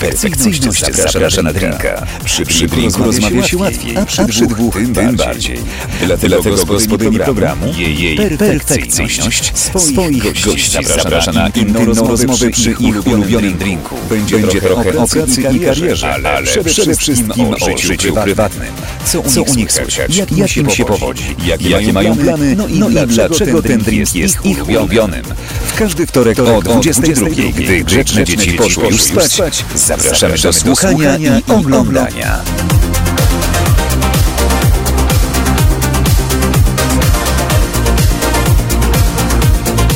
Perfekcyjność 0.00 0.84
zaprasza 0.96 1.42
na 1.42 1.52
drinka. 1.52 2.06
Przy, 2.24 2.46
przy 2.46 2.66
drinku 2.66 3.04
rozmawia 3.04 3.42
się 3.42 3.56
łatwiej, 3.56 3.96
a 3.96 4.26
przy 4.26 4.46
dwóch 4.46 4.74
tym 4.94 5.16
bardziej. 5.16 5.58
Dlatego 6.06 6.42
gospodyni 6.66 7.18
programu 7.18 7.66
jej, 7.78 8.00
jej 8.00 8.38
perfekcyjność 8.38 9.52
swoich 9.58 10.34
gości 10.44 10.82
zaprasza 10.82 11.32
na 11.32 11.48
inną 11.48 11.84
rozmowę 11.84 12.26
przy 12.52 12.70
ich 12.70 13.06
ulubionym 13.06 13.58
drinku. 13.58 13.96
Będzie 14.10 14.60
trochę 14.60 14.98
o 14.98 15.06
pracy 15.06 15.42
i 15.52 15.60
karierze, 15.60 16.14
ale 16.14 16.64
przede 16.64 16.94
wszystkim 16.94 17.54
o 17.54 17.78
życiu 17.78 18.14
prywatnym. 18.14 18.72
Co 19.04 19.42
u 19.42 19.54
nich 19.54 19.72
słychać, 19.72 20.16
jak 20.16 20.32
im 20.32 20.70
się 20.70 20.84
powodzi, 20.84 21.36
jakie 21.60 21.92
mają 21.92 22.16
plany, 22.16 22.56
no 22.56 22.68
i 22.68 23.06
dlaczego 23.06 23.62
ten 23.62 23.80
drink 23.80 24.14
jest 24.14 24.44
ich 24.44 24.68
ulubionym. 24.68 25.24
W 25.66 25.74
każdy 25.74 26.06
wtorek 26.06 26.38
o 26.38 26.62
22, 26.62 27.26
gdy 27.54 27.84
grzeczne 27.84 28.24
dzieci 28.24 28.52
poszły 28.52 28.88
już 28.88 29.02
spać, 29.02 29.64
zapraszamy 29.98 30.34
do 30.38 30.52
słuchania 30.52 31.16
i 31.38 31.52
oglądania. 31.52 32.40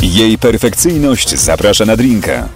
Jej 0.02 0.38
perfekcyjność 0.38 1.38
zaprasza 1.38 1.84
na 1.84 1.96
drinka. 1.96 2.48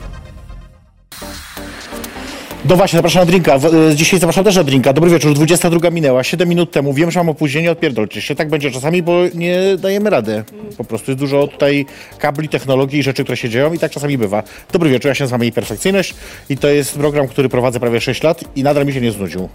No 2.68 2.76
właśnie, 2.76 2.96
zapraszam 2.96 3.22
na 3.22 3.26
drinka. 3.26 3.56
Y, 3.92 3.94
Dzisiaj 3.94 4.20
zapraszam 4.20 4.44
też 4.44 4.56
na 4.56 4.64
drinka. 4.64 4.92
Dobry 4.92 5.10
wieczór, 5.10 5.34
22 5.34 5.90
minęła, 5.90 6.24
7 6.24 6.48
minut 6.48 6.70
temu. 6.70 6.92
Wiem, 6.92 7.10
że 7.10 7.20
mam 7.20 7.28
opóźnienie, 7.28 7.70
odpierdolcie 7.70 8.20
się. 8.20 8.34
Tak 8.34 8.48
będzie 8.48 8.70
czasami, 8.70 9.02
bo 9.02 9.12
nie 9.34 9.60
dajemy 9.78 10.10
rady. 10.10 10.44
Po 10.76 10.84
prostu 10.84 11.10
jest 11.10 11.18
dużo 11.18 11.46
tutaj 11.46 11.86
kabli, 12.18 12.48
technologii 12.48 12.98
i 12.98 13.02
rzeczy, 13.02 13.24
które 13.24 13.36
się 13.36 13.48
dzieją 13.48 13.72
i 13.72 13.78
tak 13.78 13.92
czasami 13.92 14.18
bywa. 14.18 14.42
Dobry 14.72 14.90
wieczór, 14.90 15.08
ja 15.08 15.14
się 15.14 15.24
nazywam 15.24 15.52
Perfekcyjność 15.52 16.14
i 16.50 16.56
to 16.56 16.68
jest 16.68 16.94
program, 16.94 17.28
który 17.28 17.48
prowadzę 17.48 17.80
prawie 17.80 18.00
6 18.00 18.22
lat 18.22 18.44
i 18.56 18.62
nadal 18.62 18.86
mi 18.86 18.92
się 18.92 19.00
nie 19.00 19.12
znudził. 19.12 19.48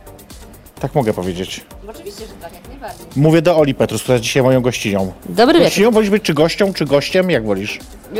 Tak 0.79 0.95
mogę 0.95 1.13
powiedzieć. 1.13 1.61
Mówię 3.15 3.41
do 3.41 3.57
Oli 3.57 3.73
Petrus, 3.75 4.01
która 4.03 4.13
jest 4.13 4.23
dzisiaj 4.23 4.43
moją 4.43 4.61
gościnią. 4.61 5.11
Dobry 5.25 5.53
wieczór. 5.53 5.65
Gościnią 5.69 5.91
wolisz 5.91 6.09
być 6.09 6.23
czy 6.23 6.33
gością, 6.33 6.73
czy 6.73 6.85
gościem? 6.85 7.29
Jak 7.29 7.45
wolisz? 7.45 7.79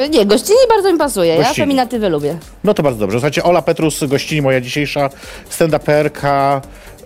Nie, 0.09 0.25
gościni 0.25 0.57
bardzo 0.69 0.91
mi 0.93 0.97
pasuje, 0.99 1.29
ja 1.31 1.37
Gościni. 1.37 1.55
feminatywy 1.55 2.09
lubię. 2.09 2.37
No 2.63 2.73
to 2.73 2.83
bardzo 2.83 2.99
dobrze. 2.99 3.17
Słuchajcie, 3.17 3.43
Ola 3.43 3.61
Petrus, 3.61 4.03
gościni 4.03 4.41
moja 4.41 4.61
dzisiejsza 4.61 5.09
stand-uperka, 5.49 6.61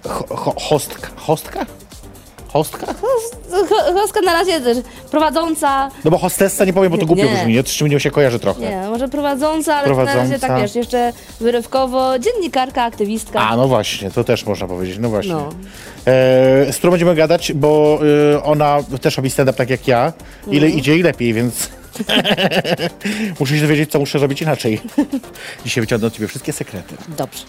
ho, 0.10 0.26
ho, 0.36 0.54
hostka. 1.16 1.66
Hostka? 2.54 2.86
Hostka? 2.86 3.76
Choska 3.94 4.22
na 4.22 4.34
razie 4.34 4.62
też 4.62 4.78
prowadząca, 5.12 5.90
No 6.06 6.12
bo 6.12 6.18
hostessa 6.18 6.66
nie 6.66 6.74
powiem, 6.74 6.92
bo 6.92 6.98
to 6.98 7.06
głupio 7.06 7.24
Nie. 7.24 7.36
brzmi, 7.36 7.54
nie? 7.54 7.62
Z 7.64 7.66
czym 7.66 8.00
się 8.00 8.12
kojarzy 8.12 8.40
trochę. 8.40 8.62
nie, 8.62 8.82
może 8.90 9.08
prowadząca, 9.08 9.76
ale 9.76 9.88
na 9.90 9.96
razie 9.96 10.14
Prowadząca. 10.14 10.48
tak 10.48 10.62
wiesz, 10.62 10.76
jeszcze 10.76 11.14
wyrywkowo, 11.40 12.20
dziennikarka, 12.20 12.84
aktywistka. 12.84 13.40
A, 13.40 13.58
no 13.58 13.68
właśnie, 13.68 14.12
to 14.12 14.24
też 14.24 14.46
można 14.46 14.68
powiedzieć, 14.68 14.98
no 15.00 15.10
właśnie. 15.10 15.34
No. 15.34 15.50
E, 16.08 16.74
z 16.74 16.78
którą 16.78 16.92
będziemy 16.92 17.16
gadać, 17.16 17.54
bo 17.54 18.00
e, 18.34 18.44
ona 18.44 18.78
też 19.02 19.18
robi 19.18 19.30
stand-up 19.30 19.58
tak 19.58 19.70
jak 19.70 19.88
ja. 19.88 20.14
Ile 20.48 20.66
Mhm. 20.66 20.80
idzie 20.80 20.98
i 20.98 21.04
lepiej, 21.04 21.34
więc 21.34 21.70
muszę 23.40 23.56
się 23.56 23.62
dowiedzieć, 23.62 23.92
co 23.92 24.00
muszę 24.00 24.20
robić 24.20 24.42
inaczej. 24.42 24.82
Dzisiaj 25.66 25.82
wyciągnę 25.82 26.08
od 26.08 26.14
ciebie 26.14 26.28
wszystkie 26.28 26.54
sekrety. 26.54 26.96
Dobrze. 27.18 27.44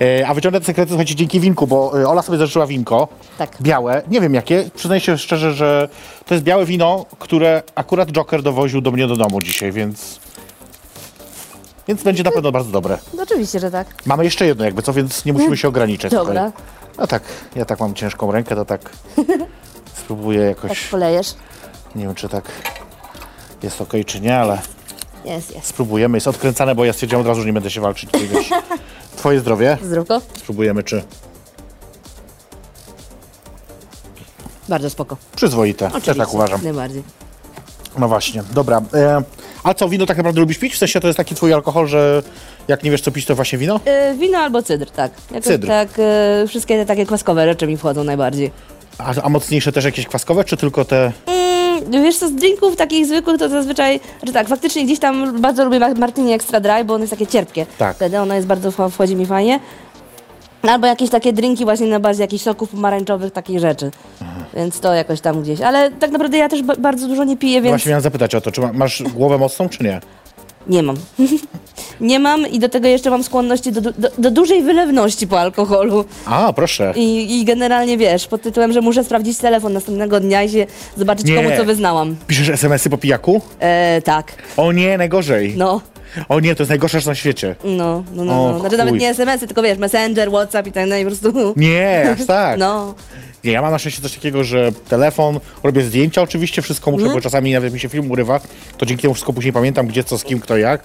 E, 0.00 0.26
a 0.26 0.34
wyciągnę 0.34 0.60
te 0.60 0.66
sekrety, 0.66 0.88
słuchajcie, 0.88 1.14
dzięki 1.14 1.40
winku, 1.40 1.66
bo 1.66 2.00
e, 2.00 2.08
Ola 2.08 2.22
sobie 2.22 2.38
zażyczyła 2.38 2.66
winko. 2.66 3.08
Tak. 3.38 3.56
Białe. 3.62 4.02
Nie 4.08 4.20
wiem 4.20 4.34
jakie. 4.34 4.70
Przyznaję 4.74 5.00
się 5.00 5.18
szczerze, 5.18 5.52
że 5.52 5.88
to 6.26 6.34
jest 6.34 6.44
białe 6.44 6.64
wino, 6.64 7.06
które 7.18 7.62
akurat 7.74 8.12
Joker 8.12 8.42
dowoził 8.42 8.80
do 8.80 8.90
mnie 8.90 9.06
do 9.06 9.16
domu 9.16 9.40
dzisiaj, 9.42 9.72
więc... 9.72 10.20
Więc 11.88 12.02
będzie 12.02 12.22
na 12.22 12.30
pewno 12.30 12.52
bardzo 12.52 12.70
dobre. 12.70 12.98
No, 13.14 13.22
oczywiście, 13.22 13.60
że 13.60 13.70
tak. 13.70 13.86
Mamy 14.06 14.24
jeszcze 14.24 14.46
jedno 14.46 14.64
jakby 14.64 14.82
co, 14.82 14.92
więc 14.92 15.24
nie 15.24 15.32
musimy 15.32 15.56
się 15.56 15.68
ograniczać 15.68 16.12
Dobra. 16.12 16.44
tutaj. 16.46 16.62
No 16.98 17.06
tak, 17.06 17.22
ja 17.56 17.64
tak 17.64 17.80
mam 17.80 17.94
ciężką 17.94 18.32
rękę, 18.32 18.54
to 18.54 18.64
tak 18.64 18.80
spróbuję 20.00 20.54
Tak 20.54 20.62
jakoś... 20.62 20.86
polejesz. 20.86 21.34
Nie 21.94 22.04
wiem, 22.04 22.14
czy 22.14 22.28
tak 22.28 22.44
jest 23.62 23.80
okej, 23.80 24.04
czy 24.04 24.20
nie, 24.20 24.38
ale 24.38 24.58
Jest, 25.24 25.54
jest. 25.54 25.66
spróbujemy. 25.66 26.16
Jest 26.16 26.28
odkręcane, 26.28 26.74
bo 26.74 26.84
ja 26.84 26.92
stwierdziłem 26.92 27.20
od 27.20 27.26
razu, 27.28 27.40
że 27.40 27.46
nie 27.46 27.52
będę 27.52 27.70
się 27.70 27.80
walczyć. 27.80 28.10
Wiesz. 28.32 28.50
Twoje 29.16 29.40
zdrowie. 29.40 29.78
Zdrówko? 29.82 30.20
Spróbujemy, 30.38 30.82
czy 30.82 31.02
Bardzo 34.68 34.90
spoko. 34.90 35.16
przyzwoite. 35.36 35.84
Też 35.84 35.94
Oczywiście. 35.96 36.14
tak 36.14 36.34
uważam. 36.34 36.60
Najbardziej. 36.64 37.02
No 37.98 38.08
właśnie, 38.08 38.42
dobra. 38.52 38.82
E, 38.94 39.22
a 39.64 39.74
co, 39.74 39.88
wino 39.88 40.06
tak 40.06 40.16
naprawdę 40.16 40.40
lubisz 40.40 40.58
pić? 40.58 40.74
W 40.74 40.78
sensie 40.78 41.00
to 41.00 41.06
jest 41.06 41.16
taki 41.16 41.34
twój 41.34 41.52
alkohol, 41.52 41.86
że 41.86 42.22
jak 42.68 42.82
nie 42.82 42.90
wiesz 42.90 43.00
co 43.00 43.10
pić, 43.10 43.26
to 43.26 43.34
właśnie 43.34 43.58
wino? 43.58 43.80
E, 43.84 44.14
wino 44.14 44.38
albo 44.38 44.62
cydr, 44.62 44.90
tak. 44.90 45.12
Jakoś 45.30 45.44
Cydr. 45.46 45.66
Tak, 45.66 45.88
e, 45.98 46.44
wszystkie 46.48 46.76
te 46.78 46.86
takie 46.86 47.06
kwaskowe 47.06 47.46
rzeczy 47.46 47.66
mi 47.66 47.76
wchodzą 47.76 48.04
najbardziej. 48.04 48.50
A, 48.98 49.14
a 49.22 49.28
mocniejsze 49.28 49.72
też 49.72 49.84
jakieś 49.84 50.06
kwaskowe, 50.06 50.44
czy 50.44 50.56
tylko 50.56 50.84
te... 50.84 51.12
Mm, 51.26 52.02
wiesz 52.04 52.16
co, 52.18 52.28
z 52.28 52.32
drinków 52.32 52.76
takich 52.76 53.06
zwykłych 53.06 53.38
to 53.38 53.48
zazwyczaj, 53.48 54.00
że 54.26 54.32
tak, 54.32 54.48
faktycznie 54.48 54.84
gdzieś 54.84 54.98
tam 54.98 55.40
bardzo 55.40 55.64
lubię 55.64 55.78
ma- 55.80 55.94
Martini 55.94 56.32
Extra 56.32 56.60
Dry, 56.60 56.84
bo 56.84 56.94
ono 56.94 57.02
jest 57.02 57.10
takie 57.12 57.26
cierpkie. 57.26 57.66
Tak. 57.78 57.96
Wtedy 57.96 58.20
ono 58.20 58.34
jest 58.34 58.46
bardzo, 58.46 58.70
wch- 58.70 58.90
wchodzi 58.90 59.16
mi 59.16 59.26
fajnie. 59.26 59.60
Albo 60.62 60.86
jakieś 60.86 61.10
takie 61.10 61.32
drinki 61.32 61.64
właśnie 61.64 61.86
na 61.86 62.00
bazie 62.00 62.22
jakichś 62.22 62.44
soków 62.44 62.68
pomarańczowych, 62.70 63.32
takich 63.32 63.58
rzeczy. 63.60 63.90
Więc 64.56 64.80
to 64.80 64.94
jakoś 64.94 65.20
tam 65.20 65.42
gdzieś. 65.42 65.60
Ale 65.60 65.90
tak 65.90 66.10
naprawdę 66.10 66.38
ja 66.38 66.48
też 66.48 66.62
ba- 66.62 66.76
bardzo 66.76 67.08
dużo 67.08 67.24
nie 67.24 67.36
piję, 67.36 67.62
więc 67.62 67.72
Właśnie 67.72 67.90
miałem 67.90 68.02
zapytać 68.02 68.34
o 68.34 68.40
to, 68.40 68.52
czy 68.52 68.60
ma, 68.60 68.72
masz 68.72 69.02
głowę 69.02 69.38
mocną, 69.38 69.68
czy 69.68 69.84
nie? 69.84 70.00
Nie 70.68 70.82
mam. 70.82 70.96
nie 72.00 72.18
mam 72.18 72.46
i 72.46 72.58
do 72.58 72.68
tego 72.68 72.88
jeszcze 72.88 73.10
mam 73.10 73.22
skłonności 73.24 73.72
do, 73.72 73.80
do, 73.80 73.92
do 74.18 74.30
dużej 74.30 74.62
wylewności 74.62 75.26
po 75.26 75.40
alkoholu. 75.40 76.04
A, 76.26 76.52
proszę. 76.52 76.92
I, 76.96 77.40
I 77.40 77.44
generalnie 77.44 77.98
wiesz, 77.98 78.26
pod 78.26 78.42
tytułem, 78.42 78.72
że 78.72 78.80
muszę 78.80 79.04
sprawdzić 79.04 79.38
telefon 79.38 79.72
następnego 79.72 80.20
dnia 80.20 80.42
i 80.42 80.50
się 80.50 80.66
zobaczyć 80.96 81.26
Nie. 81.26 81.34
komu 81.36 81.48
co 81.56 81.64
wyznałam. 81.64 82.16
Piszesz 82.26 82.48
SMS-y 82.48 82.90
po 82.90 82.98
pijaku? 82.98 83.40
E, 83.60 84.02
tak, 84.02 84.32
O 84.56 84.72
nie, 84.72 84.98
najgorzej. 84.98 85.54
no. 85.56 85.80
O 86.28 86.40
nie, 86.40 86.54
to 86.54 86.62
jest 86.62 86.68
najgorsze 86.68 86.98
na 87.06 87.14
świecie. 87.14 87.56
No, 87.64 88.04
no, 88.12 88.24
no. 88.24 88.46
O, 88.46 88.52
no. 88.52 88.60
Znaczy 88.60 88.76
nawet 88.76 88.94
nie 88.94 89.08
SMS-y, 89.08 89.46
tylko 89.46 89.62
wiesz, 89.62 89.78
Messenger, 89.78 90.28
WhatsApp 90.28 90.66
i 90.66 90.72
tak 90.72 90.88
dalej, 90.88 91.04
po 91.04 91.10
prostu. 91.10 91.54
Nie, 91.56 92.10
aż 92.18 92.26
tak. 92.26 92.58
No, 92.58 92.94
Nie, 93.44 93.52
ja 93.52 93.62
mam 93.62 93.70
na 93.70 93.78
szczęście 93.78 94.02
coś 94.02 94.14
takiego, 94.14 94.44
że 94.44 94.72
telefon, 94.88 95.40
robię 95.62 95.82
zdjęcia 95.82 96.22
oczywiście, 96.22 96.62
wszystko 96.62 96.90
muszę, 96.90 97.06
bo 97.08 97.20
czasami 97.20 97.52
nawet 97.52 97.72
mi 97.72 97.80
się 97.80 97.88
film 97.88 98.10
urywa, 98.10 98.40
to 98.78 98.86
dzięki 98.86 99.02
temu 99.02 99.14
wszystko 99.14 99.32
później 99.32 99.52
pamiętam, 99.52 99.86
gdzie, 99.86 100.04
co, 100.04 100.18
z 100.18 100.24
kim, 100.24 100.40
kto, 100.40 100.56
jak. 100.56 100.82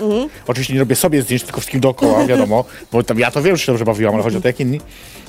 Oczywiście 0.48 0.74
nie 0.74 0.80
robię 0.80 0.96
sobie 0.96 1.22
zdjęć, 1.22 1.44
tylko 1.44 1.62
z 1.62 1.66
kim 1.66 1.80
dookoła, 1.80 2.26
wiadomo, 2.28 2.66
bo 2.92 3.04
tam 3.04 3.20
ja 3.20 3.32
to 3.32 3.42
wiem, 3.42 3.56
że 3.56 3.66
się 3.66 3.72
dobrze 3.72 3.86
bawiłam, 3.86 4.14
ale 4.14 4.24
chodzi 4.24 4.38
o 4.38 4.42
to, 4.42 4.48
jak 4.48 4.60
inni. 4.60 4.82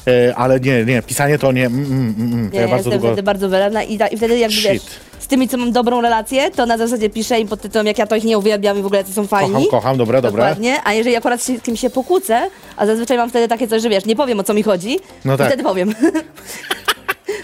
E, 0.06 0.34
ale 0.36 0.60
nie, 0.60 0.84
nie, 0.84 1.02
pisanie 1.02 1.38
to 1.38 1.52
nie, 1.52 1.66
mm, 1.66 1.84
mm, 1.84 2.14
mm, 2.18 2.50
to 2.50 2.56
nie, 2.56 2.62
ja 2.62 2.68
bardzo 2.68 2.76
jestem 2.76 2.92
długo... 2.92 3.08
wtedy 3.08 3.22
bardzo 3.22 3.48
wylewna 3.48 3.82
i, 3.82 3.94
i 3.94 4.16
wtedy 4.16 4.38
jakby 4.38 4.56
Shit. 4.56 4.72
wiesz, 4.72 4.82
z 5.24 5.26
tymi, 5.26 5.48
co 5.48 5.56
mam 5.56 5.72
dobrą 5.72 6.00
relację, 6.00 6.50
to 6.50 6.66
na 6.66 6.78
zasadzie 6.78 7.10
piszę 7.10 7.40
im 7.40 7.48
pod 7.48 7.60
tytułem, 7.60 7.86
jak 7.86 7.98
ja 7.98 8.06
to 8.06 8.16
ich 8.16 8.24
nie 8.24 8.38
uwielbiam 8.38 8.78
i 8.78 8.82
w 8.82 8.86
ogóle 8.86 9.04
to 9.04 9.12
są 9.12 9.26
fajni. 9.26 9.52
Kocham, 9.54 9.70
kocham, 9.70 9.96
dobra, 9.96 10.20
dobra. 10.20 10.44
Dokładnie, 10.44 10.80
a 10.84 10.92
jeżeli 10.92 11.16
akurat 11.16 11.42
z 11.42 11.62
kimś 11.62 11.80
się 11.80 11.90
pokłócę, 11.90 12.40
a 12.76 12.86
zazwyczaj 12.86 13.16
mam 13.18 13.30
wtedy 13.30 13.48
takie 13.48 13.68
coś, 13.68 13.82
że 13.82 13.88
wiesz, 13.88 14.04
nie 14.04 14.16
powiem 14.16 14.40
o 14.40 14.42
co 14.42 14.54
mi 14.54 14.62
chodzi, 14.62 14.98
No 15.24 15.36
tak. 15.36 15.46
wtedy 15.48 15.62
powiem. 15.62 15.94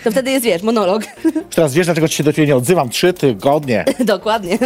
to 0.05 0.11
wtedy 0.11 0.31
jest, 0.31 0.45
wiesz, 0.45 0.63
monolog. 0.63 1.03
Teraz 1.55 1.75
wiesz, 1.75 1.87
dlaczego 1.87 2.09
ci 2.09 2.17
się 2.17 2.25
do 2.25 2.33
ciebie 2.33 2.49
nie 2.49 2.57
odzywam? 2.57 2.89
Trzy 2.89 3.13
tygodnie. 3.13 3.85
Dokładnie. 4.05 4.59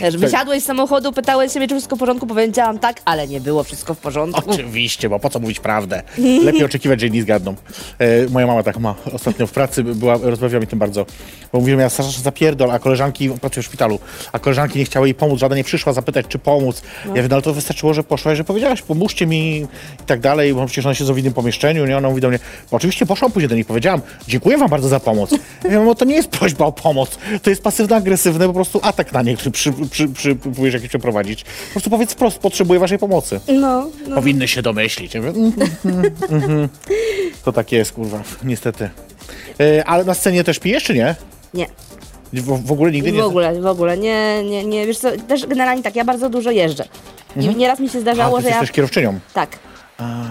Wiesz, 0.00 0.16
wysiadłeś 0.16 0.62
z 0.62 0.66
samochodu, 0.66 1.12
pytałeś 1.12 1.52
się, 1.52 1.60
czy 1.60 1.66
wszystko 1.74 1.96
w 1.96 1.98
porządku, 1.98 2.26
powiedziałam 2.26 2.78
tak, 2.78 3.00
ale 3.04 3.28
nie 3.28 3.40
było 3.40 3.64
wszystko 3.64 3.94
w 3.94 3.98
porządku. 3.98 4.50
Oczywiście, 4.50 5.08
bo 5.08 5.18
po 5.18 5.30
co 5.30 5.40
mówić 5.40 5.60
prawdę? 5.60 6.02
Lepiej 6.44 6.64
oczekiwać, 6.70 7.00
że 7.00 7.06
inni 7.06 7.22
zgadną. 7.22 7.54
E, 7.98 8.28
moja 8.30 8.46
mama 8.46 8.62
tak 8.62 8.78
ma. 8.78 8.94
Ostatnio 9.12 9.46
w 9.46 9.52
pracy 9.52 9.84
była, 9.84 10.18
rozmawiała 10.22 10.60
mi 10.60 10.66
tym 10.66 10.78
bardzo. 10.78 11.06
Bo 11.52 11.60
mówiłem, 11.60 11.80
ja 11.80 11.88
Sasza 11.88 12.22
zapierdol, 12.22 12.70
a 12.70 12.78
koleżanki, 12.78 13.30
pracuję 13.30 13.62
w 13.62 13.66
szpitalu, 13.66 13.98
a 14.32 14.38
koleżanki 14.38 14.78
nie 14.78 14.84
chciały 14.84 15.06
jej 15.06 15.14
pomóc, 15.14 15.40
żadna 15.40 15.56
nie 15.56 15.64
przyszła 15.64 15.92
zapytać, 15.92 16.26
czy 16.28 16.38
pomóc. 16.38 16.82
Ja 17.04 17.10
mówię, 17.10 17.22
no 17.30 17.36
ale 17.36 17.42
to 17.42 17.52
wystarczyło, 17.52 17.94
że 17.94 18.04
poszłaś, 18.04 18.36
że 18.38 18.44
powiedziałaś, 18.44 18.82
pomóżcie 18.82 19.26
mi 19.26 19.56
i 19.56 19.66
tak 20.06 20.20
dalej, 20.20 20.54
bo 20.54 20.66
przecież 20.66 20.86
ona 20.86 20.94
się 20.94 21.04
w 21.14 21.18
innym 21.18 21.32
pomieszczeniu, 21.32 21.86
nie? 21.86 21.96
Ona 21.96 22.08
mówi 22.08 22.20
do 22.20 22.28
mnie, 22.28 22.38
bo 22.70 22.76
oczywiście 22.76 23.06
poszłam 23.06 23.32
później 23.32 23.48
do 23.48 23.54
niej, 23.54 23.64
powiedziałam, 23.66 24.00
dziękuję 24.28 24.58
wam 24.58 24.70
bardzo 24.70 24.88
za 24.88 25.00
pomoc. 25.00 25.30
Ja 25.64 25.70
mówię, 25.70 25.84
no 25.84 25.94
to 25.94 26.04
nie 26.04 26.14
jest 26.14 26.28
prośba 26.28 26.66
o 26.66 26.72
pomoc, 26.72 27.18
to 27.42 27.50
jest 27.50 27.62
pasywno-agresywny 27.62 28.46
po 28.46 28.52
prostu 28.52 28.80
atak 28.82 29.12
na 29.12 29.22
nie, 29.22 29.36
który 29.36 29.50
przy, 29.50 29.72
przy, 29.90 30.08
przy, 30.08 30.34
próbujesz 30.34 30.74
jakiś 30.74 30.88
przeprowadzić. 30.88 31.44
Po 31.44 31.72
prostu 31.72 31.90
powiedz 31.90 32.12
wprost, 32.12 32.38
potrzebuję 32.38 32.80
waszej 32.80 32.98
pomocy. 32.98 33.40
No, 33.48 33.86
no. 34.08 34.14
Powinny 34.16 34.48
się 34.48 34.62
domyślić. 34.62 35.14
Ja 35.14 35.22
mówię, 35.22 35.40
mhm, 35.40 35.70
mhm, 35.84 36.12
mhm. 36.30 36.68
To 37.44 37.52
tak 37.52 37.72
jest, 37.72 37.92
kurwa, 37.92 38.22
niestety. 38.44 38.90
E, 39.60 39.84
ale 39.84 40.04
na 40.04 40.14
scenie 40.14 40.44
też 40.44 40.58
pijesz, 40.58 40.84
czy 40.84 40.94
nie? 40.94 41.14
Nie. 41.54 41.66
W, 42.32 42.66
w 42.66 42.72
ogóle 42.72 42.92
nigdy 42.92 43.12
nie? 43.12 43.22
W 43.22 43.24
ogóle, 43.24 43.60
w 43.60 43.66
ogóle, 43.66 43.98
nie, 43.98 44.44
nie, 44.44 44.64
nie, 44.64 44.86
wiesz 44.86 44.98
co, 44.98 45.08
też 45.28 45.46
generalnie 45.46 45.82
tak, 45.82 45.96
ja 45.96 46.04
bardzo 46.04 46.28
dużo 46.28 46.50
jeżdżę. 46.50 46.84
I 47.36 47.48
nieraz 47.48 47.80
mi 47.80 47.88
się 47.88 47.98
A, 47.98 48.00
zdarzało, 48.00 48.36
ty 48.36 48.42
że 48.42 48.48
jesteś 48.48 48.68
ja... 48.68 48.74
kierowczynią. 48.74 49.18
Tak. 49.34 49.58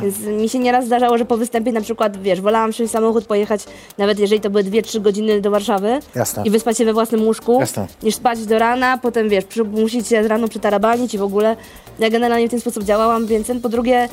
Więc 0.01 0.19
mi 0.19 0.49
się 0.49 0.59
nieraz 0.59 0.85
zdarzało, 0.85 1.17
że 1.17 1.25
po 1.25 1.37
występie 1.37 1.71
na 1.71 1.81
przykład, 1.81 2.21
wiesz, 2.21 2.41
wolałam 2.41 2.71
w 2.73 2.87
samochód, 2.87 3.25
pojechać, 3.25 3.61
nawet 3.97 4.19
jeżeli 4.19 4.41
to 4.41 4.49
były 4.49 4.63
2-3 4.63 5.01
godziny 5.01 5.41
do 5.41 5.51
Warszawy 5.51 5.99
Jasne. 6.15 6.43
i 6.45 6.49
wyspać 6.49 6.77
się 6.77 6.85
we 6.85 6.93
własnym 6.93 7.23
łóżku, 7.23 7.59
Jasne. 7.59 7.87
niż 8.03 8.15
spać 8.15 8.45
do 8.45 8.59
rana, 8.59 8.97
potem, 8.97 9.29
wiesz, 9.29 9.45
przy- 9.45 9.63
musieć 9.63 10.07
się 10.07 10.27
rano 10.27 10.47
przytarabanić 10.47 11.13
i 11.13 11.17
w 11.17 11.23
ogóle. 11.23 11.55
Ja 11.99 12.09
generalnie 12.09 12.47
w 12.47 12.51
ten 12.51 12.59
sposób 12.59 12.83
działałam, 12.83 13.25
więc 13.25 13.47
po 13.63 13.69
drugie 13.69 14.09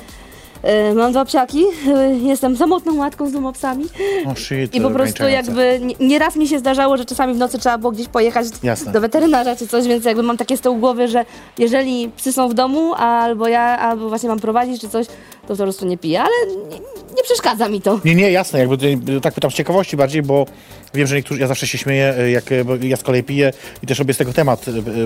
mam 0.94 1.10
dwa 1.12 1.24
psiaki, 1.24 1.64
e, 1.88 2.14
jestem 2.14 2.56
samotną 2.56 2.94
matką 2.94 3.28
z 3.28 3.32
dwoma 3.32 3.52
psami 3.52 3.84
O, 4.26 4.34
shit, 4.34 4.74
i 4.74 4.80
po 4.80 4.90
prostu 4.90 5.28
jakby 5.28 5.80
nie- 5.82 6.06
nieraz 6.08 6.36
mi 6.36 6.48
się 6.48 6.58
zdarzało, 6.58 6.96
że 6.96 7.04
czasami 7.04 7.34
w 7.34 7.36
nocy 7.36 7.58
trzeba 7.58 7.78
było 7.78 7.92
gdzieś 7.92 8.08
pojechać 8.08 8.46
Jasne. 8.62 8.92
do 8.92 9.00
weterynarza 9.00 9.56
czy 9.56 9.68
coś, 9.68 9.86
więc 9.86 10.04
jakby 10.04 10.22
mam 10.22 10.36
takie 10.36 10.56
z 10.56 10.60
tyłu 10.60 10.76
głowy, 10.76 11.08
że 11.08 11.24
jeżeli 11.58 12.08
psy 12.16 12.32
są 12.32 12.48
w 12.48 12.54
domu, 12.54 12.94
albo 12.94 13.48
ja, 13.48 13.60
albo 13.78 14.08
właśnie 14.08 14.28
mam 14.28 14.40
prowadzić 14.40 14.80
czy 14.80 14.88
coś, 14.88 15.06
to 15.48 15.56
po 15.56 15.56
prostu 15.56 15.86
nie 15.86 15.98
piję, 15.98 16.20
ale 16.20 16.30
nie, 16.70 16.76
nie 17.16 17.22
przeszkadza 17.22 17.68
mi 17.68 17.80
to. 17.80 18.00
Nie, 18.04 18.14
nie, 18.14 18.30
jasne, 18.30 18.58
jakby 18.58 18.76
tutaj, 18.76 18.98
tak 19.22 19.34
pytam 19.34 19.50
z 19.50 19.54
ciekawości 19.54 19.96
bardziej, 19.96 20.22
bo 20.22 20.46
wiem, 20.94 21.06
że 21.06 21.16
niektórzy, 21.16 21.40
ja 21.40 21.46
zawsze 21.46 21.66
się 21.66 21.78
śmieję, 21.78 22.14
jak 22.32 22.44
ja 22.82 22.96
z 22.96 23.02
kolei 23.02 23.22
piję 23.22 23.52
i 23.82 23.86
też 23.86 23.98
robię 23.98 24.14
z 24.14 24.16
tego 24.16 24.32
temat, 24.32 24.64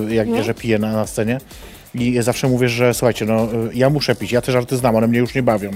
jak, 0.09 0.29
No. 0.29 0.43
że 0.43 0.55
piję 0.55 0.79
na, 0.79 0.93
na 0.93 1.07
scenie. 1.07 1.39
I 2.01 2.23
zawsze 2.23 2.49
mówię, 2.49 2.69
że 2.69 2.95
słuchajcie, 2.95 3.25
no 3.25 3.45
y, 3.45 3.49
ja 3.75 3.91
muszę 3.91 4.15
pić, 4.15 4.33
ja 4.33 4.41
te 4.41 4.53
żarty 4.53 4.77
znam, 4.77 4.97
one 4.97 5.07
mnie 5.09 5.19
już 5.19 5.35
nie 5.35 5.43
bawią. 5.43 5.71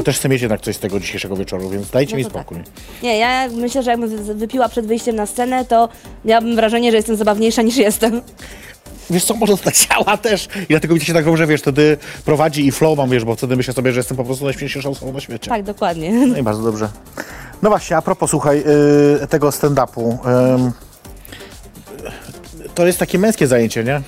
A 0.00 0.02
też 0.02 0.18
chcę 0.18 0.28
mieć 0.28 0.42
jednak 0.42 0.60
coś 0.60 0.76
z 0.76 0.78
tego 0.78 1.00
dzisiejszego 1.00 1.36
wieczoru, 1.36 1.70
więc 1.70 1.90
dajcie 1.90 2.16
mi 2.16 2.22
No 2.22 2.28
to 2.28 2.34
tak. 2.34 2.42
spokój. 2.46 2.62
Nie, 3.02 3.18
ja 3.18 3.48
myślę, 3.48 3.82
że 3.82 3.90
jakbym 3.90 4.08
wy- 4.24 4.34
wypiła 4.34 4.68
przed 4.68 4.86
wyjściem 4.86 5.16
na 5.16 5.26
scenę, 5.26 5.64
to 5.64 5.88
miałabym 6.24 6.56
wrażenie, 6.56 6.90
że 6.90 6.96
jestem 6.96 7.16
zabawniejsza 7.16 7.62
niż 7.62 7.76
jestem. 7.76 8.22
Wiesz 9.10 9.24
co, 9.24 9.34
może 9.34 9.56
to 9.56 9.70
ciała 9.72 10.16
też. 10.16 10.48
I 10.62 10.66
dlatego 10.68 10.94
mi 10.94 11.00
się 11.00 11.12
tak 11.12 11.24
dobrze, 11.24 11.46
wiesz, 11.46 11.60
wtedy 11.60 11.96
prowadzi 12.24 12.66
i 12.66 12.72
flow 12.72 12.98
mam, 12.98 13.10
wiesz, 13.10 13.24
bo 13.24 13.34
wtedy 13.36 13.56
myślę 13.56 13.74
sobie, 13.74 13.92
że 13.92 14.00
jestem 14.00 14.16
po 14.16 14.24
prostu 14.24 14.44
najśmieszniejszą 14.44 14.90
osobą 14.90 15.12
na 15.12 15.20
świecie. 15.20 15.50
Tak, 15.50 15.62
dokładnie. 15.62 16.12
No 16.26 16.38
i 16.38 16.42
bardzo 16.42 16.62
dobrze. 16.62 16.88
No 17.62 17.70
właśnie, 17.70 17.96
a 17.96 18.02
propos, 18.02 18.30
słuchaj, 18.30 18.62
y, 19.22 19.26
tego 19.26 19.48
stand-upu. 19.50 20.18
ym, 20.56 20.72
to 22.74 22.86
jest 22.86 22.98
takie 22.98 23.18
męskie 23.18 23.46
zajęcie, 23.46 23.84
nie? 23.84 24.00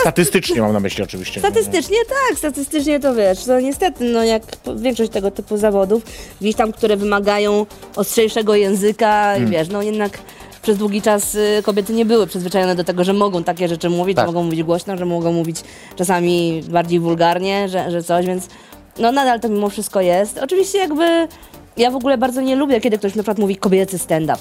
Statystycznie 0.00 0.60
mam 0.60 0.72
na 0.72 0.80
myśli 0.80 1.04
oczywiście. 1.04 1.40
Statystycznie 1.40 1.96
tak, 2.08 2.38
statystycznie 2.38 3.00
to 3.00 3.14
wiesz, 3.14 3.44
to 3.44 3.60
niestety, 3.60 4.04
no 4.04 4.24
jak 4.24 4.42
większość 4.76 5.10
tego 5.10 5.30
typu 5.30 5.56
zawodów, 5.56 6.02
gdzieś 6.40 6.54
tam, 6.56 6.72
które 6.72 6.96
wymagają 6.96 7.66
ostrzejszego 7.96 8.54
języka 8.54 9.06
Hmm. 9.06 9.50
wiesz, 9.50 9.68
no 9.68 9.82
jednak 9.82 10.18
przez 10.62 10.78
długi 10.78 11.02
czas 11.02 11.34
y, 11.34 11.62
kobiety 11.62 11.92
nie 11.92 12.04
były 12.04 12.26
przyzwyczajone 12.26 12.74
do 12.76 12.84
tego, 12.84 13.04
że 13.04 13.12
mogą 13.12 13.44
takie 13.44 13.68
rzeczy 13.68 13.90
mówić, 13.90 14.16
Tak. 14.16 14.22
że 14.26 14.32
mogą 14.32 14.44
mówić 14.44 14.62
głośno, 14.62 14.96
że 14.96 15.04
mogą 15.04 15.32
mówić 15.32 15.56
czasami 15.96 16.62
bardziej 16.68 17.00
wulgarnie, 17.00 17.68
że, 17.68 17.90
że 17.90 18.02
coś, 18.02 18.26
więc 18.26 18.48
no 18.98 19.12
nadal 19.12 19.40
to 19.40 19.48
mimo 19.48 19.68
wszystko 19.70 20.00
jest. 20.00 20.38
Oczywiście 20.38 20.78
jakby 20.78 21.28
ja 21.76 21.90
w 21.90 21.96
ogóle 21.96 22.18
bardzo 22.18 22.40
nie 22.40 22.56
lubię, 22.56 22.80
kiedy 22.80 22.98
ktoś 22.98 23.14
na 23.14 23.22
przykład 23.22 23.38
mówi 23.38 23.56
kobiecy 23.56 23.98
stand-up, 23.98 24.38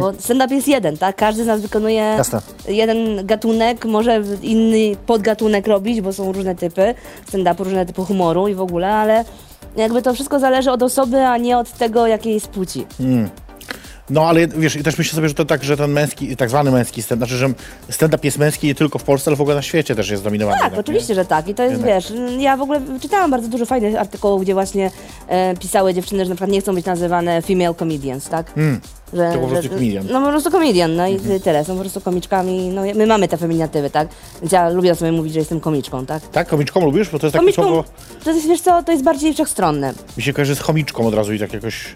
bo 0.00 0.12
stand-up 0.18 0.54
jest 0.54 0.68
jeden, 0.68 0.96
tak? 0.98 1.16
Każdy 1.16 1.44
z 1.44 1.46
nas 1.46 1.60
wykonuje 1.60 2.02
Mhm. 2.02 2.18
Jasne. 2.18 2.40
jeden 2.68 3.26
gatunek, 3.26 3.84
może 3.84 4.22
inny 4.42 4.96
podgatunek 5.06 5.66
robić, 5.66 6.00
bo 6.00 6.12
są 6.12 6.32
różne 6.32 6.54
typy 6.54 6.94
stand-upu, 7.32 7.64
różne 7.64 7.86
typy 7.86 8.02
humoru 8.02 8.48
i 8.48 8.54
w 8.54 8.60
ogóle, 8.60 8.94
ale 8.94 9.24
jakby 9.76 10.02
to 10.02 10.14
wszystko 10.14 10.38
zależy 10.38 10.70
od 10.70 10.82
osoby, 10.82 11.24
a 11.24 11.36
nie 11.36 11.58
od 11.58 11.70
tego, 11.72 12.06
jakiej 12.06 12.34
jest 12.34 12.48
płci. 12.48 12.86
No 14.10 14.28
ale 14.28 14.48
wiesz, 14.48 14.78
też 14.84 14.98
myślę 14.98 15.16
sobie, 15.16 15.28
że 15.28 15.34
to 15.34 15.44
tak, 15.44 15.64
że 15.64 15.76
ten 15.76 15.90
męski, 15.90 16.36
tak 16.36 16.48
zwany 16.48 16.70
męski 16.70 17.02
stand, 17.02 17.20
znaczy, 17.20 17.36
że 17.36 17.48
stand-up 17.90 18.20
jest 18.22 18.38
męski 18.38 18.66
nie 18.66 18.74
tylko 18.74 18.98
w 18.98 19.04
Polsce, 19.04 19.30
ale 19.30 19.36
w 19.36 19.40
ogóle 19.40 19.56
na 19.56 19.62
świecie 19.62 19.94
też 19.94 20.10
jest 20.10 20.22
zdominowany. 20.22 20.60
Tak, 20.60 20.78
oczywiście, 20.78 21.14
że 21.14 21.24
tak. 21.24 21.48
I 21.48 21.54
to 21.54 21.62
jest, 21.62 21.72
Jednak. 21.72 21.94
wiesz, 21.94 22.12
ja 22.38 22.56
w 22.56 22.62
ogóle 22.62 22.80
czytałam 23.00 23.30
bardzo 23.30 23.48
dużo 23.48 23.66
fajnych 23.66 23.94
artykułów, 23.96 24.42
gdzie 24.42 24.54
właśnie 24.54 24.90
e, 25.28 25.56
pisały 25.56 25.94
dziewczyny, 25.94 26.24
że 26.24 26.28
na 26.28 26.34
przykład 26.34 26.50
nie 26.50 26.60
chcą 26.60 26.74
być 26.74 26.86
nazywane 26.86 27.42
female 27.42 27.74
comedians, 27.74 28.28
tak? 28.28 28.52
Że, 29.12 29.30
To 29.32 29.38
po 29.38 29.46
prostu 29.46 29.62
że- 29.62 29.68
comedian. 29.68 30.06
No 30.12 30.20
po 30.20 30.28
prostu 30.30 30.50
comedian, 30.50 30.96
no 30.96 31.06
i 31.08 31.18
tyle. 31.44 31.64
Są 31.64 31.74
po 31.74 31.80
prostu 31.80 32.00
komiczkami. 32.00 32.68
No 32.68 32.82
my 32.94 33.06
mamy 33.06 33.28
te 33.28 33.36
feminatywy, 33.36 33.90
tak? 33.90 34.08
Więc 34.40 34.52
ja 34.52 34.68
lubię 34.68 34.94
sobie 34.94 35.12
mówić, 35.12 35.32
że 35.32 35.38
jestem 35.38 35.60
komiczką, 35.60 36.06
tak? 36.06 36.22
Tak, 36.28 36.48
komiczką 36.48 36.84
lubisz? 36.84 37.10
Bo 37.10 37.18
to 37.18 37.26
jest 37.26 37.32
takie 37.32 37.42
Komiczką, 37.42 37.62
słowo, 37.62 37.84
to 38.24 38.30
jest, 38.30 38.48
wiesz 38.48 38.60
co, 38.60 38.82
to 38.82 38.92
jest 38.92 39.04
bardziej 39.04 39.34
wszechstronne. 39.34 39.92
mi 40.16 40.22
się 40.22 40.32
kojarzy 40.32 40.56
z 40.56 40.60
chomiczką 40.60 41.06
od 41.06 41.14
razu 41.14 41.32
i 41.32 41.38
tak 41.38 41.52
jakoś... 41.52 41.94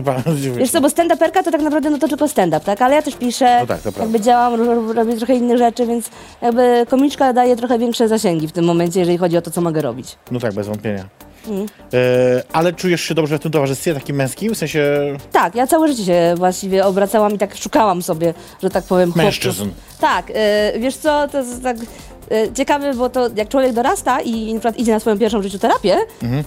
Wiesz 0.58 0.70
co, 0.70 0.80
bo 0.80 0.88
stand-uperka 0.88 1.42
to 1.44 1.50
tak 1.50 1.60
naprawdę 1.62 1.90
no 1.90 1.98
to 1.98 2.08
tylko 2.08 2.28
stand-up, 2.28 2.60
tak? 2.64 2.82
Ale 2.82 2.94
ja 2.94 3.02
też 3.02 3.14
piszę, 3.16 3.58
No 3.60 3.66
tak, 3.66 3.80
jakby 3.98 4.20
działam, 4.20 4.54
ro- 4.54 4.92
robię 4.92 5.16
trochę 5.16 5.34
innych 5.34 5.58
rzeczy, 5.58 5.86
więc 5.86 6.10
jakby 6.42 6.86
komiczka 6.88 7.32
daje 7.32 7.56
trochę 7.56 7.78
większe 7.78 8.08
zasięgi 8.08 8.48
w 8.48 8.52
tym 8.52 8.64
momencie, 8.64 9.00
jeżeli 9.00 9.18
chodzi 9.18 9.36
o 9.36 9.42
to, 9.42 9.50
co 9.50 9.60
mogę 9.60 9.82
robić. 9.82 10.16
No 10.30 10.40
tak, 10.40 10.54
bez 10.54 10.66
wątpienia. 10.66 11.04
Mm. 11.48 11.66
E, 11.94 12.42
ale 12.52 12.72
czujesz 12.72 13.00
się 13.00 13.14
dobrze 13.14 13.38
w 13.38 13.42
tym 13.42 13.50
towarzystwie 13.52 13.94
takim 13.94 14.16
męskim? 14.16 14.54
W 14.54 14.58
sensie 14.58 14.88
Tak, 15.32 15.54
ja 15.54 15.66
całe 15.66 15.88
życie 15.88 16.04
się 16.04 16.34
właściwie 16.36 16.84
obracałam 16.86 17.34
i 17.34 17.38
tak 17.38 17.56
szukałam 17.56 18.02
sobie, 18.02 18.34
że 18.62 18.70
tak 18.70 18.84
powiem, 18.84 19.12
chłopców. 19.12 19.24
Mężczyzn. 19.24 19.68
Tak, 20.00 20.26
e, 20.34 20.72
wiesz 20.78 20.96
co, 20.96 21.28
to 21.28 21.38
jest 21.38 21.62
tak 21.62 21.76
e, 22.30 22.52
ciekawe, 22.52 22.94
bo 22.94 23.10
to 23.10 23.28
jak 23.36 23.48
człowiek 23.48 23.72
dorasta 23.72 24.20
i 24.20 24.54
na 24.54 24.60
przykład 24.60 24.78
idzie 24.78 24.92
na 24.92 25.00
swoją 25.00 25.18
pierwszą 25.18 25.42
życiu 25.42 25.58
terapię, 25.58 25.96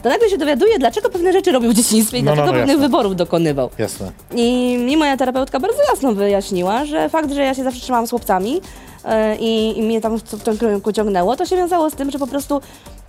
to 0.04 0.10
nagle 0.10 0.30
się 0.30 0.38
dowiaduje, 0.38 0.80
dlaczego 0.80 1.10
pewne 1.10 1.34
rzeczy 1.34 1.52
robił 1.52 1.72
w 1.72 1.76
dzieciństwie 1.76 2.18
i 2.18 2.20
Mhm. 2.20 2.26
No, 2.26 2.32
no, 2.32 2.36
dlaczego 2.36 2.52
no, 2.52 2.60
pewnych 2.62 2.76
jasne. 2.78 2.88
wyborów 2.88 3.16
dokonywał. 3.16 3.70
jasne. 3.80 4.12
I 4.36 4.78
mi 4.78 4.98
moja 4.98 5.18
terapeutka 5.18 5.60
bardzo 5.60 5.78
jasno 5.92 6.14
wyjaśniła, 6.14 6.86
że 6.86 7.10
fakt, 7.10 7.32
że 7.32 7.42
ja 7.42 7.54
się 7.54 7.64
zawsze 7.64 7.82
trzymałam 7.82 8.08
z 8.08 8.10
chłopcami 8.10 8.62
e, 9.06 9.36
i, 9.36 9.80
i 9.80 9.82
mnie 9.82 10.02
tam 10.02 10.20
w, 10.20 10.24
w 10.24 10.44
tym 10.44 10.58
kierunku 10.58 10.92
ciągnęło, 10.92 11.36
to 11.36 11.46
się 11.46 11.56
wiązało 11.56 11.90
z 11.90 11.94
tym, 11.94 12.12
że 12.12 12.20
po 12.20 12.28
prostu 12.28 12.62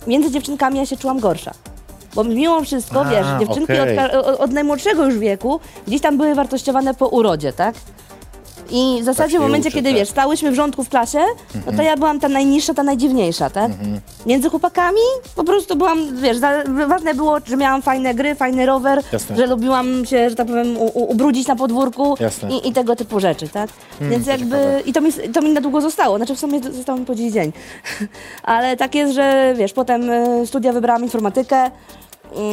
między 0.07 0.31
dziewczynkami 0.31 0.77
ja 0.79 0.85
się 0.85 0.97
czułam 0.97 1.19
gorsza. 1.19 1.51
Bo 2.15 2.23
mimo 2.23 2.61
wszystko, 2.61 3.01
A, 3.01 3.05
wiesz, 3.05 3.25
dziewczynki 3.39 3.73
okej. 3.73 3.99
od, 3.99 4.11
ka- 4.11 4.19
od, 4.21 4.39
od 4.39 4.51
najmłodszego 4.51 5.05
już 5.05 5.17
wieku 5.17 5.59
gdzieś 5.87 6.01
tam 6.01 6.17
były 6.17 6.35
wartościowane 6.35 6.93
po 6.93 7.07
urodzie, 7.07 7.53
tak? 7.53 7.75
I 8.69 9.01
w 9.01 9.05
zasadzie 9.05 9.31
się 9.31 9.39
w 9.39 9.41
momencie, 9.41 9.69
uczy, 9.69 9.77
kiedy 9.77 9.89
tak. 9.89 9.99
wiesz, 9.99 10.09
stałyśmy 10.09 10.51
w 10.51 10.55
rządku 10.55 10.83
w 10.83 10.89
klasie, 10.89 11.19
no 11.65 11.71
to 11.77 11.83
ja 11.83 11.97
byłam 11.97 12.19
ta 12.19 12.29
najniższa, 12.29 12.73
ta 12.73 12.83
najdziwniejsza, 12.83 13.49
tak? 13.49 13.71
Między 14.25 14.49
chłopakami 14.49 15.01
po 15.35 15.43
prostu 15.43 15.75
byłam, 15.75 16.15
wiesz, 16.15 16.37
za, 16.37 16.63
ważne 16.87 17.13
było, 17.13 17.37
że 17.45 17.57
miałam 17.57 17.81
fajne 17.81 18.13
gry, 18.13 18.35
fajny 18.35 18.65
rower, 18.65 19.01
Jasne. 19.11 19.35
że 19.35 19.47
lubiłam 19.47 20.05
się, 20.05 20.29
że 20.29 20.35
tak 20.35 20.47
powiem, 20.47 20.77
u, 20.77 21.11
ubrudzić 21.11 21.47
na 21.47 21.55
podwórku 21.55 22.15
i, 22.49 22.69
i 22.69 22.73
tego 22.73 22.95
typu 22.95 23.19
rzeczy, 23.19 23.49
tak? 23.49 23.69
Więc 24.01 24.25
to 24.25 24.31
jakby, 24.31 24.57
ciekawe. 24.57 24.81
i 24.85 24.93
to 24.93 25.01
mi, 25.01 25.13
to 25.33 25.41
mi 25.41 25.49
na 25.49 25.61
długo 25.61 25.81
zostało, 25.81 26.17
znaczy 26.17 26.35
w 26.35 26.39
sumie 26.39 26.59
zostało 26.63 26.99
mi 26.99 27.05
po 27.05 27.15
dziś 27.15 27.33
dzień. 27.33 27.51
Ale 28.43 28.77
tak 28.77 28.95
jest, 28.95 29.13
że 29.13 29.53
wiesz, 29.57 29.73
potem 29.73 30.09
y, 30.09 30.47
studia 30.47 30.73
wybrałam 30.73 31.03
informatykę, 31.03 31.71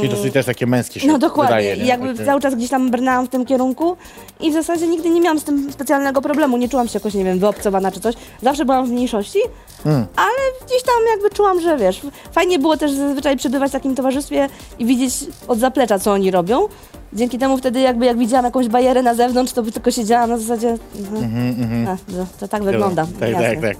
Czyli 0.00 0.08
to 0.08 0.32
też 0.32 0.46
takie 0.46 0.66
męskie 0.66 1.00
się 1.00 1.08
no 1.08 1.18
dokładnie. 1.18 1.56
wydaje, 1.56 1.76
nie? 1.76 1.84
Jakby 1.84 2.12
Takie- 2.12 2.26
cały 2.26 2.40
czas 2.40 2.54
gdzieś 2.54 2.70
tam 2.70 2.90
brnęłam 2.90 3.26
w 3.26 3.28
tym 3.28 3.44
kierunku 3.44 3.96
i 4.40 4.50
w 4.50 4.54
zasadzie 4.54 4.86
nigdy 4.86 5.10
nie 5.10 5.20
miałam 5.20 5.38
z 5.40 5.44
tym 5.44 5.72
specjalnego 5.72 6.22
problemu. 6.22 6.56
Nie 6.56 6.68
czułam 6.68 6.88
się 6.88 6.96
jakoś, 6.98 7.14
nie 7.14 7.24
wiem, 7.24 7.38
wyobcowana 7.38 7.92
czy 7.92 8.00
coś. 8.00 8.14
Zawsze 8.42 8.64
byłam 8.64 8.86
w 8.86 8.90
mniejszości, 8.90 9.38
Hmm. 9.84 10.06
ale 10.16 10.66
gdzieś 10.66 10.82
tam 10.82 10.94
jakby 11.10 11.30
czułam, 11.30 11.60
że 11.60 11.76
wiesz, 11.78 12.00
fajnie 12.32 12.58
było 12.58 12.76
też 12.76 12.92
zazwyczaj 12.92 13.36
przebywać 13.36 13.70
w 13.70 13.72
takim 13.72 13.94
towarzystwie 13.94 14.48
i 14.78 14.84
widzieć 14.86 15.14
od 15.48 15.58
zaplecza, 15.58 15.98
co 15.98 16.12
oni 16.12 16.30
robią. 16.30 16.68
Dzięki 17.12 17.38
temu 17.38 17.56
wtedy 17.58 17.80
jakby 17.80 18.06
jak 18.06 18.18
widziałam 18.18 18.44
jakąś 18.44 18.68
barierę 18.68 19.02
na 19.02 19.14
zewnątrz, 19.14 19.52
to 19.52 19.62
by 19.62 19.72
tylko 19.72 19.90
siedziałam 19.90 20.30
na 20.30 20.38
zasadzie, 20.38 20.76
mhm, 20.98 21.88
a, 21.88 21.96
to, 22.12 22.26
to 22.40 22.48
tak 22.48 22.62
wygląda. 22.64 23.06
Tak, 23.20 23.30
Jasne. 23.30 23.50
tak, 23.50 23.60
tak. 23.60 23.76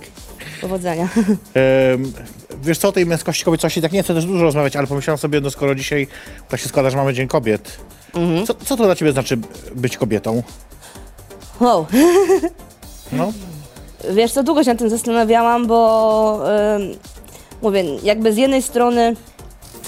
Powodzenia. 0.63 1.09
Wiesz 2.65 2.79
co, 2.79 2.89
o 2.89 2.93
tej 2.93 3.07
męskości 3.07 3.45
kobiecości 3.45 3.83
tak 3.83 3.93
nie 3.93 4.03
chcę 4.03 4.15
też 4.15 4.25
dużo 4.27 4.45
rozmawiać, 4.45 4.77
ale 4.77 4.87
pomyślałam 4.87 5.19
sobie, 5.19 5.41
no 5.41 5.51
skoro 5.51 5.75
dzisiaj 5.75 6.07
tak 6.49 6.61
się 6.61 6.69
składa, 6.69 6.91
że 6.91 6.97
mamy 6.97 7.15
Dzień 7.15 7.29
Kobiet, 7.29 7.77
Mhm. 8.15 8.47
co, 8.47 8.55
co 8.55 8.77
to 8.77 8.85
dla 8.85 8.95
ciebie 8.95 9.13
znaczy 9.13 9.39
być 9.75 9.97
kobietą? 9.97 10.43
Wow. 11.61 11.87
No, 13.13 13.33
Wiesz 14.11 14.33
co, 14.33 14.43
długo 14.43 14.65
się 14.65 14.71
nad 14.71 14.79
tym 14.79 14.91
zastanawiałam, 14.91 15.67
bo 15.67 16.41
mówię, 17.63 17.85
jakby 18.03 18.33
z 18.33 18.37
jednej 18.37 18.63
strony 18.63 19.17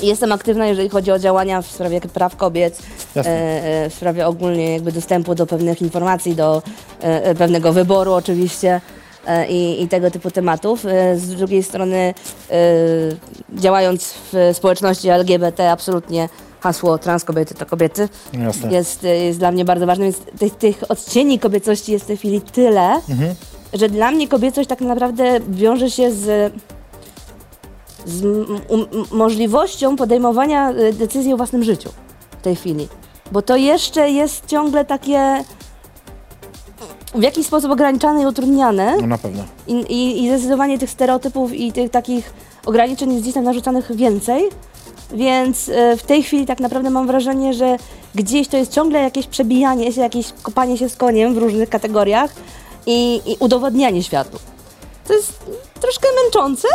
jestem 0.03 0.33
aktywna, 0.33 0.67
jeżeli 0.67 0.89
chodzi 0.89 1.11
o 1.13 1.19
działania 1.19 1.63
w 1.63 1.67
sprawie 1.67 2.01
praw 2.01 2.37
kobiet, 2.37 2.79
e, 3.17 3.21
e, 3.21 3.91
w 3.91 3.95
sprawie 3.95 4.27
ogólnie 4.27 4.73
jakby 4.73 4.93
dostępu 4.93 5.35
do 5.35 5.47
pewnych 5.47 5.83
informacji, 5.83 6.35
do 6.35 6.63
e, 7.03 7.25
e, 7.25 7.35
pewnego 7.35 7.73
wyboru 7.73 8.13
oczywiście 8.13 8.81
i, 9.49 9.83
i 9.83 9.89
tego 9.89 10.11
typu 10.11 10.31
tematów. 10.31 10.87
E, 10.87 11.19
z 11.19 11.29
drugiej 11.29 11.63
strony 11.63 12.15
e, 12.51 12.55
działając 13.55 14.15
w 14.33 14.51
społeczności 14.53 15.09
LGBT 15.09 15.71
absolutnie 15.71 16.29
hasło 16.61 16.99
trans 16.99 17.25
kobiety 17.25 17.55
to 17.55 17.67
kobiety 17.67 18.09
jasne. 18.33 18.73
jest, 18.73 19.03
jest 19.03 19.39
dla 19.39 19.53
mnie 19.53 19.65
bardzo 19.65 19.87
ważne, 19.87 20.05
więc 20.05 20.19
tych, 20.39 20.55
tych 20.55 20.91
odcieni 20.91 21.39
kobiecości 21.39 21.93
jest 21.93 22.05
w 22.05 22.09
tej 22.09 22.17
chwili 22.17 22.41
tyle, 22.41 23.01
że 23.73 23.89
dla 23.89 24.11
mnie 24.11 24.29
kobiecość 24.29 24.69
tak 24.69 24.81
naprawdę 24.81 25.41
wiąże 25.49 25.91
się 25.91 26.13
z, 26.13 26.53
z 28.07 28.25
um, 28.25 28.87
możliwością 29.11 29.97
podejmowania 29.97 30.73
decyzji 30.93 31.33
o 31.33 31.37
własnym 31.37 31.65
życiu 31.65 31.91
w 32.41 32.43
tej 32.43 32.57
chwili. 32.57 32.89
Bo 33.33 33.43
to 33.43 33.57
jeszcze 33.57 34.11
jest 34.11 34.47
ciągle 34.47 34.85
takie 34.85 35.45
w 37.15 37.23
jakiś 37.23 37.47
sposób 37.47 37.71
ograniczane 37.71 38.23
i 38.23 38.27
utrudniane 38.27 38.97
No 39.01 39.07
na 39.07 39.19
pewno. 39.19 39.45
i, 39.67 39.73
i, 39.73 40.25
i 40.25 40.29
zdecydowanie 40.29 40.79
tych 40.79 40.91
stereotypów 40.91 41.53
i 41.53 41.73
tych 41.73 41.91
takich 41.91 42.33
ograniczeń 42.67 43.11
jest 43.11 43.23
gdzieś 43.23 43.35
tam 43.35 43.45
narzucanych 43.45 43.97
więcej, 43.97 44.43
więc 45.13 45.69
e, 45.69 45.97
w 45.97 46.03
tej 46.03 46.23
chwili 46.23 46.47
tak 46.47 46.61
naprawdę 46.61 46.91
mam 46.91 47.07
wrażenie, 47.07 47.55
że 47.55 47.77
gdzieś 48.15 48.49
to 48.49 48.57
jest 48.57 48.73
ciągle 48.73 49.03
jakieś 49.03 49.27
przebijanie 49.27 49.93
się, 49.93 50.01
jakieś 50.01 50.33
kopanie 50.43 50.79
się 50.79 50.89
z 50.89 50.97
koniem 50.97 51.35
w 51.35 51.39
różnych 51.39 51.69
kategoriach 51.69 52.31
i, 52.87 53.21
i 53.27 53.37
udowodnianie 53.41 54.03
światu. 54.03 54.39
To 55.09 55.13
jest 55.15 55.33
troszkę 55.81 56.09
męczące. 56.25 56.69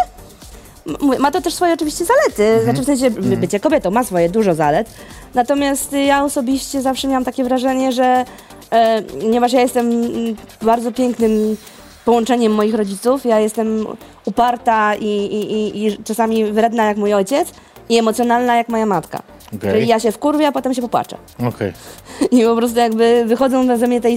Ma 1.20 1.32
to 1.32 1.42
też 1.42 1.54
swoje 1.54 1.74
oczywiście 1.74 2.06
zalety, 2.06 2.64
znaczy 2.64 2.82
w 2.82 2.86
sensie 2.86 3.12
by- 3.12 3.38
bycie 3.38 3.60
kobietą 3.60 3.92
ma 3.92 4.04
swoje 4.04 4.30
dużo 4.30 4.56
zalet. 4.56 4.90
Natomiast 5.34 5.92
ja 5.94 6.24
osobiście 6.24 6.82
zawsze 6.82 7.08
miałam 7.08 7.26
takie 7.26 7.44
wrażenie, 7.44 7.92
że 7.92 8.26
e, 8.72 9.02
ponieważ 9.02 9.54
ja 9.54 9.62
jestem 9.62 9.92
mm, 9.92 10.36
bardzo 10.62 10.92
pięknym 10.92 11.58
połączeniem 12.06 12.54
moich 12.54 12.76
rodziców, 12.76 13.26
ja 13.26 13.40
jestem 13.40 13.88
uparta 14.26 14.96
i, 14.96 15.06
i, 15.06 15.52
i, 15.54 15.88
i 15.88 16.04
czasami 16.04 16.52
wredna 16.52 16.86
jak 16.86 16.98
mój 16.98 17.14
ojciec 17.14 17.52
i 17.90 17.98
emocjonalna 17.98 18.56
jak 18.56 18.70
moja 18.70 18.86
matka. 18.86 19.22
Okej. 19.56 19.72
Czyli 19.72 19.88
ja 19.88 20.00
się 20.00 20.12
wkurwię, 20.12 20.48
a 20.48 20.52
potem 20.52 20.74
się 20.74 20.82
popłaczę. 20.82 21.18
Okej. 21.48 21.74
I 22.40 22.44
po 22.44 22.56
prostu 22.56 22.80
jakby 22.80 23.24
wychodzą 23.26 23.78
ze 23.78 23.88
mnie 23.88 24.02
te, 24.02 24.10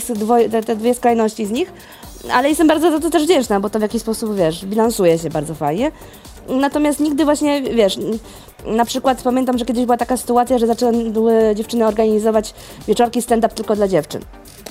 te, 0.51 0.63
te 0.63 0.77
dwie 0.77 0.95
skrajności 0.95 1.47
z 1.47 1.51
nich, 1.51 1.73
ale 2.33 2.49
jestem 2.49 2.67
bardzo 2.67 2.91
za 2.91 3.01
to 3.01 3.11
też 3.11 3.25
wdzięczna, 3.25 3.61
bo 3.61 3.71
to 3.71 3.79
w 3.79 3.83
jakiś 3.83 4.03
sposób, 4.03 4.37
wiesz, 4.37 4.65
bilansuje 4.65 5.19
się 5.19 5.31
bardzo 5.31 5.55
fajnie. 5.55 5.93
Natomiast 6.49 7.01
nigdy 7.01 7.25
właśnie, 7.25 7.63
wiesz, 7.63 7.99
na 8.67 8.85
przykład 8.85 9.23
pamiętam, 9.23 9.59
że 9.59 9.65
kiedyś 9.65 9.85
była 9.85 9.97
taka 9.97 10.17
sytuacja, 10.17 10.59
że 10.59 10.67
zaczęły 10.67 10.95
dziewczyny 11.55 11.87
organizować 11.87 12.55
wieczorki 12.89 13.23
stand-up 13.23 13.55
tylko 13.55 13.77
dla 13.77 13.89
dziewczyn. 13.89 14.23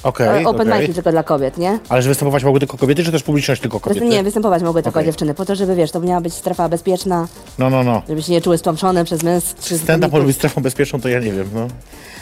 Okej, 0.04 0.46
Open 0.46 0.72
okej. 0.74 0.88
mic'i 0.88 0.94
tylko 0.94 1.12
dla 1.12 1.24
kobiet, 1.24 1.58
nie? 1.58 1.80
Ale 1.90 2.02
że 2.02 2.10
występować 2.10 2.44
mogły 2.44 2.60
tylko 2.60 2.78
kobiety, 2.78 3.04
czy 3.04 3.12
też 3.12 3.24
publiczność 3.24 3.62
tylko 3.62 3.80
kobiety? 3.80 4.06
Nie, 4.06 4.24
występować 4.24 4.64
mogły 4.64 4.84
tylko 4.84 5.00
Okej. 5.00 5.06
dziewczyny, 5.12 5.34
po 5.34 5.46
to, 5.46 5.56
żeby, 5.56 5.76
wiesz, 5.76 5.92
to 5.92 6.00
miała 6.00 6.22
być 6.22 6.34
strefa 6.34 6.70
bezpieczna, 6.70 7.28
No, 7.58 7.70
no, 7.70 7.84
no. 7.84 8.02
żeby 8.10 8.22
się 8.24 8.32
nie 8.32 8.42
czuły 8.42 8.58
stłamszone 8.58 9.06
przez 9.06 9.24
męskich. 9.24 9.78
Stand-up 9.78 10.12
może 10.12 10.26
być 10.28 10.36
strefą 10.36 10.62
bezpieczną, 10.62 11.02
to 11.02 11.10
ja 11.10 11.20
nie 11.20 11.32
wiem, 11.32 11.50
no. 11.54 11.68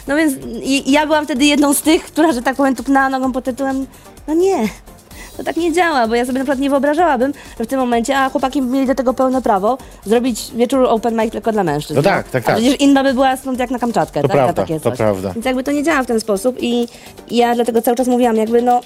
No 0.06 0.16
więc 0.16 0.34
i, 0.62 0.88
i 0.88 0.92
ja 0.92 1.06
byłam 1.06 1.24
wtedy 1.24 1.44
jedną 1.44 1.74
z 1.74 1.82
tych, 1.82 2.04
która, 2.04 2.32
że 2.32 2.42
tak 2.42 2.56
powiem, 2.56 2.76
tupnęła 2.76 3.08
nogą 3.08 3.32
pod 3.32 3.44
tytułem, 3.44 3.86
no 4.28 4.34
nie, 4.34 4.68
to 5.36 5.44
tak 5.44 5.56
nie 5.56 5.72
działa, 5.72 6.08
bo 6.08 6.14
ja 6.14 6.24
sobie 6.24 6.38
na 6.38 6.44
przykład 6.44 6.58
nie 6.58 6.70
wyobrażałabym, 6.70 7.32
że 7.58 7.64
w 7.64 7.66
tym 7.68 7.78
momencie, 7.80 8.18
a 8.18 8.28
chłopaki 8.30 8.62
mieli 8.62 8.86
do 8.86 8.94
tego 8.94 9.14
pełne 9.14 9.42
prawo, 9.42 9.78
zrobić 10.04 10.50
wieczór 10.54 10.84
open 10.88 11.16
mic 11.20 11.32
tylko 11.32 11.52
dla 11.52 11.64
mężczyzn. 11.64 11.96
No 11.96 12.02
tak, 12.02 12.28
tak, 12.28 12.42
A 12.44 12.46
tak. 12.46 12.56
przecież 12.56 12.80
inna 12.80 13.02
by 13.04 13.14
była 13.14 13.36
stąd 13.36 13.58
jak 13.58 13.70
na 13.70 13.78
Kamczatkę, 13.78 14.22
To 14.22 14.28
tak? 14.28 14.36
prawda, 14.36 14.62
takie 14.62 14.80
to 14.80 14.90
coś. 14.90 14.98
prawda. 14.98 15.32
Więc 15.34 15.46
jakby 15.46 15.64
to 15.64 15.72
nie 15.72 15.82
działa 15.82 16.02
w 16.02 16.06
ten 16.06 16.20
sposób 16.20 16.56
i, 16.60 16.88
ja 17.30 17.54
dlatego 17.54 17.82
cały 17.82 17.96
czas 17.96 18.06
mówiłam, 18.08 18.36
jakby 18.36 18.62
no, 18.62 18.80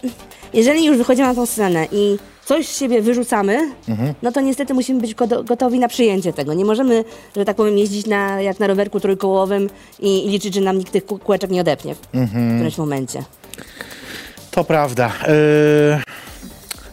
jeżeli 0.52 0.84
już 0.84 0.96
wychodzimy 0.96 1.28
na 1.28 1.34
tą 1.34 1.46
scenę 1.46 1.86
i 1.92 2.16
coś 2.44 2.68
z 2.68 2.78
siebie 2.78 3.02
wyrzucamy, 3.02 3.58
Mhm. 3.88 4.14
no 4.22 4.32
to 4.32 4.40
niestety 4.40 4.74
musimy 4.74 5.00
być 5.00 5.14
goto- 5.14 5.44
gotowi 5.44 5.78
na 5.78 5.88
przyjęcie 5.88 6.32
tego. 6.32 6.54
Nie 6.54 6.64
możemy, 6.64 7.04
że 7.36 7.44
tak 7.44 7.56
powiem, 7.56 7.78
jeździć 7.78 8.06
na, 8.06 8.40
jak 8.40 8.60
na 8.60 8.66
rowerku 8.66 9.00
trójkołowym 9.00 9.70
i, 10.00 10.26
i 10.26 10.28
liczyć, 10.28 10.54
że 10.54 10.60
nam 10.60 10.78
nikt 10.78 10.92
tych 10.92 11.06
kół- 11.06 11.18
kółeczek 11.18 11.50
nie 11.50 11.60
odepnie 11.60 11.94
w 11.94 11.98
Mhm. 12.14 12.54
którymś 12.54 12.78
momencie. 12.78 13.22
To 14.50 14.64
prawda. 14.64 15.12
Yy, 15.28 16.02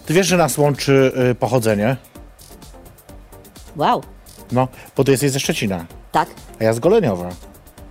ty 0.06 0.14
wiesz, 0.14 0.28
że 0.28 0.38
nas 0.38 0.58
łączy 0.58 1.12
yy, 1.16 1.36
pochodzenie? 1.36 1.98
Wow, 3.76 4.04
No, 4.52 4.68
bo 4.98 5.04
ty 5.04 5.12
jesteś 5.12 5.32
ze 5.32 5.40
Szczecina, 5.40 5.86
tak? 6.12 6.30
a 6.60 6.64
ja 6.64 6.74
z 6.74 6.80
Goleniowa. 6.80 7.30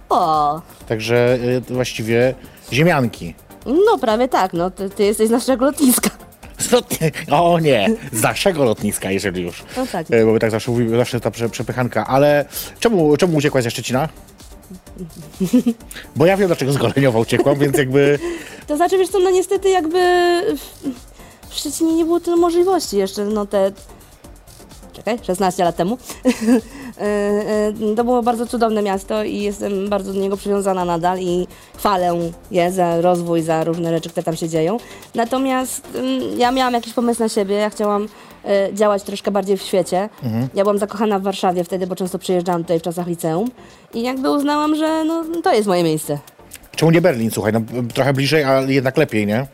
O, 0.09 0.61
Także 0.89 1.39
yy, 1.43 1.61
właściwie 1.61 2.35
ziemianki. 2.73 3.35
no 3.67 3.99
prawie 4.01 4.29
tak, 4.29 4.53
no 4.53 4.71
ty, 4.71 4.91
ty 4.91 5.05
jesteś 5.05 5.29
z 5.29 5.31
naszego 5.31 5.65
lotniska. 5.65 6.11
O 7.31 7.59
nie, 7.59 7.89
z 8.13 8.23
naszego 8.23 8.65
lotniska, 8.65 9.11
jeżeli 9.11 9.43
już. 9.43 9.63
No 9.77 9.87
tak. 9.87 10.11
Yy, 10.11 10.25
Bo 10.27 10.33
my 10.33 10.39
tak 10.39 10.51
zawsze 10.51 10.71
mówimy, 10.71 10.97
zawsze 10.97 11.21
ta 11.21 11.31
prze, 11.31 11.49
przepychanka. 11.49 12.07
Ale 12.07 12.45
czemu, 12.81 13.17
czemu 13.17 13.37
uciekłaś 13.37 13.65
ze 13.65 13.71
Szczecina? 13.71 14.09
Bo 16.17 16.27
ja 16.27 16.37
wiem, 16.37 16.47
dlaczego 16.47 16.73
z 16.73 16.77
Goleniowa 16.77 17.19
uciekłam, 17.19 17.59
więc 17.59 17.79
jakby... 17.79 18.19
To 18.67 18.77
znaczy, 18.77 18.99
wiesz 18.99 19.09
co, 19.09 19.19
no 19.19 19.31
niestety 19.31 19.69
jakby 19.71 19.99
w, 21.51 21.55
Szczecinie 21.55 21.95
nie 21.95 22.05
było 22.05 22.21
tyle 22.21 22.37
możliwości 22.37 22.97
jeszcze, 22.97 23.25
no 23.25 23.47
te... 23.47 23.73
Czekaj, 24.93 25.19
16 25.23 25.65
lat 25.65 25.77
temu. 25.77 25.99
E, 27.01 27.03
e, 27.03 27.95
to 27.97 28.05
było 28.05 28.23
bardzo 28.23 28.47
cudowne 28.47 28.83
miasto 28.83 29.25
i 29.25 29.37
jestem 29.37 29.89
bardzo 29.89 30.13
do 30.13 30.21
niego 30.21 30.37
przywiązana 30.37 30.85
nadal 30.85 31.19
i 31.21 31.47
chwalę 31.77 32.19
je 32.51 32.73
za 32.73 33.01
rozwój, 33.01 33.43
za 33.43 33.65
różne 33.65 33.91
rzeczy, 33.91 34.11
które 34.11 34.25
tam 34.25 34.37
się 34.37 34.49
dzieją. 34.49 34.77
Natomiast 35.15 35.89
mm, 35.95 36.39
ja 36.39 36.51
miałam 36.51 36.75
jakiś 36.75 36.93
pomysł 36.93 37.23
na 37.23 37.29
siebie, 37.29 37.55
ja 37.55 37.71
chciałam 37.71 38.09
e, 38.45 38.75
działać 38.75 39.03
troszkę 39.03 39.31
bardziej 39.31 39.57
w 39.57 39.63
świecie. 39.63 40.09
Ja 40.55 40.65
byłam 40.65 40.79
zakochana 40.79 41.19
w 41.19 41.23
Warszawie 41.23 41.65
wtedy, 41.65 41.87
bo 41.87 41.97
często 41.97 42.19
przyjeżdżałam 42.19 42.63
tutaj 42.63 42.79
w 42.79 42.83
czasach 42.83 43.07
liceum 43.07 43.51
i 43.95 44.03
jakby 44.03 44.31
uznałam, 44.31 44.77
że 44.77 45.05
no, 45.05 45.25
to 45.43 45.55
jest 45.55 45.69
moje 45.69 45.83
miejsce. 45.83 46.19
Czemu 46.77 46.91
nie 46.91 47.01
Berlin, 47.01 47.31
słuchaj, 47.31 47.53
no, 47.53 47.61
trochę 47.95 48.13
bliżej, 48.13 48.45
ale 48.45 48.73
jednak 48.73 48.97
lepiej, 48.97 49.27
nie? 49.27 49.47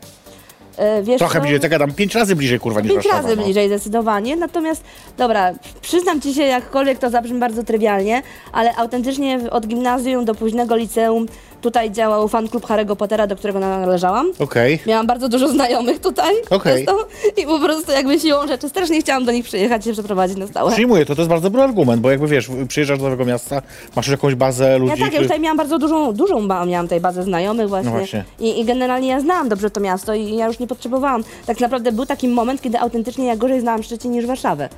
E, 0.77 1.03
Wiesz 1.03 1.17
Trochę 1.17 1.33
co? 1.33 1.41
bliżej, 1.41 1.59
tak 1.59 1.71
gadam, 1.71 1.93
pięć 1.93 2.15
razy 2.15 2.35
bliżej, 2.35 2.59
kurwa, 2.59 2.81
niż 2.81 2.91
Pięć 2.91 3.03
Warszawa. 3.03 3.23
razy 3.23 3.35
no. 3.35 3.43
bliżej 3.43 3.67
zdecydowanie, 3.67 4.35
natomiast 4.35 4.83
dobra, 5.17 5.53
przyznam 5.81 6.21
Ci 6.21 6.33
się, 6.33 6.43
jakkolwiek 6.43 6.99
to 6.99 7.09
zabrzmi 7.09 7.39
bardzo 7.39 7.63
trywialnie, 7.63 8.21
ale 8.51 8.75
autentycznie 8.75 9.39
od 9.51 9.67
gimnazjum 9.67 10.25
do 10.25 10.35
późnego 10.35 10.75
liceum 10.75 11.25
tutaj 11.61 11.91
działał 11.91 12.27
fan 12.27 12.47
klub 12.49 12.65
Harry'ego 12.67 12.95
Pottera, 12.95 13.27
do 13.27 13.35
którego 13.35 13.59
należałam. 13.59 14.31
Okej. 14.39 14.79
Miałam 14.87 15.07
bardzo 15.07 15.29
dużo 15.29 15.47
znajomych 15.47 15.99
tutaj 15.99 16.35
Okej. 16.49 16.85
przez 16.85 16.85
to 16.85 17.07
i 17.41 17.45
po 17.45 17.59
prostu 17.59 17.91
jakby 17.91 18.19
siłą 18.19 18.47
rzeczy 18.47 18.69
strasznie 18.69 19.01
chciałam 19.01 19.25
do 19.25 19.31
nich 19.31 19.45
przyjechać 19.45 19.81
i 19.81 19.85
się 19.85 19.93
przeprowadzić 19.93 20.37
na 20.37 20.47
stałe. 20.47 20.71
Przyjmuję 20.71 21.05
to, 21.05 21.15
to 21.15 21.21
jest 21.21 21.29
bardzo 21.29 21.49
dobry 21.49 21.61
argument, 21.61 22.01
bo 22.01 22.11
jakby 22.11 22.27
wiesz, 22.27 22.49
przyjeżdżasz 22.67 22.97
do 22.97 23.03
nowego 23.03 23.25
miasta, 23.25 23.61
masz 23.95 24.07
już 24.07 24.11
jakąś 24.11 24.35
bazę 24.35 24.77
ludzi. 24.77 24.89
Ja 24.89 24.95
tak, 24.95 25.01
ja 25.01 25.07
którzy- 25.09 25.23
tutaj 25.23 25.39
miałam 25.39 25.57
bardzo 25.57 25.79
dużą, 25.79 26.13
dużą 26.13 26.47
ba- 26.47 26.65
miałam 26.65 26.85
tutaj 26.85 26.99
bazę 26.99 27.23
znajomych 27.23 27.69
właśnie. 27.69 27.91
No 27.91 27.97
właśnie. 27.97 28.23
I, 28.39 28.59
I 28.59 28.65
generalnie 28.65 29.07
ja 29.07 29.19
znałam 29.19 29.49
dobrze 29.49 29.69
to 29.69 29.79
miasto 29.79 30.13
i 30.13 30.35
ja 30.35 30.47
już 30.47 30.59
nie 30.59 30.67
potrzebowałam. 30.67 31.23
Tak 31.45 31.59
naprawdę 31.59 31.91
był 31.91 32.05
taki 32.05 32.27
moment, 32.27 32.61
kiedy 32.61 32.79
autentycznie 32.79 33.25
ja 33.25 33.35
gorzej 33.35 33.61
znałam 33.61 33.83
Szczecin 33.83 34.11
niż 34.11 34.25
Warszawę. 34.25 34.69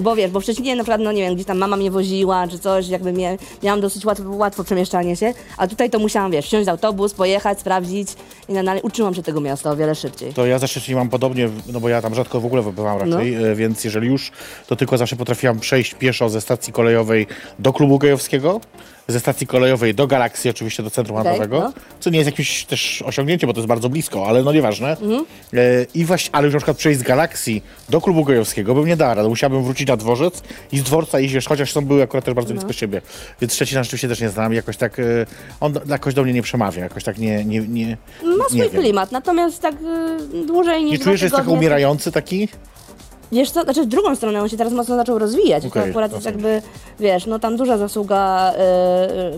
Bo 0.00 0.16
wiesz, 0.16 0.30
bo 0.30 0.40
w 0.40 0.42
Szczecinie 0.42 0.76
na 0.76 0.82
przykład, 0.82 1.00
no 1.00 1.12
nie 1.12 1.22
wiem, 1.22 1.34
gdzieś 1.34 1.46
tam 1.46 1.58
mama 1.58 1.76
mnie 1.76 1.90
woziła 1.90 2.48
czy 2.48 2.58
coś, 2.58 2.88
jakby 2.88 3.12
mnie, 3.12 3.38
miałam 3.62 3.80
dosyć 3.80 4.04
łatwo, 4.04 4.24
łatwo 4.30 4.64
przemieszczanie 4.64 5.16
się, 5.16 5.34
a 5.58 5.66
tutaj 5.68 5.90
to 5.90 5.98
musiałam, 5.98 6.30
wiesz, 6.32 6.46
wsiąść 6.46 6.66
w 6.66 6.68
autobus, 6.68 7.14
pojechać, 7.14 7.60
sprawdzić 7.60 8.08
i 8.48 8.52
na 8.52 8.62
dalej 8.64 8.82
uczyłam 8.82 9.14
się 9.14 9.22
tego 9.22 9.40
miasta 9.40 9.70
o 9.70 9.76
wiele 9.76 9.94
szybciej. 9.94 10.32
To 10.34 10.46
ja 10.46 10.58
ze 10.58 10.68
Szczecinie 10.68 10.96
mam 10.96 11.08
podobnie, 11.08 11.48
no 11.72 11.80
bo 11.80 11.88
ja 11.88 12.02
tam 12.02 12.14
rzadko 12.14 12.40
w 12.40 12.46
ogóle 12.46 12.62
bywam 12.62 12.98
raczej, 12.98 13.36
No. 13.36 13.56
więc 13.56 13.84
jeżeli 13.84 14.06
już, 14.08 14.32
to 14.66 14.76
tylko 14.76 14.98
zawsze 14.98 15.16
potrafiłam 15.16 15.60
przejść 15.60 15.94
pieszo 15.94 16.28
ze 16.28 16.40
stacji 16.40 16.72
kolejowej 16.72 17.26
do 17.58 17.72
klubu 17.72 17.98
gejowskiego, 17.98 18.60
ze 19.08 19.20
stacji 19.20 19.46
kolejowej 19.46 19.94
do 19.94 20.06
Galaksy, 20.06 20.50
oczywiście 20.50 20.82
do 20.82 20.90
centrum 20.90 21.16
handlowego, 21.16 21.60
no. 21.60 21.72
co 22.00 22.10
nie 22.10 22.18
jest 22.18 22.26
jakimś 22.30 22.64
też 22.64 23.02
osiągnięciem, 23.02 23.46
bo 23.46 23.54
to 23.54 23.60
jest 23.60 23.68
bardzo 23.68 23.88
blisko, 23.88 24.26
ale 24.26 24.42
no 24.42 24.52
nieważne. 24.52 24.90
Mhm. 24.90 25.24
E, 25.54 25.58
I 25.94 26.04
właśnie, 26.04 26.34
ale 26.34 26.44
już 26.44 26.54
na 26.54 26.58
przykład 26.58 26.76
przejść 26.76 27.00
z 27.00 27.02
Galaksji 27.02 27.62
do 27.88 28.00
klubu 28.00 28.24
gejowskiego 28.24 28.74
bym 28.74 28.86
nie 28.86 28.96
dała 28.96 29.14
rady, 29.14 29.28
musiałbym 29.28 29.64
wrócić 29.64 29.88
na 29.88 29.96
dworzec 29.96 30.42
i 30.72 30.78
z 30.78 30.82
dworca 30.82 31.20
iść, 31.20 31.34
wiesz, 31.34 31.46
chociaż 31.48 31.72
są 31.72 31.84
były 31.84 32.02
akurat 32.02 32.24
też 32.24 32.34
bardzo 32.34 32.54
No. 32.54 32.60
blisko 32.60 32.72
siebie. 32.72 33.02
Więc 33.40 33.54
Szczecina 33.54 33.82
rzeczywiście 33.82 34.08
też 34.08 34.20
nie 34.20 34.28
znam, 34.28 34.52
jakoś 34.52 34.76
tak, 34.76 34.98
e, 34.98 35.02
on 35.60 35.74
jakoś 35.88 36.14
do 36.14 36.22
mnie 36.22 36.32
nie 36.32 36.42
przemawia, 36.42 36.82
jakoś 36.82 37.04
tak 37.04 37.18
nie, 37.18 37.44
nie, 37.44 37.60
nie, 37.60 37.96
Ma 38.38 38.44
swój 38.44 38.70
klimat, 38.70 39.12
natomiast 39.12 39.62
tak 39.62 39.74
y, 39.74 40.46
dłużej 40.46 40.84
niż 40.84 40.98
Nie 40.98 41.04
czujesz, 41.04 41.20
że 41.20 41.26
jest 41.26 41.36
tak 41.36 41.48
umierający 41.48 42.12
taki? 42.12 42.48
Wiesz 43.32 43.50
co, 43.50 43.62
znaczy 43.62 43.82
w 43.82 43.86
drugą 43.86 44.16
stronę 44.16 44.42
on 44.42 44.48
się 44.48 44.56
teraz 44.56 44.72
mocno 44.72 44.96
zaczął 44.96 45.18
rozwijać. 45.18 45.66
Okej, 45.66 45.82
to 45.82 45.88
akurat 45.88 46.12
jest 46.12 46.26
okej. 46.26 46.32
jakby, 46.42 46.62
wiesz, 47.00 47.26
no 47.26 47.38
tam 47.38 47.56
duża 47.56 47.78
zasługa 47.78 48.52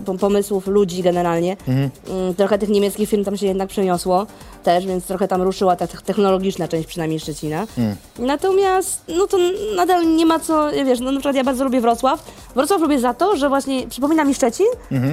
pom- 0.05 0.17
pomysłów 0.17 0.67
ludzi 0.67 1.01
generalnie. 1.03 1.57
Mhm. 1.67 1.89
Mm, 2.09 2.35
Trochę 2.35 2.57
tych 2.57 2.69
niemieckich 2.69 3.09
firm 3.09 3.23
tam 3.23 3.37
się 3.37 3.47
jednak 3.47 3.69
przeniosło 3.69 4.25
też, 4.63 4.85
więc 4.85 5.05
trochę 5.05 5.27
tam 5.27 5.41
ruszyła 5.41 5.75
ta 5.75 5.87
te- 5.87 5.97
technologiczna 5.97 6.67
część 6.67 6.87
przynajmniej 6.87 7.19
Szczecina. 7.19 7.67
Mm. 7.77 7.95
Natomiast, 8.19 9.01
no 9.17 9.27
to 9.27 9.37
nadal 9.75 10.15
nie 10.15 10.25
ma 10.25 10.39
co, 10.39 10.71
wiesz, 10.85 10.99
no 10.99 11.11
na 11.11 11.19
przykład 11.19 11.35
ja 11.35 11.43
bardzo 11.43 11.63
lubię 11.63 11.81
Wrocław. 11.81 12.23
Wrocław 12.55 12.81
lubię 12.81 12.99
za 12.99 13.13
to, 13.13 13.35
że 13.37 13.49
właśnie 13.49 13.87
przypomina 13.87 14.23
mi 14.23 14.33
Szczecin, 14.33 14.65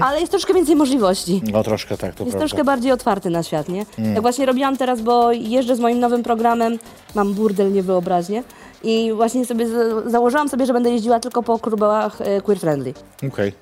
ale 0.03 0.21
jest 0.21 0.31
troszkę 0.31 0.55
więcej 0.55 0.77
możliwości. 0.77 1.43
No 1.53 1.63
troszkę 1.63 1.97
tak, 1.97 2.01
to 2.01 2.07
Jest 2.07 2.17
prawda. 2.19 2.39
troszkę 2.39 2.65
bardziej 2.65 2.93
otwarty 2.93 3.31
na 3.31 3.43
świat, 3.43 3.69
nie? 3.69 3.87
Jak 4.15 4.23
właśnie 4.23 4.47
robiłam 4.47 4.77
teraz, 4.77 5.01
bo 5.01 5.33
jeżdżę 5.33 5.77
z 5.77 5.81
moim 5.81 6.01
nowym 6.01 6.23
programem, 6.23 6.79
mam 7.15 7.35
burdel 7.35 7.73
niewyobraźnie 7.73 8.43
i 8.83 9.13
właśnie 9.15 9.45
sobie 9.47 9.69
za- 9.69 10.11
założyłam 10.11 10.49
sobie, 10.49 10.67
że 10.67 10.73
będę 10.73 10.91
jeździła 10.91 11.21
tylko 11.21 11.43
po 11.43 11.59
klubach 11.59 12.21
e, 12.21 12.41
queer 12.41 12.61
friendly. 12.61 12.95
Okej. 13.33 13.49
Y, 13.49 13.53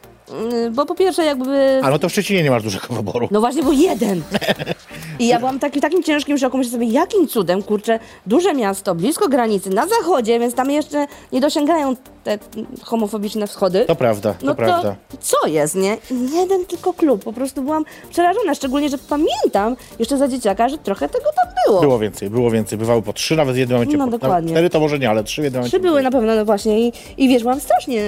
Bo 0.73 0.87
po 0.87 0.95
pierwsze 0.95 1.25
jakby... 1.25 1.81
A 1.83 1.91
no 1.91 1.99
to 1.99 2.09
w 2.09 2.13
Szczecinie 2.13 2.43
nie 2.43 2.51
masz 2.51 2.63
dużego 2.63 2.95
wyboru. 2.95 3.29
No 3.31 3.41
właśnie, 3.41 3.63
bo 3.63 3.73
jeden. 3.73 4.23
I 5.19 5.27
ja 5.27 5.39
byłam 5.39 5.59
taki, 5.59 5.81
takim 5.81 6.03
ciężkim 6.03 6.39
szoku, 6.39 6.59
myślę 6.59 6.73
sobie, 6.73 6.87
jakim 6.87 7.29
cudem, 7.29 7.63
kurczę, 7.63 7.99
duże 8.27 8.55
miasto, 8.55 8.95
blisko 8.95 9.29
granicy, 9.29 9.71
na 9.71 9.87
zachodzie, 9.87 10.39
więc 10.41 10.55
tam 10.55 10.71
jeszcze 10.71 11.07
nie 11.33 11.41
dosięgają 11.41 11.97
te 12.25 12.39
homofobiczne 12.83 13.47
wschody. 13.47 13.85
To 13.87 13.97
prawda, 13.97 14.35
to 14.35 14.47
No 14.47 14.55
prawda. 14.55 14.97
to 15.09 15.17
co 15.21 15.47
jest, 15.47 15.75
nie? 15.75 15.97
Jeden 16.35 16.67
tylko 16.67 16.93
klub. 16.93 17.25
Po 17.25 17.33
prostu 17.33 17.63
byłam 17.63 17.85
przerażona, 18.11 18.55
szczególnie, 18.55 18.89
że 18.89 18.99
pamiętam 18.99 19.77
jeszcze 19.99 20.19
za 20.19 20.29
dzieciaka, 20.29 20.69
że 20.69 20.79
trochę 20.79 21.09
tego 21.09 21.25
tam 21.37 21.55
było. 21.67 21.81
Było 21.81 21.99
więcej, 21.99 22.31
było 22.31 22.51
więcej. 22.51 22.79
Bywały 22.79 23.03
po 23.03 23.13
trzy, 23.13 23.37
nawet 23.37 23.55
w 23.55 23.59
jednym 23.59 23.79
momencie. 23.79 23.97
No, 23.97 24.05
po, 24.05 24.11
dokładnie. 24.11 24.51
Cztery 24.51 24.71
to 24.71 24.81
może 24.81 24.99
nie, 24.99 25.11
ale 25.11 25.25
trzy 25.25 25.41
w 25.41 25.45
jednym 25.45 25.61
momencie. 25.61 25.79
Trzy 25.79 25.89
były 25.89 26.03
na 26.03 26.11
pewno, 26.11 26.35
no 26.35 26.45
właśnie. 26.45 26.81
I, 26.89 26.93
I 27.17 27.29
wiesz, 27.29 27.43
byłam 27.43 27.61
strasznie 27.61 28.03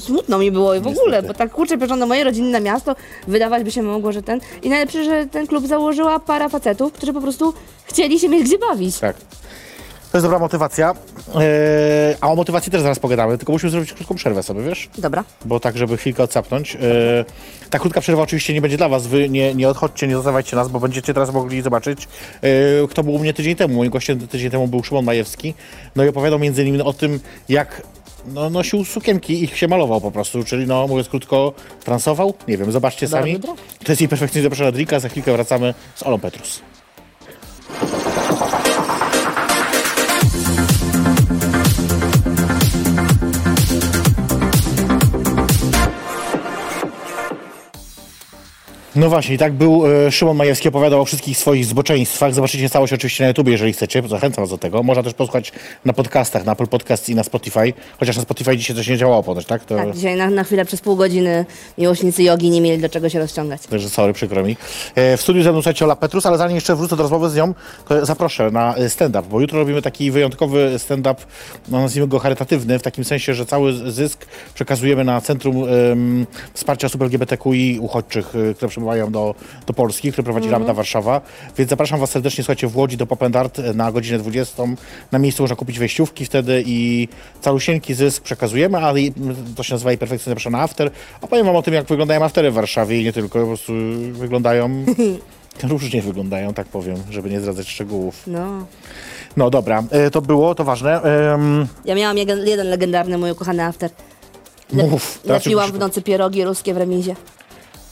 smutno 0.00 0.38
mi 0.38 0.50
było 0.50 0.74
i 0.74 0.80
w 0.80 0.86
ogóle, 0.86 1.04
Niestety. 1.06 1.28
bo 1.28 1.34
tak 1.34 1.50
kurczę, 1.52 1.71
mojej 2.06 2.24
rodziny 2.24 2.50
na 2.50 2.60
miasto, 2.60 2.96
wydawać 3.28 3.64
by 3.64 3.70
się 3.70 3.82
mogło, 3.82 4.12
że 4.12 4.22
ten. 4.22 4.40
I 4.62 4.68
najlepsze, 4.68 5.04
że 5.04 5.26
ten 5.26 5.46
klub 5.46 5.66
założyła 5.66 6.20
para 6.20 6.48
facetów, 6.48 6.92
którzy 6.92 7.12
po 7.12 7.20
prostu 7.20 7.54
chcieli 7.84 8.20
się 8.20 8.28
mieć 8.28 8.44
gdzie 8.44 8.58
bawić. 8.58 8.98
Tak. 8.98 9.16
To 10.12 10.18
jest 10.18 10.26
dobra 10.26 10.38
motywacja. 10.38 10.94
Eee, 11.34 12.16
a 12.20 12.28
o 12.28 12.36
motywacji 12.36 12.72
też 12.72 12.82
zaraz 12.82 12.98
pogadamy, 12.98 13.38
tylko 13.38 13.52
musimy 13.52 13.70
zrobić 13.70 13.92
krótką 13.92 14.14
przerwę 14.14 14.42
sobie, 14.42 14.62
wiesz? 14.62 14.88
Dobra. 14.98 15.24
Bo 15.44 15.60
tak, 15.60 15.76
żeby 15.76 15.96
chwilkę 15.96 16.22
odsapnąć. 16.22 16.76
Eee, 16.76 16.80
ta 17.70 17.78
krótka 17.78 18.00
przerwa 18.00 18.22
oczywiście 18.22 18.54
nie 18.54 18.60
będzie 18.60 18.76
dla 18.76 18.88
was. 18.88 19.06
Wy 19.06 19.28
nie, 19.28 19.54
nie 19.54 19.68
odchodźcie, 19.68 20.06
nie 20.06 20.14
zostawajcie 20.14 20.56
nas, 20.56 20.68
bo 20.68 20.80
będziecie 20.80 21.14
teraz 21.14 21.32
mogli 21.32 21.62
zobaczyć, 21.62 22.08
eee, 22.42 22.88
kto 22.88 23.04
był 23.04 23.14
u 23.14 23.18
mnie 23.18 23.34
tydzień 23.34 23.56
temu. 23.56 23.74
Moim 23.74 23.90
gościem 23.90 24.28
tydzień 24.28 24.50
temu 24.50 24.68
był 24.68 24.84
Szymon 24.84 25.04
Majewski. 25.04 25.54
No 25.96 26.04
i 26.04 26.08
opowiadał 26.08 26.38
między 26.38 26.62
innymi 26.62 26.82
o 26.82 26.92
tym, 26.92 27.20
jak 27.48 27.82
no, 28.26 28.50
nosił 28.50 28.84
sukienki 28.84 29.32
i 29.32 29.44
ich 29.44 29.58
się 29.58 29.68
malował 29.68 30.00
po 30.00 30.10
prostu, 30.10 30.44
czyli 30.44 30.66
no 30.66 30.86
mówiąc 30.86 31.08
krótko, 31.08 31.52
transował. 31.84 32.34
Nie 32.48 32.56
wiem, 32.56 32.72
zobaczcie 32.72 33.08
sami. 33.08 33.40
To 33.84 33.92
jest 33.92 34.00
jej 34.00 34.08
perfekcyjnie 34.08 34.42
zaproszona 34.42 34.72
drinka. 34.72 35.00
Za 35.00 35.08
chwilkę 35.08 35.32
wracamy 35.32 35.74
z 35.94 36.02
Olą 36.02 36.18
Petrus. 36.18 36.60
No 48.96 49.08
właśnie, 49.08 49.34
i 49.34 49.38
tak 49.38 49.52
był 49.52 49.82
e, 49.86 50.12
Szymon 50.12 50.36
Majewski, 50.36 50.68
opowiadał 50.68 51.00
o 51.00 51.04
wszystkich 51.04 51.38
swoich 51.38 51.64
zboczeństwach. 51.64 52.34
Zobaczycie 52.34 52.70
całość 52.70 52.92
oczywiście 52.92 53.24
na 53.24 53.28
YouTube, 53.28 53.48
jeżeli 53.48 53.72
chcecie. 53.72 54.02
Zachęcam 54.08 54.44
was 54.44 54.50
do 54.50 54.58
tego. 54.58 54.82
Można 54.82 55.02
też 55.02 55.14
posłuchać 55.14 55.52
na 55.84 55.92
podcastach, 55.92 56.44
na 56.44 56.52
Apple 56.52 56.66
Podcast 56.66 57.08
i 57.08 57.14
na 57.14 57.22
Spotify. 57.22 57.72
Chociaż 58.00 58.16
na 58.16 58.22
Spotify 58.22 58.56
dzisiaj 58.56 58.76
coś 58.76 58.88
nie 58.88 58.96
działało 58.96 59.22
ponoć, 59.22 59.46
tak? 59.46 59.64
To, 59.64 59.76
Tak, 59.76 59.94
dzisiaj 59.94 60.16
na, 60.16 60.30
na 60.30 60.44
chwilę 60.44 60.64
przez 60.64 60.80
pół 60.80 60.96
godziny 60.96 61.46
miłośnicy 61.78 62.22
jogi 62.22 62.50
nie 62.50 62.60
mieli 62.60 62.82
do 62.82 62.88
czego 62.88 63.08
się 63.08 63.18
rozciągać. 63.18 63.66
Także 63.66 63.90
sorry, 63.90 64.12
przykro 64.12 64.42
mi. 64.44 64.56
E, 64.94 65.16
w 65.16 65.20
studiu 65.20 65.42
ze 65.42 65.52
mną 65.52 65.60
słuchajcie 65.60 65.84
Ola 65.84 65.96
Petrus, 65.96 66.26
ale 66.26 66.38
zanim 66.38 66.54
jeszcze 66.54 66.76
wrócę 66.76 66.96
do 66.96 67.02
rozmowy 67.02 67.30
z 67.30 67.36
nią, 67.36 67.54
to 67.88 68.06
zaproszę 68.06 68.50
na 68.50 68.74
e, 68.74 68.90
stand-up, 68.90 69.28
bo 69.30 69.40
jutro 69.40 69.58
robimy 69.58 69.82
taki 69.82 70.10
wyjątkowy 70.10 70.78
stand-up, 70.78 71.20
no 71.68 71.80
nazwijmy 71.80 72.08
go 72.08 72.18
charytatywny, 72.18 72.78
w 72.78 72.82
takim 72.82 73.04
sensie, 73.04 73.34
że 73.34 73.46
cały 73.46 73.90
zysk 73.92 74.26
przekazujemy 74.54 75.04
na 75.04 75.20
Centrum 75.20 75.64
Wsparcia 76.54 76.86
Osób 76.86 77.02
LGBTQI 77.02 77.78
uchodźczych, 77.80 78.26
które 78.56 78.68
przybywają 78.82 79.12
do, 79.12 79.34
do 79.66 79.72
Polski, 79.72 80.12
które 80.12 80.24
prowadzi 80.24 80.48
Lambda 80.48 80.74
Warszawa. 80.74 81.20
Więc 81.58 81.70
zapraszam 81.70 82.00
was 82.00 82.10
serdecznie, 82.10 82.44
słuchajcie, 82.44 82.66
w 82.68 82.76
Łodzi 82.76 82.96
do 82.96 83.06
Pop 83.06 83.22
and 83.22 83.36
Art 83.36 83.58
e, 83.58 83.74
na 83.74 83.92
godzinę 83.92 84.18
20. 84.18 84.62
Na 85.12 85.18
miejscu 85.18 85.42
można 85.42 85.56
kupić 85.56 85.78
wejściówki 85.78 86.24
wtedy 86.24 86.62
i 86.66 87.08
całusieńki 87.40 87.94
zysk 87.94 88.22
przekazujemy, 88.22 88.78
ale 88.78 89.00
to 89.56 89.62
się 89.62 89.74
nazywa 89.74 89.92
i 89.92 89.98
perfekcyjnie 89.98 90.30
zapraszam 90.30 90.52
na 90.52 90.60
after. 90.62 90.90
Opowiem 91.20 91.46
wam 91.46 91.56
o 91.56 91.62
tym, 91.62 91.74
jak 91.74 91.86
wyglądają 91.86 92.24
aftery 92.24 92.50
w 92.50 92.54
Warszawie 92.54 93.00
i 93.00 93.04
nie 93.04 93.12
tylko, 93.12 93.40
po 93.40 93.46
prostu 93.46 93.72
wyglądają... 94.12 94.70
Różnie 95.62 96.02
wyglądają, 96.02 96.54
tak 96.54 96.66
powiem, 96.66 96.96
żeby 97.10 97.30
nie 97.30 97.40
zdradzać 97.40 97.68
szczegółów. 97.68 98.22
No. 98.26 98.66
No 99.36 99.50
dobra, 99.50 99.82
e, 99.90 100.10
to 100.10 100.22
było, 100.22 100.54
to 100.54 100.64
ważne. 100.64 101.02
Em, 101.02 101.66
Ja 101.84 101.94
miałam 101.94 102.18
jeden, 102.18 102.46
jeden 102.48 102.66
legendarny, 102.68 103.18
mój 103.18 103.30
ukochany 103.30 103.64
after. 103.64 103.90
Le- 104.72 104.86
Mów, 104.86 105.20
Lepiłam 105.24 105.72
w 105.72 105.78
nocy 105.78 106.02
pierogi 106.02 106.44
ruskie 106.44 106.74
w 106.74 106.76
remizie. 106.76 107.16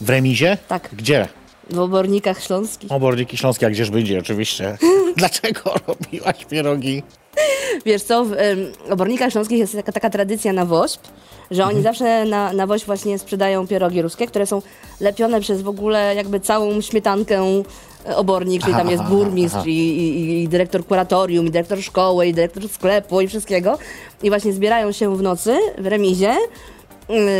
W 0.01 0.09
remizie? 0.09 0.57
Tak. 0.67 0.89
Gdzie? 0.93 1.27
W 1.69 1.79
obornikach 1.79 2.43
śląskich. 2.43 2.91
Oborniki 2.91 3.37
Śląskie, 3.37 3.65
a 3.67 3.69
gdzież 3.69 3.89
będzie, 3.89 4.19
oczywiście. 4.19 4.77
Dlaczego 5.17 5.73
robiłaś 5.87 6.45
pierogi? 6.45 7.03
Wiesz 7.85 8.03
co, 8.03 8.25
w 8.25 8.33
em, 8.33 8.71
obornikach 8.89 9.31
śląskich 9.31 9.59
jest 9.59 9.75
taka, 9.75 9.91
taka 9.91 10.09
tradycja 10.09 10.53
na 10.53 10.65
wośp, 10.65 11.01
że 11.51 11.65
oni 11.65 11.81
zawsze 11.81 12.25
na, 12.25 12.53
na 12.53 12.67
wośp 12.67 12.85
właśnie 12.85 13.19
sprzedają 13.19 13.67
pierogi 13.67 14.01
ruskie, 14.01 14.27
które 14.27 14.45
są 14.45 14.61
lepione 14.99 15.41
przez 15.41 15.61
w 15.61 15.67
ogóle 15.67 16.15
jakby 16.15 16.39
całą 16.39 16.81
śmietankę 16.81 17.63
e, 18.05 18.15
obornik, 18.15 18.61
czyli 18.61 18.73
tam 18.73 18.89
jest 18.89 19.01
Aha, 19.01 19.09
burmistrz 19.09 19.55
aha. 19.55 19.67
i, 19.67 19.71
i, 19.71 20.43
i 20.43 20.47
dyrektor 20.47 20.85
kuratorium, 20.85 21.47
i 21.47 21.51
dyrektor 21.51 21.83
szkoły, 21.83 22.27
i 22.27 22.33
dyrektor 22.33 22.69
sklepu 22.69 23.21
i 23.21 23.27
wszystkiego. 23.27 23.77
I 24.23 24.29
właśnie 24.29 24.53
zbierają 24.53 24.91
się 24.91 25.15
w 25.15 25.21
nocy 25.21 25.57
w 25.77 25.87
remizie, 25.87 26.35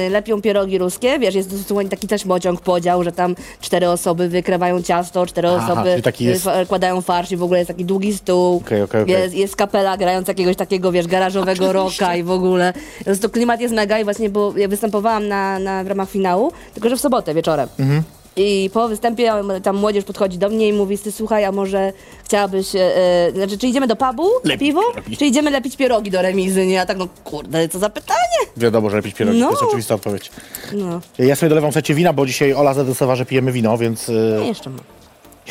lepią 0.10 0.42
pierogi 0.42 0.78
ruskie, 0.78 1.20
wiesz, 1.20 1.36
jest 1.36 1.58
dosłownie 1.58 1.90
taki 1.90 2.08
też 2.08 2.26
mociąg 2.26 2.62
podział, 2.62 3.04
że 3.04 3.12
tam 3.12 3.36
cztery 3.62 3.90
osoby 3.90 4.30
wykrywają 4.30 4.82
ciasto, 4.82 5.26
cztery 5.26 5.48
Aha, 5.48 5.74
osoby 5.74 6.02
jest- 6.20 6.38
y, 6.38 6.40
fa- 6.40 6.66
kłaдаją 6.66 7.02
farsz 7.02 7.32
i 7.32 7.38
w 7.38 7.44
ogóle 7.44 7.60
jest 7.60 7.68
taki 7.68 7.86
długi 7.86 8.14
stół, 8.18 8.58
Okej, 8.66 8.82
okej, 8.82 9.02
okej. 9.02 9.14
jest, 9.16 9.36
jest 9.36 9.56
kapela 9.56 9.98
grając 9.98 10.28
jakiegoś 10.28 10.56
takiego, 10.56 10.92
wiesz, 10.92 11.08
garażowego 11.08 11.74
rocka 11.74 12.16
i 12.16 12.24
w 12.24 12.32
ogóle. 12.32 12.74
Po 13.00 13.06
prostu 13.06 13.30
klimat 13.30 13.62
jest 13.62 13.74
mega 13.74 14.00
i 14.00 14.04
właśnie, 14.04 14.30
bo 14.30 14.54
ja 14.58 14.68
występowałam 14.68 15.28
na, 15.28 15.60
na, 15.60 15.84
w 15.84 15.88
ramach 15.88 16.10
finału, 16.10 16.52
tylko 16.74 16.90
że 16.90 16.98
w 16.98 17.02
sobotę 17.02 17.34
wieczorem. 17.34 17.70
Mhm. 17.80 18.04
I 18.36 18.70
po 18.74 18.88
występie 18.88 19.32
tam 19.64 19.76
młodzież 19.76 20.04
podchodzi 20.06 20.38
do 20.38 20.50
mnie 20.50 20.68
i 20.68 20.74
mówi, 20.74 20.98
ty 20.98 21.12
słuchaj, 21.12 21.46
a 21.46 21.52
może 21.52 21.94
chciałabyś, 22.24 22.76
e, 22.76 22.96
e, 23.28 23.32
znaczy, 23.32 23.58
czy 23.58 23.68
idziemy 23.68 23.88
do 23.88 23.96
pubu 23.96 24.24
na 24.24 24.50
Lepić 24.50 24.68
piwo, 24.68 24.82
pierogi. 24.94 25.18
czy 25.18 25.26
idziemy 25.26 25.52
lepić 25.52 25.78
pierogi 25.78 26.12
do 26.12 26.22
remizy, 26.22 26.66
nie? 26.66 26.74
Ja 26.74 26.86
tak, 26.86 26.98
no 26.98 27.08
kurde, 27.24 27.70
co 27.70 27.80
za 27.80 27.90
pytanie? 27.90 28.20
Wiadomo, 28.58 28.90
że 28.90 28.96
lepić 28.98 29.16
pierogi, 29.16 29.40
No. 29.40 29.46
to 29.46 29.52
jest 29.52 29.64
oczywista 29.64 29.96
odpowiedź. 29.96 30.32
No, 30.74 31.02
Ja 31.20 31.36
sobie 31.36 31.50
dolewam, 31.50 31.72
słuchajcie, 31.72 31.94
wina, 31.94 32.14
bo 32.14 32.26
dzisiaj 32.26 32.54
Ola 32.54 32.74
zadecydowała, 32.74 33.16
że 33.16 33.26
pijemy 33.26 33.52
wino, 33.52 33.78
więc... 33.78 34.12
no 34.40 34.44
jeszcze 34.44 34.70
mam. 34.70 34.80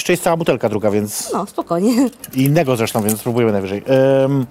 Jeszcze 0.00 0.12
jest 0.12 0.22
cała 0.22 0.36
butelka 0.36 0.68
druga, 0.68 0.90
więc... 0.90 1.32
No, 1.32 1.46
spokojnie. 1.46 2.08
I 2.34 2.42
innego 2.44 2.76
zresztą, 2.76 3.02
więc 3.02 3.20
spróbujemy 3.20 3.52
najwyżej. 3.52 3.82
Em, 4.24 4.46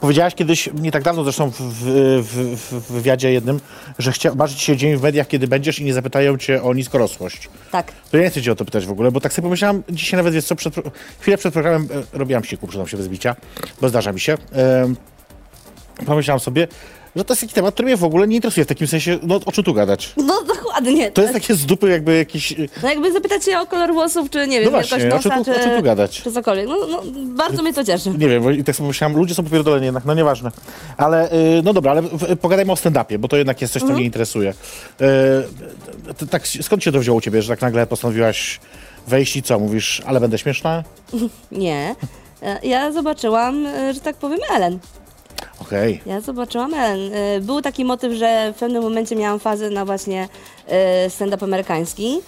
powiedziałaś 0.00 0.34
kiedyś, 0.34 0.68
nie 0.74 0.92
tak 0.92 1.02
dawno 1.02 1.24
zresztą 1.24 1.50
w, 1.50 1.60
w, 1.60 2.22
w, 2.22 2.56
w 2.56 2.92
wywiadzie 2.92 3.32
jednym, 3.32 3.60
że 3.98 4.12
chcia, 4.12 4.34
marzy 4.34 4.56
ci 4.56 4.64
się 4.64 4.76
dzień 4.76 4.96
w 4.96 5.02
mediach, 5.02 5.28
kiedy 5.28 5.48
będziesz 5.48 5.78
i 5.78 5.84
nie 5.84 5.94
zapytają 5.94 6.38
cię 6.38 6.62
o 6.62 6.74
niskorosłość. 6.74 7.48
Tak. 7.72 7.92
To 8.10 8.16
ja 8.16 8.22
nie 8.22 8.30
chcę 8.30 8.42
cię 8.42 8.52
o 8.52 8.54
to 8.54 8.64
pytać 8.64 8.86
w 8.86 8.90
ogóle, 8.90 9.12
bo 9.12 9.20
tak 9.20 9.32
sobie 9.32 9.46
pomyślałam, 9.46 9.82
dzisiaj 9.90 10.18
nawet, 10.18 10.34
wiesz 10.34 10.44
co, 10.44 10.56
przed, 10.56 10.74
chwilę 11.20 11.38
przed 11.38 11.52
programem 11.52 11.88
e, 12.14 12.18
robiłam 12.18 12.44
siku, 12.44 12.66
przyznam 12.66 12.88
się 12.88 12.96
bez 12.96 13.08
bicia, 13.08 13.36
bo 13.80 13.88
zdarza 13.88 14.12
mi 14.12 14.20
się. 14.20 14.36
Em, 14.52 14.96
pomyślałam 16.06 16.40
sobie, 16.40 16.68
że 17.16 17.24
to 17.24 17.32
jest 17.32 17.40
taki 17.40 17.54
temat, 17.54 17.74
który 17.74 17.86
mnie 17.86 17.96
w 17.96 18.04
ogóle 18.04 18.28
nie 18.28 18.36
interesuje, 18.36 18.64
w 18.64 18.68
takim 18.68 18.86
sensie, 18.86 19.18
no 19.22 19.40
o 19.46 19.52
czym 19.52 19.64
tu 19.64 19.74
gadać? 19.74 20.12
No 20.16 20.42
dokładnie. 20.42 21.10
To 21.10 21.22
jest 21.22 21.34
takie 21.34 21.54
z 21.54 21.66
dupy 21.66 21.88
jakby 21.88 22.16
jakiś... 22.16 22.54
No 22.82 22.88
jakby 22.88 23.12
zapytać 23.12 23.44
się 23.44 23.58
o 23.58 23.66
kolor 23.66 23.92
włosów, 23.92 24.30
czy 24.30 24.46
nie 24.48 24.56
wiem, 24.60 24.64
No 24.64 24.70
właśnie, 24.70 24.98
wielkość 24.98 25.26
o 25.26 25.30
czym 25.30 25.38
nosa, 25.38 25.44
tu- 25.44 25.50
o 25.50 25.54
czy, 25.54 25.68
czym 25.68 25.76
tu 25.76 25.82
gadać? 25.82 26.22
czy 26.22 26.32
cokolwiek. 26.32 26.66
No, 26.68 26.76
no, 26.90 27.02
bardzo 27.26 27.62
mnie 27.62 27.72
to 27.74 27.84
cieszy. 27.84 28.10
Nie 28.10 28.28
wiem, 28.28 28.42
bo 28.42 28.50
i 28.50 28.64
tak 28.64 28.76
sobie 28.76 28.88
myślałem, 28.88 29.16
ludzie 29.16 29.34
są 29.34 29.44
popierdoleni 29.44 29.84
jednak, 29.84 30.04
no 30.04 30.14
nieważne. 30.14 30.50
Ale, 30.96 31.32
y, 31.32 31.62
no 31.64 31.72
dobra, 31.72 31.90
ale 31.92 32.02
pogadajmy 32.40 32.72
o 32.72 32.74
stand-upie, 32.74 33.18
bo 33.18 33.28
to 33.28 33.36
jednak 33.36 33.60
jest 33.60 33.72
coś, 33.72 33.82
co 33.82 33.88
mnie 33.88 34.04
interesuje. 34.04 34.50
Y, 34.50 36.14
to, 36.18 36.26
tak, 36.26 36.48
skąd 36.48 36.84
się 36.84 36.92
to 36.92 36.98
wzięło 37.00 37.18
u 37.18 37.20
ciebie, 37.20 37.42
że 37.42 37.48
tak 37.48 37.60
nagle 37.62 37.86
postanowiłaś 37.86 38.60
wejść 39.06 39.36
i 39.36 39.42
co, 39.42 39.58
mówisz, 39.58 40.02
ale 40.06 40.20
będę 40.20 40.38
śmieszna? 40.38 40.84
Nie. 41.52 41.94
E, 42.42 42.58
Ja 42.66 42.92
zobaczyłam, 42.92 43.66
e, 43.66 43.94
że 43.94 44.00
tak 44.00 44.16
powiem, 44.16 44.38
Ellen. 44.56 44.78
Okej. 45.66 46.00
Ja 46.06 46.20
zobaczyłam. 46.20 46.74
E, 46.74 46.96
Był 47.40 47.62
taki 47.62 47.84
motyw, 47.84 48.12
że 48.12 48.52
w 48.56 48.58
pewnym 48.58 48.82
momencie 48.82 49.16
miałam 49.16 49.38
fazę 49.40 49.70
na 49.70 49.84
właśnie 49.84 50.28
e, 50.68 51.10
stand-up 51.10 51.44
amerykański. 51.44 52.20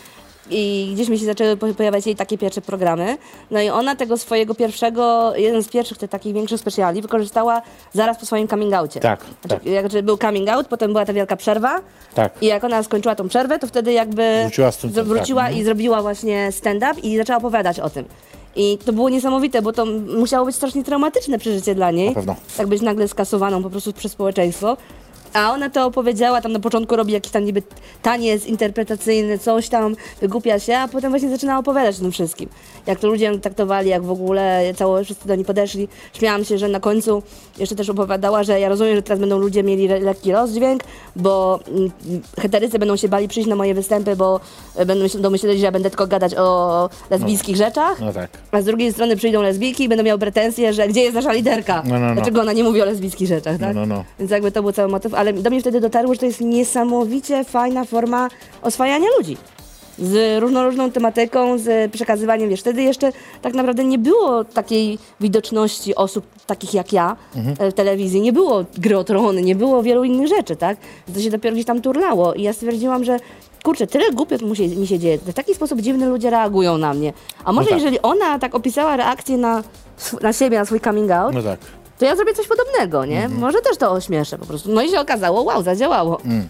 I 0.50 0.90
gdzieś 0.94 1.08
mi 1.08 1.18
się 1.18 1.24
zaczęły 1.26 1.56
po- 1.56 1.74
pojawiać 1.74 2.06
jej 2.06 2.16
takie 2.16 2.38
pierwsze 2.38 2.60
programy. 2.60 3.18
No 3.50 3.60
i 3.60 3.68
ona 3.68 3.96
tego 3.96 4.18
swojego 4.18 4.54
pierwszego, 4.54 5.32
jeden 5.36 5.62
z 5.62 5.68
pierwszych 5.68 5.98
tych 5.98 6.10
takich 6.10 6.34
większych 6.34 6.60
specjali 6.60 7.02
wykorzystała 7.02 7.62
zaraz 7.92 8.18
po 8.18 8.26
swoim 8.26 8.48
coming 8.48 8.74
outie. 8.74 9.00
Tak, 9.00 9.20
Znaczy, 9.20 9.64
tak. 9.64 9.66
Jak, 9.72 9.90
że 9.90 10.02
był 10.02 10.16
coming 10.18 10.48
out, 10.48 10.66
potem 10.68 10.92
była 10.92 11.04
ta 11.04 11.12
wielka 11.12 11.36
przerwa. 11.36 11.80
Tak. 12.14 12.32
I 12.42 12.46
jak 12.46 12.64
ona 12.64 12.82
skończyła 12.82 13.14
tą 13.14 13.28
przerwę, 13.28 13.58
to 13.58 13.66
wtedy 13.66 13.92
jakby 13.92 14.40
Wróciła 14.42 14.72
z 14.72 14.76
tym, 14.78 14.90
zro- 14.90 14.94
tak. 14.96 15.04
wróciła 15.04 15.42
Mhm. 15.42 15.60
i 15.60 15.64
zrobiła 15.64 16.02
właśnie 16.02 16.52
stand-up 16.52 17.00
i 17.02 17.16
zaczęła 17.16 17.38
opowiadać 17.38 17.80
o 17.80 17.90
tym. 17.90 18.04
I 18.56 18.78
to 18.84 18.92
było 18.92 19.08
niesamowite, 19.08 19.62
bo 19.62 19.72
to 19.72 19.86
musiało 20.18 20.46
być 20.46 20.56
strasznie 20.56 20.84
traumatyczne 20.84 21.38
przeżycie 21.38 21.74
dla 21.74 21.90
niej. 21.90 22.08
Na 22.08 22.14
pewno. 22.14 22.36
Tak 22.56 22.66
być 22.66 22.82
nagle 22.82 23.08
skasowaną 23.08 23.62
po 23.62 23.70
prostu 23.70 23.92
przez 23.92 24.12
społeczeństwo. 24.12 24.76
A 25.34 25.52
ona 25.52 25.70
to 25.70 25.86
opowiedziała, 25.86 26.40
tam 26.40 26.52
na 26.52 26.60
początku 26.60 26.96
robi 26.96 27.12
jakiś 27.12 27.32
tam 27.32 27.44
niby 27.44 27.62
taniec 28.02 28.46
interpretacyjny, 28.46 29.38
coś 29.38 29.68
tam, 29.68 29.96
wygłupia 30.20 30.58
się, 30.58 30.76
a 30.76 30.88
potem 30.88 31.10
właśnie 31.10 31.30
zaczyna 31.30 31.58
opowiadać 31.58 31.96
o 31.96 32.00
tym 32.00 32.12
wszystkim. 32.12 32.48
Jak 32.86 32.98
to 33.00 33.08
ludzie 33.08 33.24
ją 33.24 33.40
traktowali, 33.40 33.88
jak 33.90 34.02
w 34.02 34.10
ogóle 34.10 34.62
cało, 34.76 35.04
wszyscy 35.04 35.28
do 35.28 35.34
niej 35.34 35.44
podeszli. 35.44 35.88
Śmiałam 36.12 36.44
się, 36.44 36.58
że 36.58 36.68
na 36.68 36.80
końcu 36.80 37.22
jeszcze 37.58 37.74
też 37.76 37.90
opowiadała, 37.90 38.42
że 38.44 38.60
ja 38.60 38.68
rozumiem, 38.68 38.96
że 38.96 39.02
teraz 39.02 39.20
będą 39.20 39.38
ludzie 39.38 39.62
mieli 39.62 39.88
lekki 39.88 40.32
rozdźwięk, 40.32 40.82
bo 41.16 41.60
mm, 41.68 41.90
heterycy 42.40 42.78
będą 42.78 42.96
się 42.96 43.08
bali 43.08 43.28
przyjść 43.28 43.48
na 43.48 43.56
moje 43.56 43.74
występy, 43.74 44.16
bo 44.16 44.40
e, 44.76 44.86
będą 44.86 45.04
myśl- 45.04 45.20
domyśleli, 45.20 45.58
że 45.58 45.64
ja 45.64 45.72
będę 45.72 45.90
tylko 45.90 46.06
gadać 46.06 46.34
o 46.34 46.88
lesbijskich 47.10 47.56
rzeczach. 47.56 48.00
No 48.00 48.12
tak. 48.12 48.30
A 48.52 48.60
z 48.60 48.64
drugiej 48.64 48.92
strony 48.92 49.16
przyjdą 49.16 49.42
lesbijki 49.42 49.84
i 49.84 49.88
będą 49.88 50.04
miały 50.04 50.18
pretensje, 50.18 50.72
że 50.72 50.88
gdzie 50.88 51.00
jest 51.00 51.14
nasza 51.14 51.32
liderka? 51.32 51.82
No, 51.86 51.98
no, 51.98 52.06
no. 52.08 52.14
Dlaczego 52.14 52.40
ona 52.40 52.52
nie 52.52 52.64
mówi 52.64 52.82
o 52.82 52.84
lesbijskich 52.84 53.28
rzeczach, 53.28 53.58
tak? 53.58 53.74
No, 53.74 53.86
no, 53.86 53.94
no. 53.96 54.04
Więc 54.18 54.30
jakby 54.30 54.52
to 54.52 54.62
był 54.62 54.72
cały 54.72 54.88
motyw, 54.88 55.14
ale 55.16 55.32
do 55.32 55.50
mnie 55.50 55.60
wtedy 55.60 55.80
dotarło, 55.80 56.14
że 56.14 56.20
to 56.20 56.26
jest 56.26 56.40
niesamowicie 56.40 57.44
fajna 57.44 57.84
forma 57.84 58.28
oswajania 58.62 59.06
ludzi. 59.18 59.36
z 59.98 60.40
różnorodną 60.42 60.90
tematyką, 60.90 61.58
z 61.58 61.92
przekazywaniem, 61.92 62.50
wiesz, 62.50 62.60
wtedy 62.60 62.82
jeszcze 62.82 63.12
tak 63.42 63.54
naprawdę 63.54 63.84
nie 63.84 63.98
było 63.98 64.44
takiej 64.44 64.98
widoczności 65.20 65.94
osób 65.94 66.24
takich 66.46 66.74
jak 66.74 66.92
ja 66.92 67.16
e, 67.58 67.70
w 67.70 67.74
telewizji, 67.74 68.20
nie 68.20 68.32
było 68.32 68.64
gry 68.78 68.98
o 68.98 69.04
trony, 69.04 69.42
nie 69.42 69.54
było 69.54 69.82
wielu 69.82 70.04
innych 70.04 70.28
rzeczy, 70.28 70.56
tak? 70.56 70.76
To 71.14 71.20
się 71.20 71.30
dopiero 71.30 71.54
gdzieś 71.54 71.66
tam 71.66 71.80
turlało 71.80 72.34
i 72.34 72.42
ja 72.42 72.52
stwierdziłam, 72.52 73.04
że 73.04 73.16
kurczę, 73.64 73.86
tyle 73.86 74.04
się, 74.54 74.68
mi 74.68 74.86
się 74.86 74.98
dzieje, 74.98 75.18
w 75.18 75.34
taki 75.34 75.54
sposób 75.54 75.80
dziwny 75.80 76.06
ludzie 76.06 76.30
reagują 76.30 76.78
na 76.78 76.94
mnie. 76.94 77.12
A 77.44 77.52
może 77.52 77.68
tak. 77.68 77.78
jeżeli 77.78 78.02
ona 78.02 78.38
tak 78.38 78.54
opisała 78.54 78.96
reakcję 78.96 79.36
na, 79.38 79.62
na 80.20 80.32
siebie, 80.32 80.58
na 80.58 80.64
swój 80.64 80.80
coming 80.80 81.10
out, 81.10 81.34
No 81.34 81.42
tak. 81.42 81.60
To 81.98 82.04
ja 82.04 82.16
zrobię 82.16 82.34
coś 82.34 82.46
podobnego, 82.48 83.04
nie? 83.04 83.22
Mhm. 83.24 83.40
Może 83.40 83.60
też 83.60 83.76
to 83.76 83.92
ośmieszę 83.92 84.38
po 84.38 84.46
prostu. 84.46 84.72
No 84.72 84.82
i 84.82 84.90
się 84.90 85.00
okazało, 85.00 85.42
wow, 85.42 85.62
zadziałało. 85.62 86.20
Mm. 86.24 86.48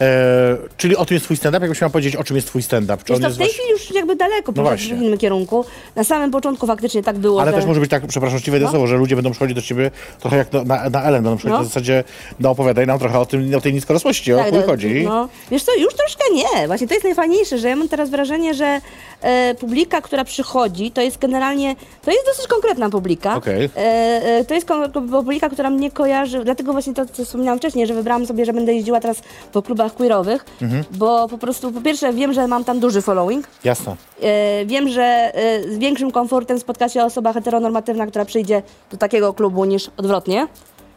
E, 0.00 0.56
czyli 0.76 0.96
o 0.96 1.04
tym 1.04 1.14
jest 1.14 1.24
twój 1.24 1.36
stand-up? 1.36 1.64
Jakbyś 1.64 1.80
miał 1.80 1.90
powiedzieć, 1.90 2.16
o 2.16 2.24
czym 2.24 2.36
jest 2.36 2.48
twój 2.48 2.62
stand-up? 2.62 2.96
Czy 3.04 3.12
to 3.12 3.14
w 3.14 3.20
tej 3.20 3.30
właśnie- 3.30 3.46
chwili 3.48 3.70
już 3.70 3.90
jakby 3.90 4.16
daleko 4.16 4.52
właśnie. 4.52 4.94
w 4.94 5.02
innym 5.02 5.18
kierunku. 5.18 5.64
Na 5.96 6.04
samym 6.04 6.30
początku 6.30 6.66
faktycznie 6.66 7.02
tak 7.02 7.18
było, 7.18 7.42
Ale 7.42 7.50
że... 7.50 7.56
też 7.56 7.66
może 7.66 7.80
być 7.80 7.90
tak, 7.90 8.06
przepraszam, 8.06 8.40
ci 8.40 8.50
wejdę 8.50 8.66
No. 8.66 8.70
słowo, 8.70 8.86
że 8.86 8.96
ludzie 8.96 9.16
będą 9.16 9.30
przychodzić 9.30 9.56
do 9.56 9.62
ciebie 9.62 9.90
trochę 10.20 10.36
jak 10.36 10.52
na, 10.52 10.64
na, 10.64 10.90
na 10.90 11.02
Ellen, 11.02 11.22
będą 11.22 11.36
przychodzić 11.36 11.58
No. 11.58 11.64
w 11.64 11.68
zasadzie, 11.68 12.04
no 12.40 12.50
opowiadaj 12.50 12.86
nam 12.86 12.98
trochę 12.98 13.18
o 13.18 13.26
tym, 13.26 13.54
o 13.54 13.60
tej 13.60 13.74
niskorosłości, 13.74 14.32
o 14.32 14.36
Tak, 14.36 14.50
chuj 14.50 14.58
no, 14.60 14.66
chodzi. 14.66 15.02
No, 15.04 15.28
wiesz 15.50 15.62
co, 15.62 15.74
już 15.74 15.94
troszkę 15.94 16.24
nie. 16.34 16.66
Właśnie 16.66 16.88
to 16.88 16.94
jest 16.94 17.04
najfajniejsze, 17.04 17.58
że 17.58 17.68
ja 17.68 17.76
mam 17.76 17.88
teraz 17.88 18.10
wrażenie, 18.10 18.54
że 18.54 18.80
e, 19.22 19.54
publika, 19.54 20.00
która 20.00 20.24
przychodzi, 20.24 20.90
to 20.90 21.00
jest 21.00 21.18
generalnie, 21.18 21.76
to 22.04 22.10
jest 22.10 22.26
dosyć 22.26 22.46
konkretna 22.46 22.90
publika. 22.90 23.36
Okej. 23.36 23.70
E, 23.76 23.78
e, 23.78 24.44
to 24.44 24.54
jest 24.54 24.66
publika, 25.10 25.48
która 25.48 25.70
mnie 25.70 25.90
kojarzy, 25.90 26.44
dlatego 26.44 26.72
właśnie 26.72 26.94
to, 26.94 27.06
co 27.06 27.24
wspomniałam 27.24 27.58
wcześniej, 27.58 27.86
że 27.86 27.94
wybrałam 27.94 28.26
sobie, 28.26 28.44
że 28.44 28.52
będę 28.52 28.74
jeździła 28.74 29.00
teraz 29.00 29.22
po 29.52 29.62
klubach 29.62 29.94
queerowych, 29.94 30.44
Mhm. 30.62 30.84
bo 30.90 31.28
po 31.28 31.38
prostu, 31.38 31.72
po 31.72 31.80
pierwsze 31.80 32.12
wiem, 32.12 32.32
że 32.32 32.48
mam 32.48 32.64
tam 32.64 32.80
duży 32.80 33.02
following, 33.02 33.46
Jasne. 33.64 33.96
E, 34.22 34.64
Wiem, 34.66 34.88
że 34.88 35.02
e, 35.34 35.62
z 35.62 35.78
większym 35.78 36.10
komfortem 36.10 36.58
spotka 36.60 36.88
się 36.88 37.04
osoba 37.04 37.32
heteronormatywna, 37.32 38.06
która 38.06 38.24
przyjdzie 38.24 38.62
do 38.90 38.96
takiego 38.96 39.32
klubu 39.34 39.64
niż 39.64 39.90
odwrotnie. 39.96 40.46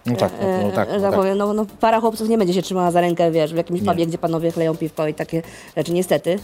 No 0.06 0.16
tak, 0.16 0.32
no, 0.42 0.48
no 0.48 0.54
E, 0.54 0.72
tak. 0.72 0.88
No, 0.88 0.94
tak 0.94 1.02
tak. 1.02 1.16
powiem, 1.16 1.38
no, 1.38 1.54
no 1.54 1.66
para 1.80 2.00
chłopców 2.00 2.30
nie 2.30 2.38
będzie 2.38 2.54
się 2.54 2.62
trzymała 2.62 2.92
za 2.92 3.02
rękę, 3.02 3.32
wiesz, 3.32 3.54
w 3.54 3.58
jakimś 3.58 3.82
pubie, 3.82 4.06
gdzie 4.06 4.18
panowie 4.18 4.52
chleją 4.52 4.76
piwko 4.78 5.08
i 5.08 5.14
takie 5.14 5.42
rzeczy, 5.78 5.94
niestety. 5.94 6.40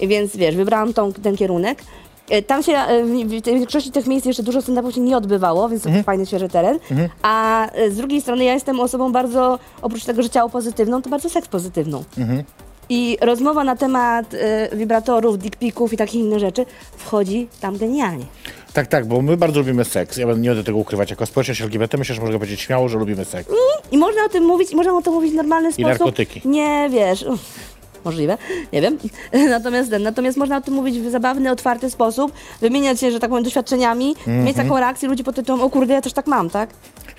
I 0.00 0.08
więc, 0.08 0.36
wiesz, 0.36 0.56
wybrałam 0.56 0.94
tą, 0.94 1.12
ten 1.12 1.36
kierunek. 1.36 1.82
E, 2.30 2.42
Tam 2.42 2.62
się 2.62 2.72
e, 2.72 3.04
w 3.04 3.30
większości 3.44 3.90
tych 3.90 4.06
miejsc 4.06 4.26
jeszcze 4.26 4.42
dużo 4.42 4.58
stand-upów 4.60 4.94
się 4.94 5.00
nie 5.00 5.16
odbywało, 5.16 5.68
więc 5.68 5.82
to 5.82 5.88
Mhm. 5.88 6.04
fajny, 6.04 6.26
świeży 6.26 6.48
teren. 6.48 6.78
A 7.22 7.66
e, 7.70 7.90
z 7.90 7.96
drugiej 7.96 8.20
strony 8.20 8.44
ja 8.44 8.54
jestem 8.54 8.80
osobą 8.80 9.12
bardzo, 9.12 9.58
oprócz 9.82 10.04
tego, 10.04 10.22
że 10.22 10.30
ciało 10.30 10.50
pozytywną, 10.50 11.02
to 11.02 11.10
bardzo 11.10 11.30
seks 11.30 11.48
pozytywną. 11.48 12.04
Mhm. 12.18 12.42
I 12.88 13.18
rozmowa 13.20 13.64
na 13.64 13.76
temat 13.76 14.34
e, 14.34 14.76
wibratorów, 14.76 15.38
dickpików 15.38 15.92
i 15.92 15.96
takich 15.96 16.20
innych 16.20 16.38
rzeczy 16.38 16.66
wchodzi 16.96 17.48
tam 17.60 17.76
genialnie. 17.78 18.24
tak, 18.72 18.86
tak, 18.86 19.06
bo 19.06 19.22
my 19.22 19.36
bardzo 19.36 19.60
lubimy 19.60 19.84
seks. 19.84 20.16
Ja 20.16 20.26
nie 20.26 20.48
będę 20.48 20.64
tego 20.64 20.78
ukrywać. 20.78 21.10
Jako 21.10 21.26
społeczność 21.26 21.60
LGBT 21.60 21.98
myślę, 21.98 22.14
że 22.14 22.20
można 22.20 22.38
powiedzieć 22.38 22.60
śmiało, 22.60 22.88
że 22.88 22.98
lubimy 22.98 23.24
seks. 23.24 23.50
I 23.92 23.98
można 23.98 24.24
o 24.24 24.28
tym 24.28 24.44
mówić, 24.44 24.72
i 24.72 24.76
można 24.76 24.92
o 24.96 25.02
tym 25.02 25.12
mówić 25.12 25.32
w 25.32 25.34
normalny 25.34 25.72
sposób. 25.72 25.88
narkotyki. 25.88 26.40
Nie, 26.44 26.88
wiesz, 26.92 27.22
uff, 27.22 27.40
możliwe, 28.04 28.38
nie 28.72 28.80
wiem. 28.80 28.98
Natomiast, 29.50 29.90
natomiast 30.00 30.36
można 30.38 30.56
o 30.56 30.60
tym 30.60 30.74
mówić 30.74 30.98
w 31.00 31.10
zabawny, 31.10 31.50
otwarty 31.50 31.90
sposób, 31.90 32.32
wymieniać 32.60 33.00
się, 33.00 33.10
że 33.10 33.20
tak 33.20 33.30
powiem, 33.30 33.44
doświadczeniami, 33.44 34.08
Mhm. 34.18 34.44
mieć 34.44 34.56
taką 34.56 34.78
reakcję 34.80 35.08
ludzi 35.08 35.24
pod 35.24 35.34
tytułem, 35.36 35.60
o 35.62 35.70
kurde, 35.70 35.94
ja 35.94 36.00
też 36.00 36.12
tak 36.12 36.26
mam, 36.26 36.50
tak? 36.50 36.70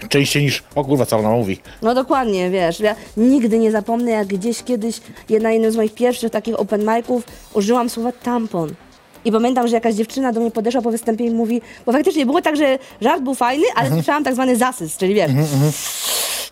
Częściej 0.09 0.43
niż, 0.43 0.63
o 0.75 0.85
kurwa, 0.85 1.05
co 1.05 1.17
ona 1.17 1.29
mówi. 1.29 1.59
No 1.81 1.95
dokładnie, 1.95 2.49
wiesz, 2.49 2.79
ja 2.79 2.95
nigdy 3.17 3.59
nie 3.59 3.71
zapomnę, 3.71 4.11
jak 4.11 4.27
gdzieś 4.27 4.63
kiedyś 4.63 5.01
na 5.41 5.51
jednym 5.51 5.71
z 5.71 5.75
moich 5.75 5.93
pierwszych 5.93 6.31
takich 6.31 6.59
open 6.59 6.85
miców 6.95 7.23
użyłam 7.53 7.89
słowa 7.89 8.11
tampon. 8.11 8.73
I 9.25 9.31
pamiętam, 9.31 9.67
że 9.67 9.75
jakaś 9.75 9.95
dziewczyna 9.95 10.31
do 10.33 10.39
mnie 10.41 10.51
podeszła 10.51 10.81
po 10.81 10.91
występie 10.91 11.25
i 11.25 11.31
mówi, 11.31 11.61
bo 11.85 11.91
faktycznie 11.91 12.25
było 12.25 12.41
tak, 12.41 12.55
że 12.57 12.79
żart 13.01 13.21
był 13.23 13.35
fajny, 13.35 13.63
ale 13.75 13.89
słyszałam 13.89 14.23
tak 14.23 14.33
zwany 14.33 14.55
zasys, 14.55 14.97
czyli 14.97 15.13
wiesz. 15.13 15.31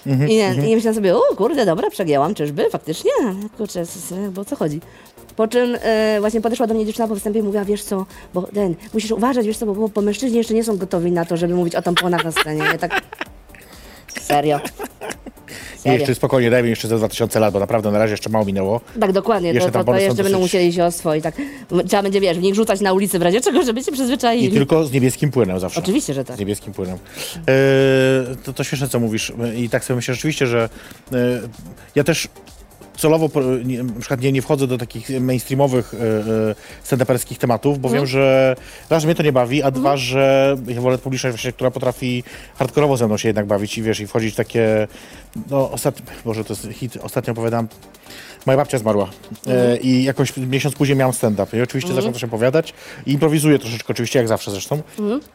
I, 0.05 0.35
nie, 0.35 0.55
I 0.69 0.75
myślałam 0.75 0.95
sobie, 0.95 1.17
o 1.17 1.21
kurde, 1.37 1.65
dobra, 1.65 1.89
przegięłam, 1.89 2.35
czyżby, 2.35 2.69
faktycznie? 2.69 3.11
Kurczę, 3.57 3.83
bo 4.31 4.41
o 4.41 4.45
co 4.45 4.55
chodzi? 4.55 4.81
Po 5.35 5.47
czym 5.47 5.77
e, 5.81 6.17
właśnie 6.19 6.41
podeszła 6.41 6.67
do 6.67 6.73
mnie 6.73 6.85
dziewczyna 6.85 7.07
po 7.07 7.13
występie 7.13 7.39
i 7.39 7.43
mówiła, 7.43 7.65
wiesz 7.65 7.83
co, 7.83 8.05
bo 8.33 8.41
ten, 8.41 8.75
musisz 8.93 9.11
uważać, 9.11 9.45
wiesz 9.45 9.57
co, 9.57 9.65
bo, 9.65 9.89
bo 9.89 10.01
mężczyźni 10.01 10.37
jeszcze 10.37 10.53
nie 10.53 10.63
są 10.63 10.77
gotowi 10.77 11.11
na 11.11 11.25
to, 11.25 11.37
żeby 11.37 11.55
mówić 11.55 11.75
o 11.75 11.81
tamponach 11.81 12.23
na 12.25 12.31
scenie. 12.31 12.63
Ja 12.63 12.77
tak, 12.77 13.01
serio. 14.21 14.59
I 15.75 15.79
Serio. 15.79 15.99
jeszcze 15.99 16.15
spokojnie, 16.15 16.49
dajmy 16.49 16.69
jeszcze 16.69 16.87
ze 16.87 16.97
2000 16.97 17.39
lat, 17.39 17.53
bo 17.53 17.59
naprawdę 17.59 17.91
na 17.91 17.99
razie 17.99 18.11
jeszcze 18.11 18.29
mało 18.29 18.45
minęło. 18.45 18.81
Tak, 18.99 19.11
dokładnie. 19.11 19.53
Jeszcze 19.53 19.71
to, 19.71 19.83
to, 19.83 19.91
to 19.91 19.99
jeszcze 19.99 20.23
będą 20.23 20.39
dosyć- 20.39 20.41
musieli 20.41 20.73
się 20.73 20.85
oswoić. 20.85 21.23
Tak. 21.23 21.35
Trzeba 21.87 22.03
będzie, 22.03 22.21
wiesz, 22.21 22.37
w 22.37 22.41
nich 22.41 22.55
rzucać 22.55 22.81
na 22.81 22.93
ulicy 22.93 23.19
w 23.19 23.21
razie 23.21 23.41
czego, 23.41 23.63
żeby 23.63 23.83
się 23.83 23.91
przyzwyczaili. 23.91 24.47
I 24.47 24.51
tylko 24.51 24.83
z 24.83 24.91
niebieskim 24.91 25.31
płynem 25.31 25.59
zawsze. 25.59 25.79
Oczywiście, 25.79 26.13
że 26.13 26.25
tak. 26.25 26.35
Z 26.35 26.39
niebieskim 26.39 26.73
płynem. 26.73 26.97
E, 27.47 28.35
to, 28.43 28.53
to 28.53 28.63
śmieszne, 28.63 28.87
co 28.89 28.99
mówisz. 28.99 29.33
I 29.57 29.69
tak 29.69 29.83
sobie 29.85 29.95
myślę 29.95 30.13
rzeczywiście, 30.13 30.47
że 30.47 30.69
e, 31.11 31.15
ja 31.95 32.03
też 32.03 32.27
celowo 33.03 33.29
nie, 33.65 33.83
na 33.83 33.99
przykład 33.99 34.21
nie, 34.21 34.31
nie 34.31 34.41
wchodzę 34.41 34.67
do 34.67 34.77
takich 34.77 35.09
mainstreamowych 35.21 35.93
stand-uperskich 36.83 37.37
tematów, 37.37 37.79
bo 37.79 37.87
Mhm. 37.87 38.01
wiem, 38.03 38.07
że 38.07 38.55
raz, 38.89 39.01
że 39.01 39.07
mnie 39.07 39.15
to 39.15 39.23
nie 39.23 39.31
bawi, 39.31 39.63
a 39.63 39.71
dwa, 39.71 39.97
że 39.97 40.55
ja 40.67 40.81
wolę 40.81 40.97
publiczność 40.97 41.35
właśnie, 41.35 41.51
która 41.51 41.71
potrafi 41.71 42.23
hardkorowo 42.55 42.97
ze 42.97 43.05
mną 43.07 43.17
się 43.17 43.29
jednak 43.29 43.45
bawić 43.45 43.77
i 43.77 43.81
wiesz, 43.81 43.99
i 43.99 44.07
wchodzić 44.07 44.33
w 44.33 44.37
takie, 44.37 44.87
no 45.49 45.71
ostatnio, 45.71 46.05
Boże, 46.25 46.43
to 46.43 46.53
jest 46.53 46.67
hit, 46.71 46.97
ostatnio 47.01 47.31
opowiadam, 47.33 47.67
moja 48.45 48.57
babcia 48.57 48.77
zmarła 48.77 49.09
e, 49.47 49.77
i 49.77 50.03
jakoś 50.03 50.37
miesiąc 50.37 50.75
później 50.75 50.97
miałam 50.97 51.13
stand-up 51.13 51.57
i 51.57 51.61
oczywiście 51.61 51.93
zacząłem 51.93 52.13
coś 52.13 52.23
opowiadać 52.23 52.73
i 53.05 53.11
improwizuję 53.13 53.59
troszeczkę, 53.59 53.93
oczywiście 53.93 54.19
jak 54.19 54.27
zawsze 54.27 54.51
zresztą. 54.51 54.81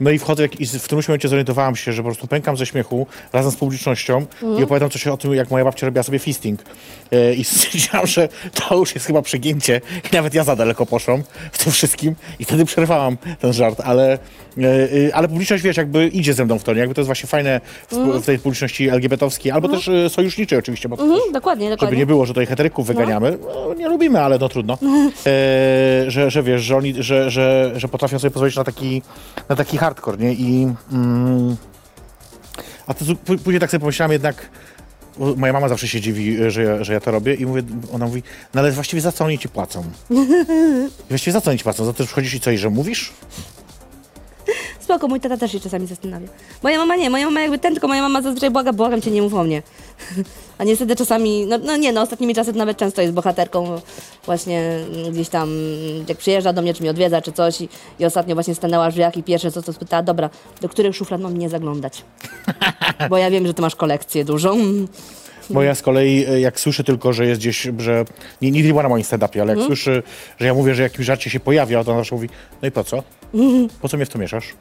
No 0.01 0.11
i 0.11 0.19
wchodzę 0.19 0.47
i 0.59 0.67
w 0.67 0.83
którymś 0.83 1.09
momencie 1.09 1.29
zorientowałam 1.29 1.77
się, 1.77 1.93
że 1.93 2.03
po 2.03 2.09
prostu 2.09 2.27
pękam 2.27 2.57
ze 2.57 2.67
śmiechu 2.67 3.07
razem 3.33 3.53
z 3.53 3.57
publicznością 3.57 4.27
i 4.59 4.63
opowiadam 4.65 4.91
coś 4.91 5.07
o 5.07 5.17
tym, 5.17 5.35
jak 5.35 5.51
moja 5.51 5.65
babcia 5.65 5.87
robiła 5.87 6.03
sobie 6.03 6.19
fisting. 6.19 6.61
I 7.37 7.45
stwierdziłam, 7.59 8.07
że 8.07 8.29
to 8.55 8.77
już 8.77 8.94
jest 8.94 9.07
chyba 9.07 9.23
przegięcie 9.23 9.81
i 10.12 10.16
nawet 10.16 10.35
ja 10.35 10.44
za 10.44 10.57
daleko 10.57 10.87
poszłam 10.87 11.23
w 11.53 11.64
tym 11.64 11.73
wszystkim 11.73 12.14
i 12.38 12.44
wtedy 12.44 12.64
przerwałam 12.64 13.16
ten 13.40 13.53
żart, 13.53 13.81
ale, 13.85 14.18
e, 14.59 15.14
ale 15.14 15.29
publiczność, 15.29 15.62
wiesz, 15.62 15.77
jakby 15.77 16.09
idzie 16.09 16.35
ze 16.35 16.44
mną 16.44 16.59
w 16.59 16.64
to, 16.64 16.73
nie? 16.73 16.81
jakby 16.81 16.94
to 16.94 17.01
jest 17.01 17.09
właśnie 17.09 17.29
fajne 17.29 17.61
w, 17.90 17.97
w 17.97 18.27
tej 18.27 18.38
publiczności 18.38 18.88
LGBT-owskiej, 18.88 19.53
albo 19.53 19.68
też 19.68 19.88
e, 19.88 20.11
sojuszniczej 20.11 20.59
oczywiście, 20.59 20.88
bo 20.88 20.97
to 20.97 21.03
też 21.03 21.12
Mhm, 21.12 21.33
dokładnie, 21.33 21.64
żeby 21.64 21.77
dokładnie. 21.77 21.99
nie 21.99 22.07
było, 22.07 22.27
że 22.27 22.35
tutaj 22.35 22.47
heteryków 22.47 22.87
wyganiamy. 22.87 23.38
No, 23.40 23.75
nie 23.75 23.88
lubimy, 23.88 24.21
ale 24.21 24.38
no 24.38 24.49
trudno. 24.49 24.79
E, 25.27 26.11
że, 26.11 26.31
że 26.31 26.42
wiesz, 26.42 26.62
że, 26.62 26.77
oni, 26.77 26.94
że, 27.03 27.31
że, 27.31 27.73
że 27.77 27.88
potrafią 27.88 28.18
sobie 28.18 28.31
pozwolić 28.31 28.57
na 28.57 28.64
taki, 28.64 29.03
na 29.49 29.57
taki 29.57 29.79
hardcore, 29.79 30.18
nie? 30.18 30.33
I, 30.33 30.68
mm, 30.92 31.57
a 32.87 32.94
to, 32.94 33.05
później 33.44 33.61
tak 33.61 33.71
sobie 33.71 33.81
pomyślałem 33.81 34.12
jednak, 34.12 34.51
moja 35.37 35.53
mama 35.53 35.69
zawsze 35.69 35.89
się 35.89 36.01
dziwi, 36.01 36.37
że 36.49 36.63
ja, 36.63 36.85
że 36.85 36.93
ja 36.93 37.01
to 37.01 37.11
robię 37.11 37.35
i 37.35 37.47
mówię, 37.47 37.63
ona 37.93 38.07
mówi, 38.07 38.23
no 38.55 38.61
ale 38.61 38.73
właściwie 38.73 39.03
za 39.03 39.13
co 39.13 39.25
oni 39.25 39.39
ci 39.39 39.49
płacą? 39.49 39.85
Właściwie 41.09 41.33
za 41.33 41.41
co 41.41 41.51
oni 41.51 41.59
ci 41.59 41.65
płacą? 41.65 41.85
Za 41.85 41.93
to, 41.93 42.03
że 42.03 42.09
wchodzisz 42.09 42.35
i 42.35 42.41
co, 42.41 42.51
i 42.51 42.59
że 42.59 42.71
mówisz? 42.71 43.13
Spoko, 44.88 45.09
mój 45.09 45.20
tata 45.20 45.37
też 45.37 45.53
się 45.53 45.61
czasami 45.61 45.87
zastanawia. 45.87 46.29
Moja 46.62 46.79
mama 46.79 46.96
nie, 46.96 47.11
moja 47.11 47.24
mama 47.24 47.40
jakby 47.40 47.59
ten, 47.59 47.72
tylko 47.72 47.88
moja 47.88 48.03
mama 48.03 48.22
zazwyczaj 48.22 48.51
błaga, 48.51 48.72
błagam 48.72 49.01
cię, 49.01 49.11
nie 49.11 49.22
mów 49.22 49.35
o 49.35 49.44
mnie. 49.44 49.62
A 50.59 50.64
niestety 50.64 50.96
czasami, 50.96 51.46
no, 51.46 51.59
no 51.59 51.77
nie, 51.77 51.92
no 51.92 52.01
ostatnimi 52.01 52.35
czasy 52.35 52.53
nawet 52.53 52.79
często 52.79 53.03
jest 53.03 53.14
bohaterką 53.14 53.81
właśnie 54.27 54.79
gdzieś 55.12 55.29
tam, 55.29 55.51
jak 56.09 56.18
przyjeżdża 56.18 56.53
do 56.53 56.62
mnie, 56.62 56.74
czy 56.74 56.83
mnie 56.83 56.90
odwiedza, 56.90 57.22
czy 57.22 57.33
coś 57.33 57.61
i, 57.61 57.68
i 57.98 58.05
ostatnio 58.05 58.35
właśnie 58.35 58.55
stanęła 58.55 58.90
w 58.90 58.92
drzwiach 58.92 59.16
i 59.16 59.22
pierwsze 59.22 59.53
co 59.53 59.62
to 59.62 59.72
spytała, 59.72 60.03
dobra, 60.03 60.31
do 60.61 60.68
których 60.68 60.96
szuflad 60.96 61.20
mam 61.20 61.38
nie 61.38 61.48
zaglądać? 61.48 62.05
Bo 63.11 63.18
ja 63.18 63.31
wiem, 63.31 63.46
że 63.46 63.55
ty 63.55 63.62
masz 63.62 63.77
kolekcję 63.77 64.24
dużą. 64.24 64.57
Bo 65.51 65.63
ja 65.63 65.75
z 65.75 65.83
kolei, 65.83 66.27
e, 66.27 66.41
jak 66.41 66.61
słyszę 66.61 66.85
tylko, 66.85 67.13
że 67.13 67.27
jest 67.27 67.41
gdzieś, 67.41 67.69
że 67.79 68.05
nie, 68.43 68.51
nigdy 68.51 68.67
nie 68.67 68.73
była 68.73 68.83
na 68.83 68.89
moim 68.89 69.05
stand-upie, 69.05 69.41
ale 69.41 69.57
jak 69.57 69.67
słyszy, 69.67 70.03
że 70.39 70.47
ja 70.47 70.55
mówię, 70.55 70.75
że 70.75 70.83
jakimś 70.83 71.07
żarcie 71.07 71.31
się 71.31 71.41
pojawia, 71.41 71.85
to 71.85 71.91
ona 71.91 72.01
zawsze 72.01 72.15
mówi, 72.15 72.29
no 72.63 72.69
i 72.69 72.71
po 72.71 72.85
co? 72.85 73.03
Po 73.81 73.89
co 73.89 73.97
mnie 73.97 74.07
w 74.07 74.09
to 74.09 74.19
mieszasz? 74.19 74.55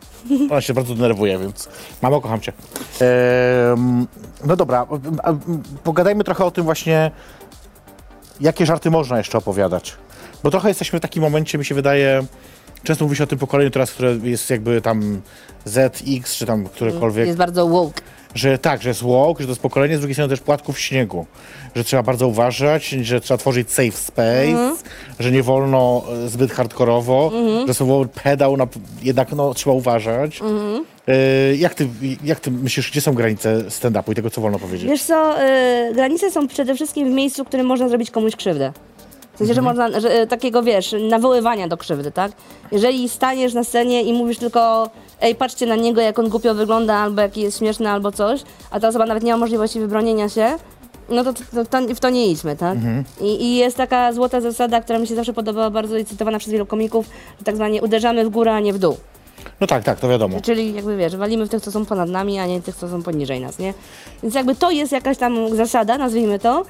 Ona 0.52 0.62
się 0.62 0.74
bardzo 0.74 0.96
denerwuje, 0.96 1.40
więc 1.40 1.70
mamo, 2.02 2.22
kocham 2.22 2.42
cię. 2.42 2.54
Em, 3.02 4.08
no 4.46 4.56
dobra, 4.56 4.88
pogadajmy 5.84 6.24
trochę 6.24 6.46
o 6.46 6.52
tym 6.52 6.64
właśnie, 6.64 7.12
jakie 8.42 8.66
żarty 8.66 8.92
można 8.92 9.18
jeszcze 9.18 9.38
opowiadać. 9.38 9.96
Bo 10.44 10.52
trochę 10.52 10.68
jesteśmy 10.68 11.00
w 11.00 11.02
takim 11.02 11.24
momencie, 11.24 11.58
mi 11.58 11.66
się 11.66 11.76
wydaje, 11.76 12.26
często 12.84 13.06
mówi 13.06 13.18
się 13.18 13.24
o 13.24 13.28
tym 13.28 13.40
pokoleniu 13.40 13.72
teraz, 13.72 13.92
które 13.92 14.18
jest 14.24 14.50
jakby 14.50 14.82
tam 14.82 15.22
ZX, 15.66 16.36
czy 16.36 16.46
tam 16.46 16.66
którekolwiek 16.66 17.28
Jest 17.28 17.38
bardzo 17.38 17.68
woke. 17.68 18.02
Że 18.38 18.58
tak, 18.58 18.82
że 18.82 18.90
jest 18.90 19.04
walk, 19.04 19.40
że 19.40 19.46
to 19.46 19.52
jest 19.52 19.62
pokolenie, 19.62 19.98
z 19.98 20.00
drugiej 20.00 20.16
strony 20.16 20.30
też 20.30 20.40
płatków 20.40 20.80
śniegu, 20.80 21.26
że 21.76 21.84
trzeba 21.84 22.04
bardzo 22.04 22.28
uważać, 22.28 22.90
że 22.90 23.22
trzeba 23.22 23.38
tworzyć 23.38 23.72
safe 23.72 23.92
space, 23.92 24.76
że 25.20 25.32
nie 25.32 25.44
wolno 25.44 26.04
e, 26.26 26.30
zbyt 26.30 26.52
hardkorowo, 26.52 27.32
że 27.68 27.74
słowo 27.74 28.06
pedał 28.24 28.58
na, 28.58 28.68
jednak 29.04 29.32
no, 29.32 29.54
trzeba 29.54 29.76
uważać. 29.76 30.40
E, 31.08 31.56
jak, 31.56 31.76
ty, 31.76 31.88
jak 32.24 32.40
ty 32.40 32.52
myślisz, 32.52 32.92
gdzie 32.92 33.02
są 33.02 33.14
granice 33.14 33.64
stand-upu 33.70 34.12
i 34.12 34.16
tego, 34.16 34.30
co 34.30 34.42
wolno 34.42 34.60
powiedzieć? 34.60 34.90
Wiesz 34.90 35.04
co, 35.04 35.44
y, 35.44 35.94
granice 35.94 36.32
są 36.32 36.48
przede 36.48 36.76
wszystkim 36.76 37.12
w 37.12 37.14
miejscu, 37.14 37.44
w 37.44 37.48
którym 37.48 37.66
można 37.66 37.90
zrobić 37.90 38.12
komuś 38.12 38.36
krzywdę. 38.36 38.74
W 39.38 39.40
sensie, 39.40 39.54
że 39.54 39.62
można, 39.62 40.00
że, 40.00 40.10
e, 40.12 40.28
takiego 40.28 40.64
wiesz, 40.64 40.96
nawoływania 41.10 41.68
do 41.68 41.78
krzywdy, 41.78 42.12
tak? 42.12 42.32
Jeżeli 42.72 43.10
staniesz 43.10 43.54
na 43.54 43.64
scenie 43.64 44.04
i 44.04 44.14
mówisz 44.14 44.38
tylko, 44.38 44.90
ej, 45.22 45.36
patrzcie 45.36 45.66
na 45.66 45.76
niego, 45.76 46.02
jak 46.02 46.20
on 46.20 46.30
głupio 46.30 46.56
wygląda, 46.56 46.96
albo 46.96 47.22
jaki 47.22 47.42
jest 47.42 47.58
śmieszny, 47.58 47.90
albo 47.90 48.12
coś, 48.12 48.42
a 48.72 48.80
ta 48.80 48.88
osoba 48.88 49.06
nawet 49.06 49.24
nie 49.24 49.32
ma 49.32 49.38
możliwości 49.38 49.80
wybronienia 49.80 50.30
się, 50.30 50.56
no 51.10 51.24
to, 51.24 51.34
to, 51.34 51.66
to 51.66 51.96
w 51.96 52.00
to 52.00 52.10
nie 52.10 52.28
idźmy, 52.28 52.56
tak? 52.56 52.78
I, 53.22 53.44
I 53.44 53.56
jest 53.56 53.78
taka 53.78 54.14
złota 54.14 54.42
zasada, 54.42 54.82
która 54.82 55.00
mi 55.00 55.08
się 55.08 55.16
zawsze 55.16 55.34
podobała 55.34 55.70
bardzo 55.70 55.98
i 55.98 56.06
cytowana 56.06 56.40
przez 56.40 56.54
wielu 56.54 56.66
komików, 56.66 57.10
że 57.40 57.46
tak 57.46 57.56
zwanie 57.56 57.82
uderzamy 57.82 58.26
w 58.26 58.30
górę, 58.30 58.54
a 58.54 58.60
nie 58.60 58.74
w 58.74 58.80
dół. 58.80 58.98
No 59.62 59.68
tak, 59.68 59.84
tak, 59.84 60.00
to 60.00 60.10
wiadomo. 60.10 60.42
Czyli 60.42 60.74
jakby 60.74 60.98
wiesz, 60.98 61.16
walimy 61.16 61.46
w 61.46 61.50
tych, 61.50 61.62
co 61.62 61.72
są 61.72 61.86
ponad 61.86 62.10
nami, 62.10 62.40
a 62.40 62.48
nie 62.48 62.62
tych, 62.62 62.76
co 62.76 62.88
są 62.90 63.04
poniżej 63.04 63.42
nas, 63.42 63.60
nie? 63.60 63.74
Więc 64.24 64.36
jakby 64.36 64.56
to 64.56 64.72
jest 64.72 64.92
jakaś 64.92 65.18
tam 65.18 65.56
zasada, 65.56 65.98
nazwijmy 65.98 66.40
to. 66.40 66.64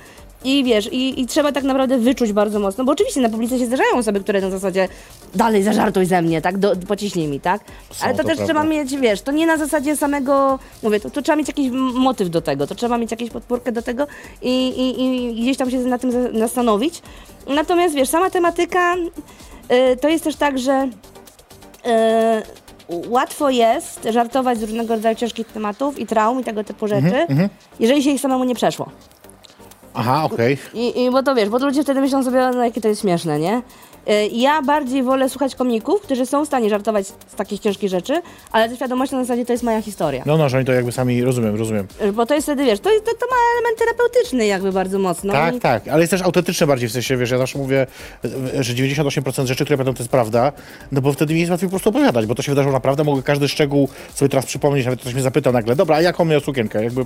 I 0.47 0.63
wiesz, 0.63 0.89
i, 0.93 1.21
i 1.21 1.25
trzeba 1.27 1.51
tak 1.51 1.63
naprawdę 1.63 1.97
wyczuć 1.97 2.31
bardzo 2.33 2.59
mocno, 2.59 2.83
bo 2.83 2.91
oczywiście 2.91 3.21
na 3.21 3.29
publice 3.29 3.59
się 3.59 3.65
zdarzają 3.65 3.95
osoby, 3.97 4.19
które 4.19 4.41
na 4.41 4.49
zasadzie 4.49 4.87
dalej 5.35 5.63
zażartuj 5.63 6.05
ze 6.05 6.21
mnie, 6.21 6.41
tak, 6.41 6.57
Do, 6.57 6.75
pociśnij 6.87 7.27
mi, 7.27 7.39
tak? 7.39 7.61
Są, 7.91 8.05
Ale 8.05 8.13
to, 8.13 8.17
to 8.23 8.27
też 8.27 8.37
prawda. 8.37 8.53
trzeba 8.53 8.63
mieć, 8.69 8.95
wiesz, 8.97 9.21
to 9.21 9.31
nie 9.31 9.47
na 9.47 9.57
zasadzie 9.57 9.95
samego, 9.97 10.59
mówię, 10.83 10.99
to, 10.99 11.09
to 11.09 11.21
trzeba 11.21 11.35
mieć 11.35 11.47
jakiś 11.47 11.69
motyw 11.93 12.29
do 12.29 12.41
tego, 12.41 12.67
to 12.67 12.75
trzeba 12.75 12.97
mieć 12.97 13.11
jakąś 13.11 13.29
podpórkę 13.29 13.71
do 13.71 13.81
tego 13.81 14.07
i, 14.41 14.67
i, 14.67 15.03
i 15.39 15.41
gdzieś 15.41 15.57
tam 15.57 15.71
się 15.71 15.77
na 15.77 15.97
tym 15.97 16.11
za- 16.11 16.39
zastanowić. 16.39 17.01
Natomiast 17.47 17.95
wiesz, 17.95 18.09
sama 18.09 18.29
tematyka 18.29 18.95
y, 18.95 19.97
to 20.01 20.09
jest 20.09 20.23
też 20.23 20.35
tak, 20.35 20.59
że 20.59 20.89
y, 21.85 23.09
łatwo 23.09 23.49
jest 23.49 24.07
żartować 24.11 24.57
z 24.59 24.63
różnego 24.63 24.95
rodzaju 24.95 25.15
ciężkich 25.15 25.47
tematów 25.47 25.99
i 25.99 26.05
traum 26.05 26.39
i 26.39 26.43
tego 26.43 26.63
typu 26.63 26.87
rzeczy, 26.87 27.25
jeżeli 27.79 28.03
się 28.03 28.09
ich 28.11 28.21
samemu 28.21 28.43
nie 28.43 28.55
przeszło. 28.55 28.89
Aha, 29.97 30.23
okej. 30.23 30.57
I, 30.73 31.03
I 31.03 31.11
bo 31.11 31.23
to 31.23 31.35
wiesz, 31.35 31.49
bo 31.49 31.57
ludzie 31.57 31.83
wtedy 31.83 32.01
myślą 32.01 32.23
sobie, 32.23 32.51
no 32.55 32.63
jakie 32.63 32.81
to 32.81 32.87
jest 32.87 33.01
śmieszne, 33.01 33.39
nie? 33.39 33.61
Y, 34.09 34.27
Ja 34.31 34.61
bardziej 34.61 35.03
wolę 35.03 35.29
słuchać 35.29 35.55
komików, 35.55 36.01
którzy 36.01 36.25
są 36.25 36.43
w 36.45 36.47
stanie 36.47 36.69
żartować 36.69 37.07
z 37.07 37.13
takich 37.35 37.59
ciężkich 37.59 37.89
rzeczy, 37.89 38.21
ale 38.51 38.69
ze 38.69 38.75
świadomością 38.75 39.17
na 39.17 39.23
zasadzie 39.23 39.45
to 39.45 39.51
jest 39.53 39.63
moja 39.63 39.81
historia. 39.81 40.23
No, 40.25 40.37
no, 40.37 40.49
że 40.49 40.57
oni 40.57 40.65
to 40.65 40.73
jakby 40.73 40.91
sami, 40.91 41.23
rozumiem, 41.23 41.55
rozumiem. 41.55 41.87
Y, 42.01 42.13
Bo 42.13 42.25
to 42.25 42.33
jest 42.33 42.45
wtedy, 42.47 42.65
wiesz, 42.65 42.79
to, 42.79 42.89
to, 42.89 43.11
to 43.11 43.25
ma 43.29 43.35
element 43.57 43.79
terapeutyczny 43.79 44.45
jakby 44.45 44.71
bardzo 44.71 44.99
mocno. 44.99 45.33
tak, 45.33 45.55
I- 45.55 45.59
tak, 45.59 45.87
ale 45.87 46.01
jest 46.01 46.11
też 46.11 46.21
autentyczne 46.21 46.67
bardziej, 46.67 46.89
w 46.89 46.91
sensie, 46.91 47.17
wiesz, 47.17 47.31
ja 47.31 47.37
zawsze 47.37 47.57
mówię, 47.59 47.87
e, 48.55 48.63
że 48.63 48.73
98% 48.73 49.45
rzeczy, 49.47 49.63
które 49.65 49.77
będą, 49.77 49.93
to 49.93 49.99
jest 49.99 50.11
prawda, 50.11 50.51
no 50.91 51.01
bo 51.01 51.13
wtedy 51.13 51.33
mi 51.33 51.39
jest 51.39 51.51
łatwiej 51.51 51.69
po 51.69 51.71
prostu 51.71 51.89
opowiadać, 51.89 52.25
bo 52.25 52.35
to 52.35 52.41
się 52.41 52.51
wydarzyło 52.51 52.73
naprawdę, 52.73 53.03
mogę 53.03 53.23
każdy 53.23 53.47
szczegół 53.47 53.89
sobie 54.15 54.29
teraz 54.29 54.45
przypomnieć, 54.45 54.85
nawet 54.85 55.01
ktoś 55.01 55.13
mnie 55.13 55.23
zapytał 55.23 55.53
nagle, 55.53 55.75
dobra, 55.75 55.95
a 55.95 56.01
jaką 56.01 56.25
miał 56.25 56.39
sukienkę, 56.39 56.83
jakby 56.83 57.05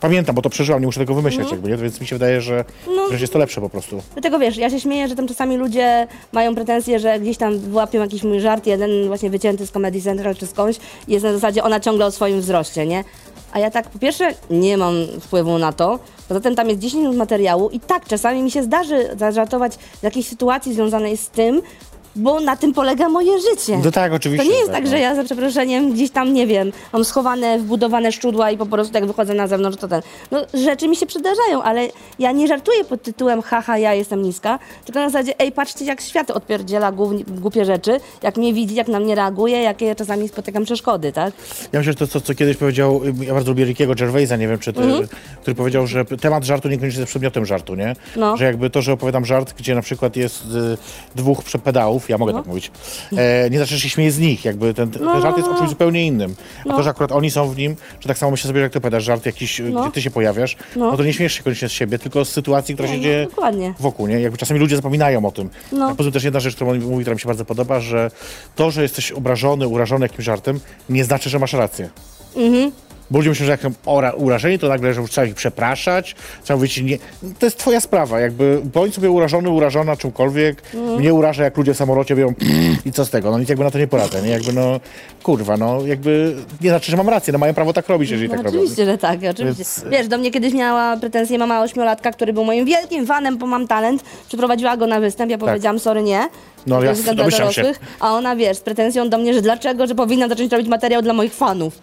pamiętam, 0.00 0.34
bo 0.34 0.42
to 0.42 0.50
przeżyłam, 0.50 0.80
nie 0.80 0.86
muszę 0.86 1.00
tego 1.00 1.14
wymyśleć, 1.14 1.50
jakby, 1.50 1.68
nie? 1.70 1.76
więc 1.76 2.00
mi 2.00 2.06
się 2.06 2.16
wydaje, 2.16 2.40
że, 2.40 2.64
No. 2.86 3.08
że 3.12 3.18
jest 3.20 3.32
to 3.32 3.38
lepsze 3.38 3.60
po 3.60 3.68
prostu. 3.68 4.02
Dlatego 4.12 4.38
wiesz, 4.38 4.56
ja 4.56 4.70
się 4.70 4.80
śmieję, 4.80 5.08
że 5.08 5.16
tam 5.16 5.28
czasami 5.28 5.56
ludzie 5.56 6.06
mają 6.38 6.54
pretensje, 6.54 6.98
że 6.98 7.20
gdzieś 7.20 7.36
tam 7.36 7.58
wyłapią 7.58 8.00
jakiś 8.00 8.22
mój 8.22 8.40
żart, 8.40 8.66
jeden 8.66 9.06
właśnie 9.06 9.30
wycięty 9.30 9.66
z 9.66 9.70
Comedy 9.70 10.02
Central 10.02 10.36
czy 10.36 10.46
skądś, 10.46 10.78
jest 11.08 11.24
na 11.24 11.32
zasadzie 11.32 11.64
ona 11.64 11.80
ciągle 11.80 12.06
o 12.06 12.10
swoim 12.10 12.40
wzroście, 12.40 12.86
nie? 12.86 13.04
A 13.52 13.58
ja 13.58 13.70
tak, 13.70 13.90
po 13.90 13.98
pierwsze, 13.98 14.34
nie 14.50 14.76
mam 14.76 14.94
wpływu 15.20 15.58
na 15.58 15.72
to, 15.72 15.98
poza 16.28 16.40
tym 16.40 16.54
tam 16.54 16.68
jest 16.68 16.80
10 16.80 17.02
minut 17.02 17.16
materiału 17.16 17.70
i 17.70 17.80
tak, 17.80 18.06
czasami 18.06 18.42
mi 18.42 18.50
się 18.50 18.62
zdarzy 18.62 19.10
zażartować 19.16 19.74
z 19.74 20.02
jakiejś 20.02 20.28
sytuacji 20.28 20.74
związanej 20.74 21.16
z 21.16 21.28
tym, 21.28 21.62
bo 22.16 22.40
na 22.40 22.56
tym 22.56 22.72
polega 22.74 23.08
moje 23.08 23.32
życie. 23.40 23.78
No 23.84 23.90
tak, 23.90 24.12
oczywiście. 24.12 24.46
To 24.46 24.52
nie 24.52 24.58
jest 24.58 24.70
tak, 24.70 24.76
tak, 24.76 24.84
no. 24.84 24.90
że 24.90 24.98
ja 24.98 25.14
za 25.14 25.24
przeproszeniem 25.24 25.92
gdzieś 25.92 26.10
tam, 26.10 26.34
nie 26.34 26.46
wiem, 26.46 26.72
mam 26.92 27.04
schowane, 27.04 27.58
wbudowane 27.58 28.12
szczudła 28.12 28.50
i 28.50 28.56
po 28.56 28.66
prostu 28.66 28.94
jak 28.94 29.06
wychodzę 29.06 29.34
na 29.34 29.46
zewnątrz, 29.46 29.78
to 29.78 29.88
ten. 29.88 30.02
No 30.30 30.46
rzeczy 30.54 30.88
mi 30.88 30.96
się 30.96 31.06
przydarzają, 31.06 31.62
ale 31.62 31.88
ja 32.18 32.32
nie 32.32 32.48
żartuję 32.48 32.84
pod 32.84 33.02
tytułem 33.02 33.42
haha, 33.42 33.78
ja 33.78 33.94
jestem 33.94 34.22
niska, 34.22 34.58
tylko 34.84 35.00
na 35.00 35.10
zasadzie, 35.10 35.34
ej, 35.38 35.52
patrzcie 35.52 35.84
jak 35.84 36.00
świat 36.00 36.30
odpierdziela 36.30 36.92
głupie 37.28 37.64
rzeczy, 37.64 38.00
jak 38.22 38.36
mnie 38.36 38.54
widzi, 38.54 38.74
jak 38.74 38.88
na 38.88 39.00
mnie 39.00 39.14
reaguje, 39.14 39.62
jakie 39.62 39.94
czasami 39.94 40.28
spotykam 40.28 40.64
przeszkody, 40.64 41.12
tak? 41.12 41.34
Ja 41.72 41.78
myślę, 41.80 41.92
że 41.92 41.98
to, 41.98 42.06
co, 42.06 42.20
co 42.20 42.34
kiedyś 42.34 42.56
powiedział, 42.56 43.00
ja 43.20 43.34
bardzo 43.34 43.50
lubię 43.50 43.64
Rickiego 43.64 43.94
Gervaisa, 43.94 44.36
nie 44.36 44.48
wiem, 44.48 44.58
czy 44.58 44.72
ty, 44.72 44.80
który 45.42 45.54
powiedział, 45.54 45.86
że 45.86 46.04
temat 46.04 46.44
żartu 46.44 46.68
niekoniecznie 46.68 47.00
jest 47.00 47.10
przedmiotem 47.10 47.46
żartu, 47.46 47.74
nie? 47.74 47.96
No. 48.16 48.36
Że 48.36 48.44
jakby 48.44 48.70
to, 48.70 48.82
że 48.82 48.92
opowiadam 48.92 49.24
żart, 49.24 49.54
gdzie 49.58 49.74
na 49.74 49.82
przykład 49.82 50.16
jest 50.16 50.44
y, 50.44 50.78
dwóch 51.14 51.44
prze- 51.44 51.58
ja 52.08 52.18
mogę 52.18 52.32
tak 52.32 52.46
mówić, 52.46 52.70
e, 53.16 53.50
nie 53.50 53.64
że 53.66 53.80
się 53.80 53.88
śmieję 53.88 54.12
z 54.12 54.18
nich, 54.18 54.44
jakby 54.44 54.74
ten, 54.74 54.90
ten 54.90 55.04
No, 55.04 55.20
żart 55.20 55.36
jest 55.36 55.46
no, 55.48 55.50
o 55.50 55.54
no. 55.54 55.58
czymś 55.58 55.70
zupełnie 55.70 56.06
innym. 56.06 56.34
A 56.64 56.68
No. 56.68 56.76
to, 56.76 56.82
że 56.82 56.90
akurat 56.90 57.12
oni 57.12 57.30
są 57.30 57.48
w 57.48 57.56
nim, 57.56 57.76
że 58.00 58.08
tak 58.08 58.18
samo 58.18 58.30
myślę 58.30 58.48
sobie, 58.48 58.60
że 58.60 58.62
jak 58.62 58.72
ty 58.72 58.78
opowiadasz 58.78 59.04
żart 59.04 59.26
jakiś, 59.26 59.60
y, 59.60 59.62
No. 59.70 59.82
gdzie 59.82 59.90
ty 59.92 60.02
się 60.02 60.10
pojawiasz, 60.10 60.56
no. 60.76 60.90
No. 60.90 60.96
to 60.96 61.04
nie 61.04 61.12
śmiesz 61.12 61.32
się 61.32 61.42
koniecznie 61.42 61.68
z 61.68 61.72
siebie, 61.72 61.98
tylko 61.98 62.24
z 62.24 62.28
sytuacji, 62.28 62.74
która 62.74 62.88
się 62.88 62.96
no, 62.96 63.02
dzieje 63.02 63.26
dokładnie. 63.26 63.74
wokół, 63.80 64.06
nie? 64.06 64.20
Jakby 64.20 64.38
czasami 64.38 64.60
ludzie 64.60 64.76
zapominają 64.76 65.26
o 65.26 65.32
tym. 65.32 65.50
No. 65.72 65.84
A 65.90 65.94
poza 65.94 66.06
tym 66.06 66.12
też 66.12 66.24
jedna 66.24 66.40
rzecz, 66.40 66.54
którą 66.54 66.70
on 66.70 66.80
mówi, 66.80 67.04
która 67.04 67.14
mi 67.14 67.20
się 67.20 67.26
bardzo 67.26 67.44
podoba, 67.44 67.80
że 67.80 68.10
to, 68.56 68.70
że 68.70 68.82
jesteś 68.82 69.12
obrażony, 69.12 69.68
urażony 69.68 70.04
jakimś 70.04 70.24
żartem, 70.24 70.60
nie 70.88 71.04
znaczy, 71.04 71.30
że 71.30 71.38
masz 71.38 71.52
rację. 71.52 71.90
Bo 72.34 72.87
ludzie 73.10 73.28
myślą, 73.28 73.46
że 73.46 73.52
jak 73.52 73.60
ora- 73.86 74.12
urażeni, 74.12 74.58
to 74.58 74.68
nagle, 74.68 74.94
że 74.94 75.00
już 75.00 75.10
trzeba 75.10 75.26
ich 75.26 75.34
przepraszać, 75.34 76.16
trzeba 76.44 76.56
mówić 76.56 76.80
nie. 76.82 76.98
To 77.38 77.46
jest 77.46 77.58
twoja 77.58 77.80
sprawa, 77.80 78.20
jakby 78.20 78.60
bądź 78.74 78.94
sobie 78.94 79.10
urażony, 79.10 79.50
urażona 79.50 79.96
czymkolwiek. 79.96 80.62
Mnie 80.98 81.14
uraża, 81.14 81.44
jak 81.44 81.56
ludzie 81.56 81.74
w 81.74 81.76
samolocie 81.76 82.14
mówią 82.14 82.34
i 82.86 82.92
co 82.92 83.04
z 83.04 83.10
tego, 83.10 83.30
no 83.30 83.38
nic 83.38 83.48
jakby 83.48 83.64
na 83.64 83.70
to 83.70 83.78
nie 83.78 83.86
poradzę, 83.86 84.22
nie? 84.22 84.30
Jakby 84.30 84.52
no, 84.52 84.80
kurwa, 85.22 85.56
no 85.56 85.86
jakby 85.86 86.36
nie 86.60 86.70
znaczy, 86.70 86.90
że 86.90 86.96
mam 86.96 87.08
rację, 87.08 87.32
no 87.32 87.38
mają 87.38 87.54
prawo 87.54 87.72
tak 87.72 87.88
robić, 87.88 88.10
jeżeli 88.10 88.28
No, 88.28 88.34
tak 88.36 88.44
robią. 88.44 88.58
oczywiście, 88.58 88.84
że 88.84 88.98
tak, 88.98 89.18
oczywiście. 89.30 89.64
Więc- 89.64 89.84
Wiesz, 89.90 90.08
do 90.08 90.18
mnie 90.18 90.30
kiedyś 90.30 90.54
miała 90.54 90.96
pretensję 90.96 91.38
mama 91.38 91.60
ośmiolatka, 91.62 92.10
który 92.12 92.32
był 92.32 92.44
moim 92.44 92.64
wielkim 92.64 93.06
fanem, 93.06 93.38
bo 93.38 93.46
mam 93.46 93.66
talent. 93.68 94.02
Przyprowadziła 94.28 94.76
go 94.76 94.86
na 94.86 95.00
występ, 95.00 95.30
ja 95.30 95.38
powiedziałam 95.38 95.78
sorry, 95.78 96.02
nie. 96.02 96.18
Tak. 96.18 96.30
No, 96.66 96.82
ja 96.82 96.92
domyślam 97.14 97.52
się. 97.52 97.62
dorosłych. 97.62 97.80
A 98.00 98.14
ona, 98.14 98.36
wiesz, 98.36 98.56
z 98.56 98.60
pretensją 98.60 99.08
do 99.08 99.18
mnie, 99.18 99.34
że 99.34 99.42
dlaczego, 99.42 99.86
że 99.86 99.94
powinna 99.94 100.28
zacząć 100.28 100.52
robić 100.52 100.68
materiał 100.68 101.02
dla 101.02 101.12
moich 101.14 101.34
fanów. 101.34 101.78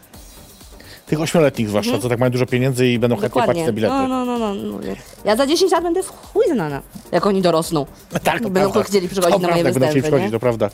Tych 1.05 1.21
ośmioletnich 1.21 1.69
zwłaszcza, 1.69 1.99
co 1.99 2.09
tak 2.09 2.19
mają 2.19 2.31
dużo 2.31 2.45
pieniędzy 2.45 2.87
i 2.87 2.99
będą 2.99 3.15
chętnie 3.17 3.43
płacić 3.43 3.65
za 3.65 3.71
bilety. 3.71 3.95
No, 3.95 4.07
no, 4.07 4.25
no, 4.25 4.53
no. 4.53 4.71
mówię. 4.71 4.95
Ja 5.25 5.35
za 5.35 5.47
10 5.47 5.71
lat 5.71 5.83
będę 5.83 6.03
w 6.03 6.07
chuj 6.09 6.45
znana, 6.53 6.81
jak 7.11 7.25
oni 7.25 7.41
dorosną. 7.41 7.85
Tak, 8.23 8.41
to 8.41 8.49
Będą 8.49 8.71
prawda. 8.71 8.89
chcieli 8.89 9.09
przychodzić 9.09 9.35
to 9.35 9.41
na 9.41 9.47
moje 9.47 9.63
prawda, 9.63 9.79
będą 9.79 9.87
chcieli 9.87 10.01
występy, 10.01 10.17
przychodzić, 10.17 10.31
to 10.31 10.39
prawda. 10.39 10.69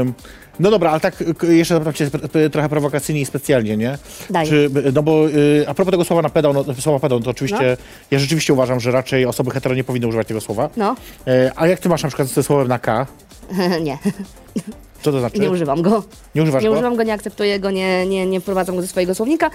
Ym, 0.00 0.14
no 0.60 0.70
dobra, 0.70 0.90
ale 0.90 1.00
tak 1.00 1.24
jeszcze 1.48 1.74
zapytam 1.74 1.92
cię 1.92 2.10
trochę 2.50 2.68
prowokacyjnie 2.68 3.20
i 3.20 3.26
specjalnie, 3.26 3.76
nie? 3.76 3.98
Daj. 4.30 4.46
Czy, 4.46 4.70
no 4.94 5.02
bo 5.02 5.28
y, 5.28 5.64
a 5.68 5.74
propos 5.74 5.90
tego 5.90 6.04
słowa 6.04 6.22
na 6.22 6.28
pedał, 6.28 6.52
no, 6.52 6.64
słowa 6.80 6.98
pedał, 6.98 7.20
to 7.20 7.30
oczywiście, 7.30 7.76
ja 8.10 8.18
rzeczywiście 8.18 8.52
uważam, 8.52 8.80
że 8.80 8.90
raczej 8.90 9.26
osoby 9.26 9.50
hetero 9.50 9.74
nie 9.74 9.84
powinny 9.84 10.08
używać 10.08 10.28
tego 10.28 10.40
słowa. 10.40 10.70
No, 10.76 10.96
E, 11.26 11.52
a 11.56 11.66
jak 11.66 11.80
ty 11.80 11.88
masz 11.88 12.02
na 12.02 12.08
przykład 12.08 12.28
ze 12.28 12.42
słowem 12.42 12.68
na 12.68 12.78
K? 12.78 13.06
nie, 13.82 13.98
Co 15.02 15.12
to 15.12 15.20
znaczy? 15.20 15.38
nie 15.38 15.50
używam 15.50 15.82
go. 15.82 16.02
Nie 16.34 16.42
używasz 16.42 16.62
Nie 16.62 16.68
go? 16.68 16.74
używam 16.74 16.96
go, 16.96 17.02
nie 17.02 17.12
akceptuję 17.12 17.60
go, 17.60 17.70
nie, 17.70 18.06
nie, 18.06 18.26
nie 18.26 18.40
wprowadzam 18.40 18.76
go 18.76 18.82
do 18.82 18.88
swojego 18.88 19.14
słownika. 19.14 19.50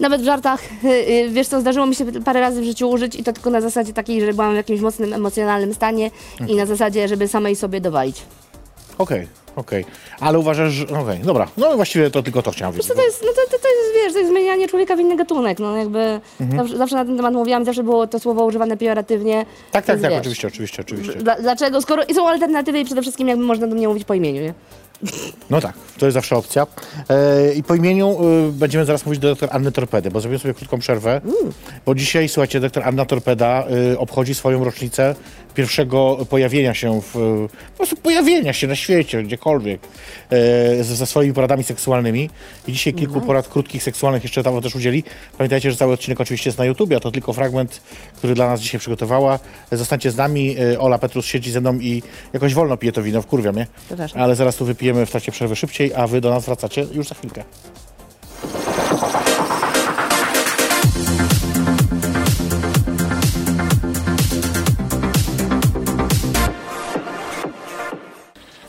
Nawet 0.00 0.20
w 0.20 0.24
żartach, 0.24 0.60
y, 0.84 0.88
y, 0.88 1.30
wiesz 1.30 1.48
co, 1.48 1.60
zdarzyło 1.60 1.86
mi 1.86 1.94
się 1.94 2.04
parę 2.22 2.40
razy 2.40 2.60
w 2.60 2.64
życiu 2.64 2.90
użyć 2.90 3.14
i 3.14 3.24
to 3.24 3.32
tylko 3.32 3.50
na 3.50 3.60
zasadzie 3.60 3.92
takiej, 3.92 4.20
że 4.20 4.32
byłam 4.32 4.52
w 4.52 4.56
jakimś 4.56 4.80
mocnym 4.80 5.12
emocjonalnym 5.12 5.74
stanie 5.74 6.10
i 6.48 6.56
na 6.56 6.66
zasadzie, 6.66 7.08
żeby 7.08 7.28
samej 7.28 7.56
sobie 7.56 7.80
dowalić. 7.80 8.22
Okej, 8.98 9.26
okej. 9.56 9.84
Ale 10.20 10.38
uważasz, 10.38 10.72
że... 10.72 10.84
Okej, 10.88 11.18
dobra. 11.18 11.48
No 11.56 11.76
właściwie 11.76 12.10
to 12.10 12.22
tylko 12.22 12.42
to 12.42 12.50
chciałem 12.50 12.74
wiedzieć. 12.74 12.88
Co 12.88 12.94
to 12.94 13.04
jest, 13.04 13.22
no 13.22 13.28
to, 13.28 13.50
to, 13.50 13.58
to 13.62 13.68
jest, 13.68 13.94
wiesz, 13.94 14.12
to 14.12 14.18
jest 14.18 14.30
zmienianie 14.30 14.68
człowieka 14.68 14.96
w 14.96 15.00
inny 15.00 15.16
gatunek, 15.16 15.58
no 15.58 15.76
jakby 15.76 16.20
zawsze, 16.56 16.76
zawsze 16.76 16.96
na 16.96 17.04
ten 17.04 17.16
temat 17.16 17.34
mówiłam, 17.34 17.64
zawsze 17.64 17.82
było 17.82 18.06
to 18.06 18.18
słowo 18.20 18.44
używane 18.44 18.76
pejoratywnie. 18.76 19.46
Tak, 19.72 19.84
tak, 19.86 19.96
więc 19.96 20.02
tak, 20.02 20.10
wiesz, 20.10 20.20
oczywiście, 20.20 20.48
oczywiście, 20.48 20.82
oczywiście. 20.82 21.14
Dla, 21.14 21.36
dlaczego? 21.36 21.82
Skoro 21.82 22.04
i 22.04 22.14
są 22.14 22.28
alternatywy 22.28 22.80
i 22.80 22.84
przede 22.84 23.02
wszystkim 23.02 23.28
jakby 23.28 23.44
można 23.44 23.66
do 23.66 23.74
mnie 23.76 23.88
mówić 23.88 24.04
po 24.04 24.14
imieniu, 24.14 24.42
nie? 24.42 24.54
No 25.50 25.60
tak, 25.60 25.74
to 25.98 26.06
jest 26.06 26.14
zawsze 26.14 26.36
opcja. 26.36 26.66
E, 27.08 27.54
I 27.54 27.62
po 27.62 27.74
imieniu 27.74 28.16
y, 28.48 28.52
będziemy 28.52 28.84
zaraz 28.84 29.06
mówić 29.06 29.20
do 29.20 29.28
doktor 29.28 29.48
Anny 29.52 29.72
Torpedy, 29.72 30.10
bo 30.10 30.20
zrobimy 30.20 30.38
sobie 30.38 30.54
krótką 30.54 30.78
przerwę, 30.78 31.20
bo 31.86 31.94
dzisiaj, 31.94 32.28
słuchajcie, 32.28 32.60
doktor 32.60 32.82
Anna 32.82 33.04
Torpeda 33.04 33.64
y, 33.92 33.98
obchodzi 33.98 34.34
swoją 34.34 34.64
rocznicę 34.64 35.14
pierwszego 35.54 36.18
pojawienia 36.30 36.74
się, 36.74 37.00
w, 37.00 37.16
y, 37.16 37.48
po 37.70 37.76
prostu 37.76 37.96
pojawienia 37.96 38.52
się 38.52 38.66
na 38.66 38.76
świecie, 38.76 39.22
gdziekolwiek, 39.22 39.80
e, 39.82 39.88
ze, 40.80 40.96
ze 40.96 41.06
swoimi 41.06 41.34
poradami 41.34 41.64
seksualnymi. 41.64 42.30
I 42.68 42.72
dzisiaj 42.72 42.94
kilku 42.94 43.20
porad 43.20 43.48
krótkich, 43.48 43.82
seksualnych 43.82 44.22
jeszcze 44.22 44.42
tam 44.42 44.62
też 44.62 44.76
udzieli. 44.76 45.04
Pamiętajcie, 45.38 45.70
że 45.70 45.76
cały 45.76 45.92
odcinek 45.92 46.20
oczywiście 46.20 46.48
jest 46.50 46.58
na 46.58 46.64
YouTubie, 46.64 46.96
a 46.96 47.00
to 47.00 47.10
tylko 47.10 47.32
fragment, 47.32 47.80
który 48.16 48.34
dla 48.34 48.48
nas 48.48 48.60
dzisiaj 48.60 48.80
przygotowała. 48.80 49.38
Zostańcie 49.72 50.10
z 50.10 50.16
nami, 50.16 50.56
y, 50.60 50.80
Ola 50.80 50.98
Petrus 50.98 51.26
siedzi 51.26 51.50
ze 51.50 51.60
mną 51.60 51.78
i 51.78 52.02
jakoś 52.32 52.54
wolno 52.54 52.76
pije 52.76 52.92
to 52.92 53.02
wino, 53.02 53.22
wkurwia 53.22 53.52
mnie. 53.52 53.66
Ale 54.14 54.36
zaraz 54.36 54.56
tu 54.56 54.64
wypijemy 54.64 55.06
w 55.06 55.10
trakcie 55.10 55.32
przerwy 55.32 55.56
szybciej, 55.56 55.94
a 55.94 56.06
wy 56.06 56.20
do 56.20 56.30
nas 56.30 56.44
wracacie 56.44 56.86
już 56.92 57.08
za 57.08 57.14
chwilkę. 57.14 57.44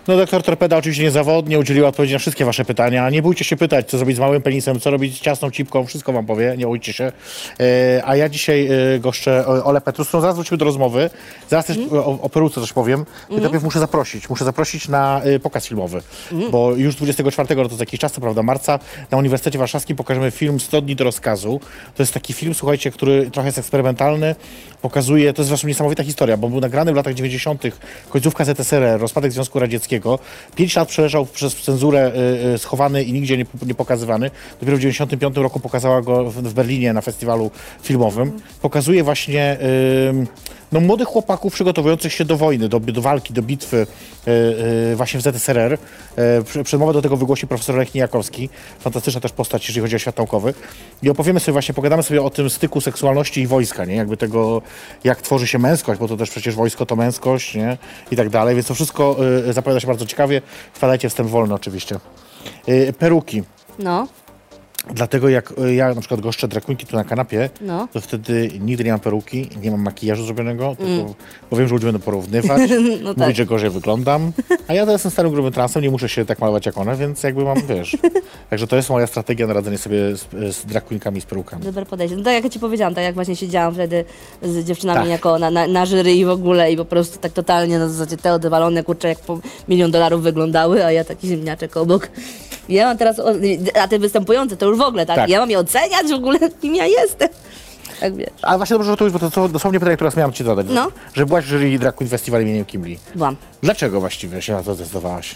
No 0.07 0.17
doktor 0.17 0.43
Torpeda 0.43 0.77
oczywiście 0.77 1.03
niezawodnie 1.03 1.59
udzieliła 1.59 1.87
odpowiedzi 1.89 2.13
na 2.13 2.19
wszystkie 2.19 2.45
wasze 2.45 2.65
pytania. 2.65 3.09
Nie 3.09 3.21
bójcie 3.21 3.45
się 3.45 3.57
pytać, 3.57 3.89
co 3.89 3.97
zrobić 3.97 4.15
z 4.17 4.19
małym 4.19 4.41
penisem, 4.41 4.79
co 4.79 4.91
robić 4.91 5.17
z 5.17 5.21
ciasną 5.21 5.51
cipką, 5.51 5.85
wszystko 5.85 6.13
wam 6.13 6.25
powie, 6.25 6.55
nie 6.57 6.65
bójcie 6.65 6.93
się. 6.93 7.11
E, 7.59 8.01
a 8.05 8.15
ja 8.15 8.29
dzisiaj 8.29 8.67
e, 8.95 8.99
goszczę 8.99 9.47
o- 9.47 9.65
Ole 9.65 9.81
Petrus, 9.81 10.07
którą 10.07 10.21
zaraz 10.21 10.35
wrócimy 10.35 10.57
do 10.57 10.65
rozmowy. 10.65 11.09
Zaraz 11.49 11.65
też 11.65 11.77
o, 11.91 12.05
o 12.21 12.29
peruce 12.29 12.61
coś 12.61 12.73
powiem. 12.73 13.05
Mm. 13.29 13.41
Najpierw 13.43 13.63
muszę 13.63 13.79
zaprosić, 13.79 14.29
muszę 14.29 14.45
zaprosić 14.45 14.87
na 14.87 15.21
e, 15.23 15.39
pokaz 15.39 15.67
filmowy, 15.67 16.01
bo 16.51 16.75
już 16.75 16.95
24, 16.95 17.55
no 17.55 17.69
to 17.69 17.75
za 17.75 17.81
jakiś 17.81 17.99
czas, 17.99 18.11
co 18.11 18.21
prawda 18.21 18.43
marca, 18.43 18.79
na 19.11 19.17
Uniwersytecie 19.17 19.59
Warszawskim 19.59 19.97
pokażemy 19.97 20.31
film 20.31 20.59
100 20.59 20.81
dni 20.81 20.95
do 20.95 21.03
rozkazu. 21.03 21.59
To 21.95 22.03
jest 22.03 22.13
taki 22.13 22.33
film, 22.33 22.53
słuchajcie, 22.53 22.91
który 22.91 23.31
trochę 23.31 23.47
jest 23.47 23.57
eksperymentalny, 23.57 24.35
pokazuje, 24.81 25.33
to 25.33 25.41
jest 25.41 25.47
zresztą 25.49 25.67
niesamowita 25.67 26.03
historia, 26.03 26.37
bo 26.37 26.49
był 26.49 26.59
nagrany 26.59 26.93
w 26.93 26.95
latach 26.95 27.13
90., 27.13 27.63
końcówka 28.09 28.45
ZSRR, 28.45 28.99
rozpadek 28.99 29.31
Związku 29.31 29.59
Radzieckiego. 29.59 29.94
Pięć 30.55 30.75
lat 30.75 30.88
przeleżał 30.88 31.25
przez 31.25 31.55
cenzurę 31.55 32.12
y, 32.15 32.53
y, 32.53 32.58
schowany 32.58 33.03
i 33.03 33.13
nigdzie 33.13 33.38
nie, 33.38 33.45
nie 33.65 33.75
pokazywany. 33.75 34.31
Dopiero 34.60 34.77
w 34.77 34.79
95 34.79 35.38
roku 35.38 35.60
pokazała 35.60 36.01
go 36.01 36.31
w, 36.31 36.53
Berlinie 36.53 36.93
na 36.93 37.01
festiwalu 37.01 37.51
filmowym. 37.81 38.31
Pokazuje 38.62 39.03
właśnie 39.03 39.58
no, 40.71 40.80
młodych 40.80 41.08
chłopaków 41.08 41.54
przygotowujących 41.54 42.13
się 42.13 42.25
do 42.25 42.38
wojny, 42.38 42.69
do, 42.69 42.80
do 42.80 43.01
walki, 43.01 43.34
do 43.34 43.41
bitwy 43.41 43.78
y, 44.28 44.32
y, 44.91 44.95
właśnie 44.95 45.19
w 45.19 45.23
ZSRR. 45.23 45.73
Y, 45.73 45.78
prze- 46.43 46.63
Przedmowę 46.63 46.93
do 46.93 47.01
tego 47.01 47.17
wygłosi 47.17 47.47
profesor 47.47 47.75
Lech 47.75 47.93
Nijakowski. 47.95 48.49
Fantastyczna 48.80 49.21
też 49.21 49.32
postać, 49.32 49.67
jeżeli 49.67 49.82
chodzi 49.82 49.95
o 49.95 49.99
świat 49.99 50.17
naukowy. 50.17 50.54
I 51.04 51.10
opowiemy 51.10 51.39
sobie 51.39 51.54
właśnie, 51.54 51.73
pogadamy 51.75 52.04
sobie 52.04 52.21
o 52.23 52.30
tym 52.30 52.49
styku 52.49 52.82
seksualności 52.82 53.41
i 53.41 53.47
wojska, 53.47 53.86
nie? 53.86 53.95
Jakby 53.95 54.17
tego, 54.17 54.62
jak 55.04 55.21
tworzy 55.21 55.47
się 55.47 55.60
męskość, 55.60 55.99
bo 55.99 56.08
to 56.08 56.17
też 56.17 56.30
przecież 56.30 56.56
wojsko 56.56 56.86
to 56.86 56.95
męskość, 56.95 57.56
nie? 57.56 57.78
I 58.12 58.15
tak 58.15 58.30
dalej. 58.30 58.56
Więc 58.56 58.67
to 58.67 58.73
wszystko 58.73 59.15
zapowiada 59.51 59.80
się 59.80 59.88
bardzo 59.88 60.06
ciekawie. 60.06 60.41
Wpadajcie 60.73 61.10
wstęp 61.10 61.30
wolny 61.30 61.54
oczywiście. 61.54 61.99
Peruki. 62.99 63.43
No, 63.80 64.08
Dlatego 64.93 65.30
jak 65.30 65.54
y, 65.60 65.74
ja 65.76 65.93
na 65.93 66.02
przykład 66.02 66.21
goszczę 66.21 66.48
drakunki 66.48 66.86
tu 66.86 66.95
na 66.95 67.04
kanapie, 67.04 67.50
No. 67.62 67.88
to 67.93 68.02
wtedy 68.02 68.50
nigdy 68.60 68.84
nie 68.84 68.91
mam 68.91 69.00
peruki, 69.00 69.50
nie 69.62 69.71
mam 69.71 69.82
makijażu 69.82 70.26
zrobionego, 70.26 70.76
tylko, 70.76 71.15
bo 71.52 71.58
wiem, 71.58 71.67
że 71.67 71.74
ludzie 71.74 71.86
będą 71.86 72.00
porównywać, 72.02 72.62
No 73.04 73.10
mówić, 73.10 73.17
tak. 73.17 73.36
że 73.36 73.45
gorzej 73.45 73.69
wyglądam, 73.69 74.32
a 74.67 74.74
ja 74.74 74.86
to 74.86 74.91
jestem 74.91 75.12
starym 75.12 75.32
grubym 75.32 75.52
transem, 75.52 75.84
nie 75.84 75.89
muszę 75.89 76.10
się 76.10 76.26
tak 76.26 76.39
malować 76.39 76.65
jak 76.65 76.78
one, 76.78 76.95
więc 76.95 77.24
jakby 77.24 77.43
mam, 77.43 77.58
wiesz. 77.67 77.98
Także 78.50 78.67
to 78.67 78.76
jest 78.76 78.89
moja 78.89 79.08
strategia 79.08 79.48
na 79.48 79.54
radzenie 79.54 79.78
sobie 79.78 80.15
z, 80.17 80.56
z 80.56 80.65
drakunkami, 80.65 81.21
z 81.21 81.26
perukami. 81.26 81.63
dobre 81.63 81.86
podejście. 81.86 82.17
No 82.17 82.24
tak 82.24 82.34
jak 82.34 82.43
ja 82.43 82.50
ci 82.50 82.60
powiedziałam, 82.60 82.95
tak 82.95 83.04
jak 83.04 83.15
właśnie 83.15 83.36
siedziałam 83.36 83.74
wtedy 83.74 84.06
z 84.43 84.65
dziewczynami 84.65 85.00
Tak. 85.00 85.10
jako 85.10 85.39
na, 85.39 85.52
na, 85.52 85.67
na 85.67 85.86
jury 85.86 86.13
i 86.13 86.26
w 86.26 86.30
ogóle 86.30 86.71
i 86.71 86.78
po 86.78 86.86
prostu 86.86 87.17
tak 87.19 87.32
totalnie 87.32 87.80
na 87.80 87.89
zasadzie 87.89 88.17
te 88.17 88.34
odwalone, 88.34 88.84
kurczę, 88.84 89.08
jak 89.08 89.19
po 89.19 89.39
milion 89.69 89.91
dolarów 89.91 90.21
wyglądały, 90.24 90.86
a 90.86 90.91
ja 90.91 91.04
taki 91.04 91.28
ziemniaczek 91.28 91.78
obok. 91.78 92.10
Ja 92.69 92.86
mam 92.86 92.98
teraz, 92.98 93.21
a 93.82 93.88
te 93.88 94.00
występujące 94.00 94.58
to 94.58 94.65
już 94.65 94.74
w 94.75 94.81
ogóle, 94.81 95.05
tak? 95.05 95.15
Tak. 95.15 95.29
Ja 95.29 95.39
mam 95.39 95.49
je 95.51 95.59
oceniać 95.59 96.07
w 96.11 96.13
ogóle, 96.13 96.39
kim 96.61 96.75
ja 96.75 96.85
jestem. 96.85 97.29
Tak 97.99 98.15
wiesz. 98.15 98.29
A 98.41 98.57
właśnie 98.57 98.73
dobrze, 98.73 98.91
że 98.91 98.97
to 98.97 99.03
już, 99.03 99.13
bo 99.13 99.19
to 99.19 99.29
są 99.29 99.51
dosłownie 99.51 99.79
pytanie, 99.79 99.95
które 99.97 100.11
miałem 100.17 100.33
ci 100.33 100.43
zadać. 100.43 100.65
No. 100.69 100.88
Że 101.13 101.25
byłaś 101.25 101.45
w 101.45 101.47
jury 101.47 101.79
Drag 101.79 101.95
Queen 101.95 102.09
Festival 102.09 102.41
imieniem 102.41 102.65
Kimli. 102.65 102.99
Byłam. 103.15 103.35
Dlaczego 103.63 103.99
właściwie 103.99 104.41
się 104.41 104.53
na 104.53 104.63
to 104.63 104.75
zdecydowałaś? 104.75 105.35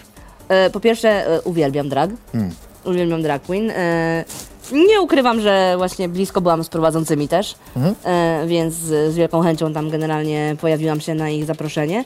E, 0.49 0.69
po 0.69 0.79
pierwsze, 0.79 1.27
e, 1.27 1.41
uwielbiam 1.41 1.89
drag. 1.89 2.09
Hmm. 2.31 2.51
Uwielbiam 2.85 3.21
drag 3.21 3.41
queen. 3.43 3.71
E, 3.71 4.25
nie 4.71 5.01
ukrywam, 5.01 5.41
że 5.41 5.73
właśnie 5.77 6.09
blisko 6.09 6.41
byłam 6.41 6.63
z 6.63 6.69
prowadzącymi 6.69 7.27
też, 7.27 7.55
Mhm. 7.75 7.95
e, 8.03 8.47
więc 8.47 8.73
z 8.73 9.15
wielką 9.15 9.41
chęcią 9.41 9.73
tam 9.73 9.89
generalnie 9.89 10.55
pojawiłam 10.61 11.01
się 11.01 11.15
na 11.15 11.29
ich 11.29 11.45
zaproszenie. 11.45 12.05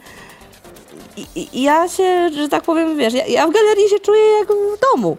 I, 1.35 1.63
ja 1.63 1.87
się, 1.89 2.29
że 2.33 2.49
tak 2.49 2.63
powiem, 2.63 2.97
wiesz, 2.97 3.13
ja, 3.13 3.25
ja 3.25 3.47
w 3.47 3.53
galerii 3.53 3.89
się 3.89 3.99
czuję 3.99 4.21
jak 4.39 4.47
w 4.47 4.79
domu. 4.91 5.17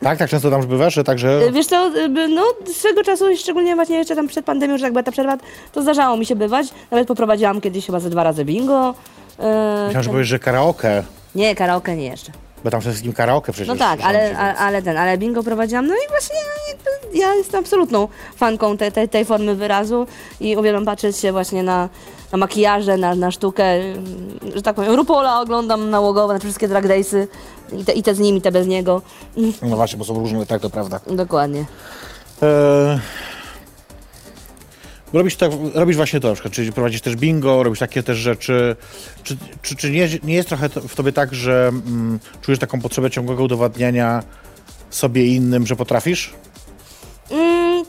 Tak, 0.00 0.18
tak 0.18 0.30
często 0.30 0.50
tam 0.50 0.66
bywasz, 0.66 0.94
że 0.94 1.04
także... 1.04 1.28
E, 1.28 1.52
Wiesz 1.52 1.66
co, 1.66 1.76
e, 1.86 2.08
no 2.28 2.42
swego 2.74 3.02
czasu, 3.04 3.24
szczególnie 3.36 3.74
właśnie 3.74 3.96
jeszcze 3.96 4.16
tam 4.16 4.28
przed 4.28 4.44
pandemią, 4.44 4.78
że 4.78 4.84
jak 4.84 4.92
była 4.92 5.02
ta 5.02 5.12
przerwa, 5.12 5.36
to 5.72 5.82
zdarzało 5.82 6.16
mi 6.16 6.26
się 6.26 6.36
bywać. 6.36 6.66
Nawet 6.90 7.08
poprowadziłam 7.08 7.60
kiedyś 7.60 7.86
chyba 7.86 8.00
ze 8.00 8.10
dwa 8.10 8.22
razy 8.22 8.44
bingo. 8.44 8.94
Myślałem, 9.86 10.02
że 10.02 10.10
powiesz, 10.10 10.28
że 10.28 10.38
karaoke, 10.38 11.02
nie, 11.34 11.54
karaoke 11.54 11.96
nie 11.96 12.06
jeszcze. 12.06 12.32
Bo 12.64 12.70
tam 12.70 12.80
przede 12.80 12.92
wszystkim 12.92 13.12
karaoke 13.12 13.52
przecież. 13.52 13.68
No 13.68 13.76
tak, 13.76 14.00
ale, 14.02 14.26
więc- 14.26 14.38
a, 14.38 14.54
ale 14.56 14.82
ten, 14.82 14.96
ale 14.96 15.18
bingo 15.18 15.42
prowadziłam, 15.42 15.86
no 15.86 15.94
i 15.94 16.08
właśnie 16.08 16.36
ja, 17.14 17.34
jestem 17.34 17.60
absolutną 17.60 18.08
fanką 18.36 18.76
te, 18.76 18.90
te, 18.92 19.08
tej 19.08 19.24
formy 19.24 19.54
wyrazu 19.54 20.06
i 20.40 20.56
uwielbiam 20.56 20.84
patrzeć 20.84 21.16
się 21.16 21.32
właśnie 21.32 21.62
na, 21.62 21.88
na 22.32 22.38
makijaże, 22.38 22.96
na, 22.96 23.14
na 23.14 23.30
sztukę, 23.30 23.64
mm, 23.64 24.38
że 24.54 24.62
tak 24.62 24.76
powiem, 24.76 24.94
Rupola 24.94 25.40
oglądam 25.40 25.90
nałogowo, 25.90 26.32
na 26.32 26.38
wszystkie 26.38 26.68
drag 26.68 26.84
race'y 26.84 27.26
i 27.72 27.84
te, 27.84 27.92
i 27.92 28.02
te 28.02 28.14
z 28.14 28.18
nim, 28.18 28.36
i 28.36 28.40
te 28.40 28.52
bez 28.52 28.66
niego. 28.66 29.02
No 29.62 29.76
właśnie, 29.76 29.98
bo 29.98 30.04
są 30.04 30.14
różne, 30.18 30.46
tak, 30.46 30.62
to 30.62 30.70
prawda. 30.70 31.00
Dokładnie. 31.06 31.64
Eee, 32.42 32.98
robisz, 35.12 35.36
tak, 35.36 35.50
robisz 35.74 35.96
właśnie 35.96 36.20
to, 36.20 36.28
na 36.28 36.34
przykład, 36.34 36.54
czyli 36.54 36.72
prowadzisz 36.72 37.00
też 37.00 37.16
bingo, 37.16 37.62
robisz 37.62 37.78
takie 37.78 38.02
też 38.02 38.18
rzeczy. 38.18 38.76
Czy, 39.22 39.36
czy, 39.62 39.76
czy 39.76 39.90
nie, 39.90 40.08
nie 40.22 40.34
jest 40.34 40.48
trochę 40.48 40.68
w 40.68 40.94
tobie 40.94 41.12
tak, 41.12 41.34
że 41.34 41.68
mm, 41.68 42.18
czujesz 42.40 42.58
taką 42.58 42.80
potrzebę 42.80 43.10
ciągłego 43.10 43.44
udowadniania 43.44 44.22
sobie 44.90 45.26
i 45.26 45.34
innym, 45.34 45.66
że 45.66 45.76
potrafisz? 45.76 46.34
Mm, 47.30 47.84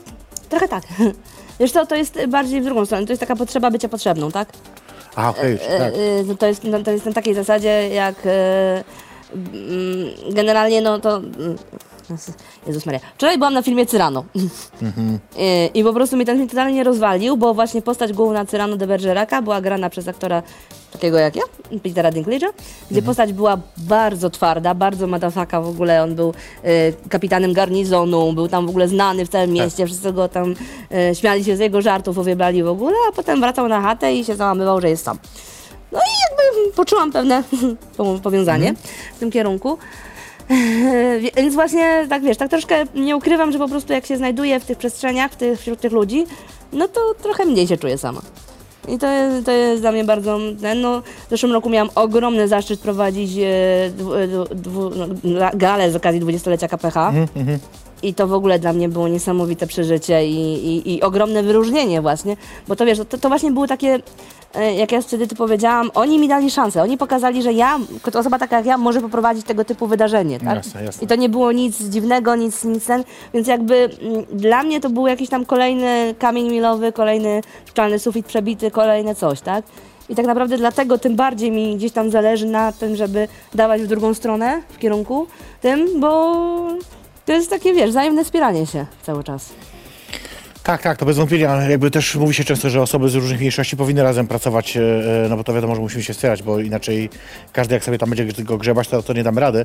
trochę 0.48 0.68
tak. 0.68 0.82
Wiesz 1.60 1.72
co, 1.72 1.86
to 1.86 1.96
jest 1.96 2.18
bardziej 2.28 2.60
w 2.60 2.64
drugą 2.64 2.86
stronę, 2.86 3.06
to 3.06 3.12
jest 3.12 3.20
taka 3.20 3.36
potrzeba 3.36 3.70
bycia 3.70 3.88
potrzebną, 3.88 4.30
tak? 4.30 4.48
A, 5.16 5.30
okej, 5.30 5.54
E, 5.54 5.78
tak. 5.78 5.94
e, 5.94 5.96
no 6.26 6.34
to, 6.34 6.46
jest, 6.46 6.64
no, 6.64 6.82
to 6.82 6.90
jest 6.90 7.06
na 7.06 7.12
takiej 7.12 7.34
zasadzie, 7.34 7.88
jak 7.88 8.14
e, 8.26 8.84
mm, 9.34 10.34
generalnie, 10.34 10.80
no 10.80 10.98
to. 10.98 11.20
Jezus 12.66 12.86
Maria. 12.86 13.00
Wczoraj 13.14 13.38
byłam 13.38 13.54
na 13.54 13.62
filmie 13.62 13.86
Cyrano. 13.86 14.24
E, 15.38 15.66
I 15.66 15.84
po 15.84 15.92
prostu 15.92 16.16
mnie 16.16 16.26
ten 16.26 16.36
film 16.36 16.48
totalnie 16.48 16.84
rozwalił, 16.84 17.36
bo 17.36 17.54
właśnie 17.54 17.82
postać 17.82 18.12
główna 18.12 18.44
Cyrano 18.46 18.76
de 18.76 18.86
Bergeraca 18.86 19.42
była 19.42 19.60
grana 19.60 19.90
przez 19.90 20.08
aktora 20.08 20.42
takiego 20.92 21.18
jak 21.18 21.36
ja, 21.36 21.42
Petera 21.82 22.10
Dinklage'a, 22.10 22.46
gdzie 22.90 23.02
postać 23.02 23.32
była 23.32 23.58
bardzo 23.76 24.30
twarda, 24.30 24.74
bardzo 24.74 25.06
madafaka 25.06 25.60
w 25.60 25.68
ogóle. 25.68 26.02
On 26.02 26.14
był 26.14 26.34
e, 26.64 26.92
kapitanem 27.08 27.52
garnizonu, 27.52 28.32
był 28.32 28.48
tam 28.48 28.66
w 28.66 28.70
ogóle 28.70 28.88
znany 28.88 29.26
w 29.26 29.28
całym 29.28 29.50
mieście, 29.52 29.86
wszyscy 29.86 30.12
go 30.12 30.28
tam 30.28 30.54
e, 30.92 31.14
śmiali 31.14 31.44
się 31.44 31.56
z 31.56 31.60
jego 31.60 31.82
żartów, 31.82 32.18
uwielbiali 32.18 32.62
w 32.62 32.68
ogóle, 32.68 32.96
a 33.08 33.12
potem 33.12 33.40
wracał 33.40 33.68
na 33.68 33.80
chatę 33.80 34.14
i 34.14 34.24
się 34.24 34.36
załamywał, 34.36 34.80
że 34.80 34.88
jest 34.90 35.04
sam. 35.04 35.18
No 35.92 35.98
i 35.98 36.12
jakby 36.30 36.72
poczułam 36.76 37.12
pewne 37.12 37.42
po- 37.96 38.18
powiązanie 38.22 38.74
w 39.16 39.18
tym 39.18 39.30
kierunku. 39.30 39.78
Więc 41.36 41.54
właśnie, 41.54 42.06
tak 42.08 42.22
wiesz, 42.22 42.36
tak 42.36 42.50
troszkę 42.50 42.84
nie 42.94 43.16
ukrywam, 43.16 43.52
że 43.52 43.58
po 43.58 43.68
prostu 43.68 43.92
jak 43.92 44.06
się 44.06 44.16
znajduję 44.16 44.60
w 44.60 44.64
tych 44.64 44.78
przestrzeniach, 44.78 45.32
w 45.32 45.36
tych, 45.36 45.60
wśród 45.60 45.80
tych 45.80 45.92
ludzi, 45.92 46.26
no 46.72 46.88
to 46.88 47.14
trochę 47.22 47.44
mniej 47.44 47.66
się 47.66 47.76
czuję 47.76 47.98
sama. 47.98 48.22
I 48.88 48.98
to 48.98 49.06
jest, 49.06 49.46
to 49.46 49.52
jest 49.52 49.82
dla 49.82 49.92
mnie 49.92 50.04
bardzo, 50.04 50.38
no, 50.76 51.00
w 51.26 51.30
zeszłym 51.30 51.52
roku 51.52 51.70
miałam 51.70 51.90
ogromny 51.94 52.48
zaszczyt 52.48 52.80
prowadzić 52.80 53.30
e, 53.38 53.90
dwu, 53.90 54.14
e, 54.14 54.28
dwu, 54.54 54.90
no, 55.24 55.50
galę 55.54 55.92
z 55.92 55.96
okazji 55.96 56.20
20-lecia 56.20 56.68
KPH. 56.68 57.12
I 58.02 58.14
to 58.14 58.26
w 58.26 58.32
ogóle 58.32 58.58
dla 58.58 58.72
mnie 58.72 58.88
było 58.88 59.08
niesamowite 59.08 59.66
przeżycie 59.66 60.26
i, 60.26 60.66
i, 60.66 60.94
i 60.94 61.02
ogromne 61.02 61.42
wyróżnienie 61.42 62.00
właśnie, 62.00 62.36
bo 62.68 62.76
to 62.76 62.86
wiesz, 62.86 62.98
to, 63.08 63.18
to 63.18 63.28
właśnie 63.28 63.50
były 63.50 63.68
takie, 63.68 63.98
e, 64.54 64.74
jak 64.74 64.92
ja 64.92 65.00
wtedy 65.00 65.26
ty 65.26 65.36
powiedziałam, 65.36 65.90
oni 65.94 66.18
mi 66.18 66.28
dali 66.28 66.50
szansę, 66.50 66.82
oni 66.82 66.98
pokazali, 66.98 67.42
że 67.42 67.52
ja, 67.52 67.78
osoba 68.14 68.38
taka 68.38 68.56
jak 68.56 68.66
ja 68.66 68.78
może 68.78 69.00
poprowadzić 69.00 69.46
tego 69.46 69.64
typu 69.64 69.86
wydarzenie, 69.86 70.40
tak? 70.40 70.56
Jasne, 70.56 70.84
jasne. 70.84 71.04
I 71.04 71.06
to 71.06 71.16
nie 71.16 71.28
było 71.28 71.52
nic 71.52 71.82
dziwnego, 71.82 72.36
nic, 72.36 72.64
nic 72.64 72.86
ten, 72.86 73.04
więc 73.34 73.48
jakby 73.48 73.74
mm, 73.74 74.24
dla 74.32 74.62
mnie 74.62 74.80
to 74.80 74.90
był 74.90 75.06
jakiś 75.06 75.28
tam 75.28 75.44
kolejny 75.44 76.14
kamień 76.18 76.50
milowy, 76.50 76.92
kolejny 76.92 77.40
szklany 77.66 77.98
sufit 77.98 78.26
przebity, 78.26 78.70
kolejne 78.70 79.14
coś, 79.14 79.40
tak? 79.40 79.64
I 80.08 80.14
tak 80.14 80.26
naprawdę 80.26 80.56
dlatego 80.56 80.98
tym 80.98 81.16
bardziej 81.16 81.50
mi 81.50 81.76
gdzieś 81.76 81.92
tam 81.92 82.10
zależy 82.10 82.46
na 82.46 82.72
tym, 82.72 82.96
żeby 82.96 83.28
dawać 83.54 83.82
w 83.82 83.86
drugą 83.86 84.14
stronę, 84.14 84.62
w 84.68 84.78
kierunku 84.78 85.26
tym, 85.60 86.00
bo 86.00 86.34
to 87.28 87.32
jest 87.32 87.50
takie, 87.50 87.74
wiesz, 87.74 87.90
wzajemne 87.90 88.24
wspieranie 88.24 88.66
się 88.66 88.86
cały 89.02 89.24
czas. 89.24 89.52
Tak, 90.62 90.82
tak, 90.82 90.98
to 90.98 91.06
bez 91.06 91.16
wątpienia. 91.16 91.68
Jakby 91.68 91.90
też 91.90 92.14
mówi 92.14 92.34
się 92.34 92.44
często, 92.44 92.70
że 92.70 92.82
osoby 92.82 93.08
z 93.08 93.14
różnych 93.14 93.38
mniejszości 93.38 93.76
powinny 93.76 94.02
razem 94.02 94.26
pracować, 94.26 94.76
e, 94.76 94.80
e, 95.24 95.28
no 95.28 95.36
bo 95.36 95.44
to 95.44 95.54
wiadomo, 95.54 95.74
że 95.74 95.80
musimy 95.80 96.02
się 96.02 96.12
wspierać, 96.12 96.42
bo 96.42 96.60
inaczej 96.60 97.10
każdy 97.52 97.74
jak 97.74 97.84
sobie 97.84 97.98
tam 97.98 98.10
będzie 98.10 98.32
tylko 98.32 98.58
grzebać, 98.58 98.88
to, 98.88 99.02
to 99.02 99.12
nie 99.12 99.22
damy 99.22 99.40
rady. 99.40 99.64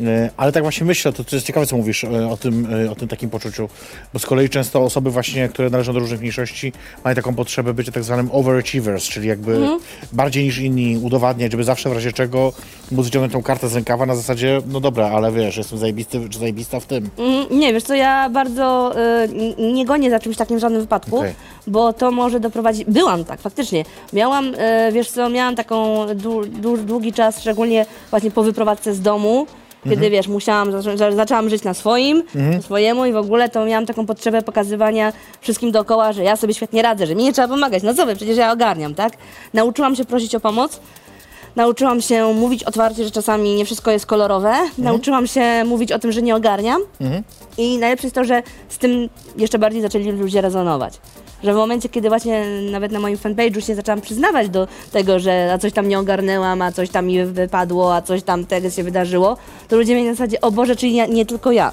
E, 0.00 0.30
Ale 0.36 0.52
tak 0.52 0.62
właśnie 0.62 0.86
myślę, 0.86 1.12
to, 1.12 1.24
to 1.24 1.36
jest 1.36 1.46
ciekawe, 1.46 1.66
co 1.66 1.76
mówisz 1.76 2.04
e, 2.04 2.28
o 2.28 2.36
tym, 2.36 2.68
e, 2.86 2.90
o 2.90 2.94
tym 2.94 3.08
takim 3.08 3.30
poczuciu, 3.30 3.68
bo 4.12 4.18
z 4.18 4.26
kolei 4.26 4.48
często 4.48 4.82
osoby 4.82 5.10
właśnie, 5.10 5.48
które 5.48 5.70
należą 5.70 5.92
do 5.92 5.98
różnych 5.98 6.20
mniejszości, 6.20 6.72
mają 7.04 7.16
taką 7.16 7.34
potrzebę 7.34 7.74
bycia 7.74 7.92
tak 7.92 8.04
zwanym 8.04 8.28
overachievers, 8.32 9.04
czyli 9.04 9.28
jakby 9.28 9.56
Mhm. 9.56 9.78
bardziej 10.12 10.44
niż 10.44 10.58
inni 10.58 10.98
udowadniać, 11.02 11.52
żeby 11.52 11.64
zawsze 11.64 11.90
w 11.90 11.92
razie 11.92 12.12
czego 12.12 12.52
móc 12.92 13.04
wyciągnąć 13.06 13.32
tą 13.32 13.42
kartę 13.42 13.68
z 13.68 13.74
rękawa 13.74 14.06
na 14.06 14.16
zasadzie, 14.16 14.60
no 14.66 14.80
dobra, 14.80 15.10
ale 15.10 15.32
wiesz, 15.32 15.56
jestem 15.56 15.78
zajebisty, 15.78 16.28
czy 16.30 16.38
zajebista 16.38 16.80
w 16.80 16.86
tym. 16.86 17.10
Mm, 17.18 17.46
Nie, 17.60 17.72
wiesz 17.72 17.82
co, 17.82 17.94
ja 17.94 18.30
bardzo 18.30 18.94
y, 19.58 19.72
nie 19.72 19.86
gonię 19.86 20.10
za 20.10 20.20
czymś 20.20 20.36
takim 20.36 20.56
w 20.56 20.60
żadnym 20.60 20.80
wypadku, 20.80 21.18
Okej. 21.18 21.34
bo 21.66 21.92
to 21.92 22.10
może 22.10 22.40
doprowadzić... 22.40 22.84
Byłam 22.84 23.24
tak, 23.24 23.40
faktycznie. 23.40 23.84
Miałam, 24.12 24.54
y, 24.54 24.58
wiesz 24.92 25.10
co, 25.10 25.28
miałam 25.30 25.56
taką 25.56 26.06
dłu, 26.14 26.46
dłu, 26.46 26.76
długi 26.76 27.12
czas, 27.12 27.40
szczególnie 27.40 27.86
właśnie 28.10 28.30
po 28.30 28.42
wyprowadzce 28.42 28.94
z 28.94 29.00
domu, 29.00 29.46
kiedy, 29.90 30.10
wiesz, 30.10 30.28
musiałam, 30.28 30.72
zaczą- 30.72 30.96
za- 30.96 31.12
zaczęłam 31.12 31.48
żyć 31.50 31.62
na 31.64 31.74
swoim, 31.74 32.22
po 32.56 32.62
swojemu 32.62 33.06
i 33.06 33.12
w 33.12 33.16
ogóle 33.16 33.48
to 33.48 33.64
miałam 33.66 33.86
taką 33.86 34.06
potrzebę 34.06 34.42
pokazywania 34.42 35.12
wszystkim 35.40 35.72
dookoła, 35.72 36.12
że 36.12 36.22
ja 36.24 36.36
sobie 36.36 36.54
świetnie 36.54 36.82
radzę, 36.82 37.06
że 37.06 37.14
mi 37.14 37.24
nie 37.24 37.32
trzeba 37.32 37.48
pomagać. 37.48 37.82
No 37.82 37.94
co 37.94 38.06
wy, 38.06 38.16
przecież 38.16 38.36
ja 38.36 38.52
ogarniam, 38.52 38.94
tak? 38.94 39.12
Nauczyłam 39.54 39.96
się 39.96 40.04
prosić 40.04 40.34
o 40.34 40.40
pomoc, 40.40 40.80
Nauczyłam 41.56 42.00
się 42.00 42.34
mówić 42.34 42.64
otwarcie, 42.64 43.04
że 43.04 43.10
czasami 43.10 43.54
nie 43.54 43.64
wszystko 43.64 43.90
jest 43.90 44.06
kolorowe. 44.06 44.54
Nauczyłam 44.78 45.26
się 45.26 45.64
mówić 45.66 45.92
o 45.92 45.98
tym, 45.98 46.12
że 46.12 46.22
nie 46.22 46.36
ogarniam. 46.36 46.82
I 47.58 47.78
najlepsze 47.78 48.06
jest 48.06 48.14
to, 48.14 48.24
że 48.24 48.42
z 48.68 48.78
tym 48.78 49.08
jeszcze 49.36 49.58
bardziej 49.58 49.82
zaczęli 49.82 50.04
ludzie 50.12 50.40
rezonować. 50.40 50.94
Że 51.44 51.52
w 51.52 51.56
momencie, 51.56 51.88
kiedy 51.88 52.08
właśnie 52.08 52.46
nawet 52.70 52.92
na 52.92 53.00
moim 53.00 53.16
fanpage'u 53.16 53.66
się 53.66 53.74
zaczęłam 53.74 54.00
przyznawać 54.00 54.48
do 54.48 54.68
tego, 54.92 55.18
że 55.18 55.50
a 55.52 55.58
coś 55.58 55.72
tam 55.72 55.88
nie 55.88 55.98
ogarnęłam, 55.98 56.62
a 56.62 56.72
coś 56.72 56.90
tam 56.90 57.06
mi 57.06 57.24
wypadło, 57.24 57.94
a 57.94 58.02
coś 58.02 58.22
tam 58.22 58.46
tego 58.46 58.70
się 58.70 58.82
wydarzyło, 58.82 59.36
to 59.68 59.76
ludzie 59.76 59.94
mieli 59.94 60.06
na 60.06 60.14
zasadzie, 60.14 60.40
o 60.40 60.50
Boże, 60.50 60.76
czyli 60.76 60.92
nie, 60.92 61.08
nie 61.08 61.26
tylko 61.26 61.52
ja. 61.52 61.72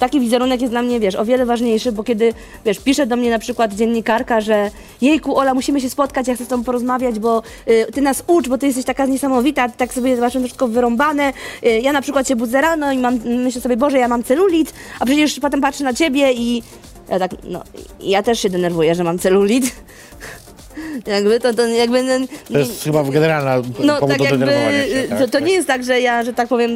Taki 0.00 0.20
wizerunek 0.20 0.60
jest 0.60 0.72
dla 0.72 0.82
mnie, 0.82 1.00
wiesz, 1.00 1.14
o 1.14 1.24
wiele 1.24 1.46
ważniejszy, 1.46 1.92
bo 1.92 2.04
kiedy, 2.04 2.34
wiesz, 2.64 2.78
pisze 2.78 3.06
do 3.06 3.16
mnie 3.16 3.30
na 3.30 3.38
przykład 3.38 3.74
dziennikarka, 3.74 4.40
że 4.40 4.70
jejku, 5.00 5.36
Ola, 5.36 5.54
musimy 5.54 5.80
się 5.80 5.90
spotkać, 5.90 6.28
ja 6.28 6.34
chcę 6.34 6.44
z 6.44 6.48
tobą 6.48 6.64
porozmawiać, 6.64 7.18
bo 7.18 7.42
y, 7.68 7.86
ty 7.92 8.02
nas 8.02 8.24
ucz, 8.26 8.48
bo 8.48 8.58
ty 8.58 8.66
jesteś 8.66 8.84
taka 8.84 9.06
niesamowita, 9.06 9.68
ty 9.68 9.78
tak 9.78 9.94
sobie 9.94 10.16
zobaczymy 10.16 10.44
wszystko 10.44 10.68
wyrąbane. 10.68 11.32
Y, 11.66 11.80
ja 11.80 11.92
na 11.92 12.02
przykład 12.02 12.28
się 12.28 12.36
budzę 12.36 12.60
rano 12.60 12.92
i 12.92 12.98
mam, 12.98 13.18
myślę 13.24 13.60
sobie, 13.60 13.76
Boże, 13.76 13.98
ja 13.98 14.08
mam 14.08 14.22
celulit, 14.22 14.72
a 15.00 15.06
przecież 15.06 15.40
potem 15.40 15.60
patrzę 15.60 15.84
na 15.84 15.94
ciebie 15.94 16.32
i 16.32 16.62
ja 17.10 17.18
tak, 17.18 17.30
no, 17.44 17.62
ja 18.00 18.22
też 18.22 18.40
się 18.40 18.50
denerwuję, 18.50 18.94
że 18.94 19.04
mam 19.04 19.18
celulit. 19.18 19.74
Jakby 21.06 21.40
to, 21.40 21.54
to 21.54 21.66
jakby... 21.66 22.02
No, 22.02 22.26
To 22.52 22.58
jest 22.58 22.84
chyba 22.84 23.04
generalna 23.04 23.56
no 23.84 23.96
powód 24.00 24.18
tak 24.18 24.18
do 24.18 24.24
denerwowania 24.24 24.86
się. 24.86 25.08
tak? 25.08 25.18
to, 25.18 25.28
to 25.28 25.40
nie 25.40 25.52
jest 25.52 25.66
tak, 25.68 25.84
że 25.84 26.00
ja, 26.00 26.22
że 26.22 26.32
tak 26.32 26.48
powiem, 26.48 26.70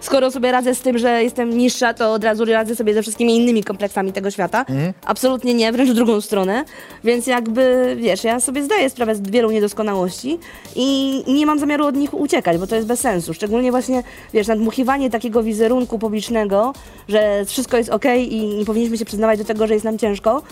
skoro 0.00 0.30
sobie 0.30 0.52
radzę 0.52 0.74
z 0.74 0.80
tym, 0.80 0.98
że 0.98 1.22
jestem 1.22 1.58
niższa, 1.58 1.94
to 1.94 2.12
od 2.12 2.24
razu 2.24 2.44
radzę 2.44 2.76
sobie 2.76 2.94
ze 2.94 3.02
wszystkimi 3.02 3.36
innymi 3.36 3.64
kompleksami 3.64 4.12
tego 4.12 4.30
świata. 4.30 4.64
Mhm. 4.68 4.92
Absolutnie 5.06 5.54
nie, 5.54 5.72
wręcz 5.72 5.90
w 5.90 5.94
drugą 5.94 6.20
stronę. 6.20 6.64
Więc 7.04 7.26
jakby, 7.26 7.96
wiesz, 8.00 8.24
ja 8.24 8.40
sobie 8.40 8.62
zdaję 8.62 8.90
sprawę 8.90 9.14
z 9.14 9.30
wielu 9.30 9.50
niedoskonałości 9.50 10.38
i 10.76 11.22
nie 11.28 11.46
mam 11.46 11.58
zamiaru 11.58 11.86
od 11.86 11.96
nich 11.96 12.14
uciekać, 12.14 12.58
bo 12.58 12.66
to 12.66 12.76
jest 12.76 12.88
bez 12.88 13.00
sensu. 13.00 13.34
Szczególnie 13.34 13.70
właśnie, 13.70 14.02
wiesz, 14.34 14.46
nadmuchiwanie 14.46 15.10
takiego 15.10 15.42
wizerunku 15.42 15.98
publicznego, 15.98 16.72
że 17.08 17.44
wszystko 17.44 17.76
jest 17.76 17.90
okej 17.90 18.34
i 18.34 18.46
nie 18.46 18.64
powinniśmy 18.64 18.98
się 18.98 19.04
przyznawać 19.04 19.38
do 19.38 19.44
tego, 19.44 19.66
że 19.66 19.74
jest 19.74 19.84
nam 19.84 19.98
ciężko, 19.98 20.42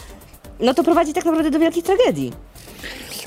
no 0.63 0.75
to 0.75 0.85
prowadzi 0.85 1.13
tak 1.13 1.25
naprawdę 1.25 1.51
do 1.51 1.59
wielkich 1.59 1.85
tragedii. 1.85 2.33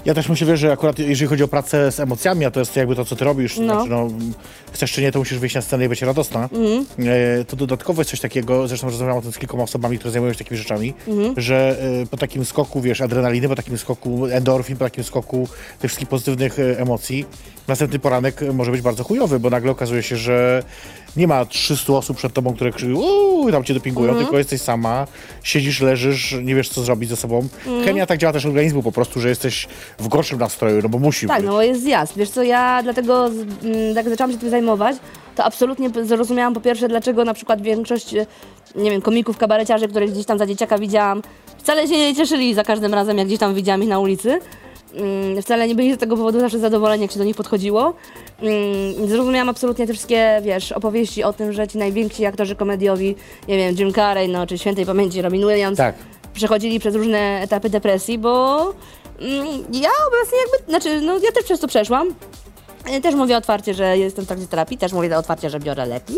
Ja 0.05 0.13
też 0.13 0.29
myślę, 0.29 0.57
że 0.57 0.71
akurat 0.71 0.99
jeżeli 0.99 1.27
chodzi 1.29 1.43
o 1.43 1.47
pracę 1.47 1.91
z 1.91 1.99
emocjami, 1.99 2.45
a 2.45 2.51
to 2.51 2.59
jest 2.59 2.75
jakby 2.75 2.95
to, 2.95 3.05
co 3.05 3.15
ty 3.15 3.25
robisz, 3.25 3.57
No. 3.57 3.63
znaczy, 3.63 3.89
no, 3.89 4.07
chcesz 4.71 4.91
czy 4.91 5.01
nie, 5.01 5.11
to 5.11 5.19
musisz 5.19 5.39
wyjść 5.39 5.55
na 5.55 5.61
scenę 5.61 5.85
i 5.85 5.89
być 5.89 6.01
radosna, 6.01 6.49
Mhm. 6.53 6.85
e, 7.41 7.45
to 7.45 7.55
dodatkowo 7.55 8.01
jest 8.01 8.11
coś 8.11 8.19
takiego, 8.19 8.67
zresztą 8.67 8.87
rozmawiałam 8.87 9.19
o 9.19 9.21
tym 9.21 9.31
z 9.31 9.37
kilkoma 9.37 9.63
osobami, 9.63 9.97
które 9.99 10.11
zajmują 10.11 10.33
się 10.33 10.39
takimi 10.39 10.57
rzeczami, 10.57 10.93
Mhm. 11.07 11.33
że 11.37 11.77
e, 12.01 12.05
po 12.05 12.17
takim 12.17 12.45
skoku, 12.45 12.81
wiesz, 12.81 13.01
adrenaliny, 13.01 13.49
po 13.49 13.55
takim 13.55 13.77
skoku 13.77 14.25
endorfin, 14.25 14.77
po 14.77 14.85
takim 14.85 15.03
skoku 15.03 15.47
tych 15.79 15.91
wszystkich 15.91 16.09
pozytywnych 16.09 16.59
e, 16.59 16.79
emocji, 16.79 17.25
następny 17.67 17.99
poranek 17.99 18.41
może 18.53 18.71
być 18.71 18.81
bardzo 18.81 19.03
chujowy, 19.03 19.39
bo 19.39 19.49
nagle 19.49 19.71
okazuje 19.71 20.03
się, 20.03 20.17
że 20.17 20.63
nie 21.17 21.27
ma 21.27 21.45
300 21.45 21.93
osób 21.93 22.17
przed 22.17 22.33
tobą, 22.33 22.53
które 22.55 22.71
krzyczą, 22.71 22.93
uuu, 22.99 23.51
tam 23.51 23.63
cię 23.63 23.73
dopingują, 23.73 24.07
Mhm. 24.09 24.25
tylko 24.25 24.37
jesteś 24.37 24.61
sama, 24.61 25.07
siedzisz, 25.43 25.81
leżysz, 25.81 26.35
nie 26.43 26.55
wiesz, 26.55 26.69
co 26.69 26.81
zrobić 26.81 27.09
ze 27.09 27.15
sobą. 27.15 27.37
Mhm. 27.67 27.85
Chemia 27.85 28.05
tak 28.05 28.17
działa 28.19 28.33
też 28.33 28.45
organizmu 28.45 28.83
po 28.83 28.91
prostu, 28.91 29.19
że 29.21 29.29
jesteś 29.29 29.67
w 29.99 30.07
gorszym 30.07 30.39
nastroju, 30.39 30.79
no 30.83 30.89
bo 30.89 30.99
musi 30.99 31.27
Tak, 31.27 31.37
być. 31.41 31.47
no 31.47 31.61
jest 31.63 31.83
zjazd. 31.83 32.17
Wiesz 32.17 32.29
co, 32.29 32.43
ja 32.43 32.83
dlatego, 32.83 33.25
mm, 33.27 33.95
jak 33.95 34.09
zaczęłam 34.09 34.31
się 34.31 34.37
tym 34.37 34.49
zajmować, 34.49 34.95
to 35.35 35.43
absolutnie 35.43 35.89
zrozumiałam 36.03 36.53
po 36.53 36.61
pierwsze, 36.61 36.87
dlaczego 36.87 37.25
na 37.25 37.33
przykład 37.33 37.61
większość, 37.61 38.13
e, 38.13 38.25
nie 38.75 38.91
wiem, 38.91 39.01
komików, 39.01 39.37
kabareciarzy, 39.37 39.87
których 39.87 40.11
gdzieś 40.11 40.25
tam 40.25 40.37
za 40.37 40.45
dzieciaka 40.45 40.77
widziałam, 40.77 41.21
wcale 41.57 41.87
się 41.87 41.97
nie 41.97 42.15
cieszyli 42.15 42.53
za 42.53 42.63
każdym 42.63 42.93
razem, 42.93 43.17
jak 43.17 43.27
gdzieś 43.27 43.39
tam 43.39 43.55
widziałam 43.55 43.83
ich 43.83 43.89
na 43.89 43.99
ulicy. 43.99 44.39
Mm, 44.95 45.41
Wcale 45.41 45.67
nie 45.67 45.75
byli 45.75 45.93
z 45.93 45.97
tego 45.97 46.17
powodu 46.17 46.39
zawsze 46.39 46.59
zadowoleni, 46.59 47.01
jak 47.01 47.11
się 47.11 47.17
do 47.19 47.23
nich 47.25 47.35
podchodziło. 47.35 47.93
Mm, 48.41 49.07
Zrozumiałam 49.07 49.49
absolutnie 49.49 49.87
te 49.87 49.93
wszystkie, 49.93 50.41
wiesz, 50.43 50.71
opowieści 50.71 51.23
o 51.23 51.33
tym, 51.33 51.53
że 51.53 51.67
ci 51.67 51.77
najwięksi 51.77 52.25
aktorzy 52.25 52.55
komediowi, 52.55 53.15
nie 53.47 53.57
wiem, 53.57 53.75
Jim 53.79 53.93
Carrey, 53.93 54.29
no, 54.29 54.47
czy 54.47 54.57
Świętej 54.57 54.85
Pamięci 54.85 55.21
Robin 55.21 55.41
Williams, 55.47 55.77
Tak. 55.77 55.95
przechodzili 56.33 56.79
przez 56.79 56.95
różne 56.95 57.39
etapy 57.41 57.69
depresji, 57.69 58.17
bo 58.17 58.59
mm, 59.19 59.47
ja 59.71 59.89
obecnie 60.07 60.37
jakby, 60.51 60.71
znaczy, 60.71 61.01
no 61.01 61.13
ja 61.13 61.31
też 61.31 61.43
przez 61.43 61.59
to 61.59 61.67
przeszłam. 61.67 62.07
E, 62.85 63.01
Też 63.01 63.15
mówię 63.15 63.37
otwarcie, 63.37 63.73
że 63.73 63.97
jestem 63.97 64.25
w 64.25 64.27
trakcie 64.27 64.47
terapii, 64.47 64.77
też 64.77 64.93
mówię 64.93 65.17
otwarcie, 65.17 65.49
że 65.49 65.59
biorę 65.59 65.85
leki. 65.85 66.13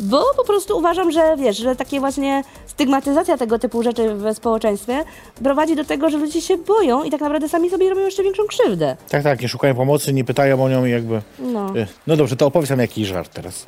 Bo 0.00 0.24
po 0.36 0.44
prostu 0.44 0.78
uważam, 0.78 1.10
że 1.12 1.36
wiesz, 1.36 1.56
że 1.56 1.76
takie 1.76 2.00
właśnie 2.00 2.44
stygmatyzacja 2.66 3.36
tego 3.38 3.58
typu 3.58 3.82
rzeczy 3.82 4.14
w 4.14 4.34
społeczeństwie 4.36 5.04
prowadzi 5.42 5.76
do 5.76 5.84
tego, 5.84 6.10
że 6.10 6.18
ludzie 6.18 6.40
się 6.40 6.58
boją 6.58 7.02
i 7.04 7.10
tak 7.10 7.20
naprawdę 7.20 7.48
sami 7.48 7.70
sobie 7.70 7.90
robią 7.90 8.00
jeszcze 8.02 8.22
większą 8.22 8.42
krzywdę. 8.46 8.96
Tak, 9.10 9.22
tak, 9.22 9.40
nie 9.40 9.48
szukają 9.48 9.74
pomocy, 9.74 10.12
nie 10.12 10.24
pytają 10.24 10.64
o 10.64 10.68
nią 10.68 10.84
i 10.84 10.90
jakby... 10.90 11.22
No. 11.38 11.66
E, 11.76 11.86
No 12.06 12.16
dobrze, 12.16 12.36
to 12.36 12.46
opowiedz 12.46 12.70
nam 12.70 12.78
jakiś 12.78 13.08
żart 13.08 13.32
teraz. 13.34 13.66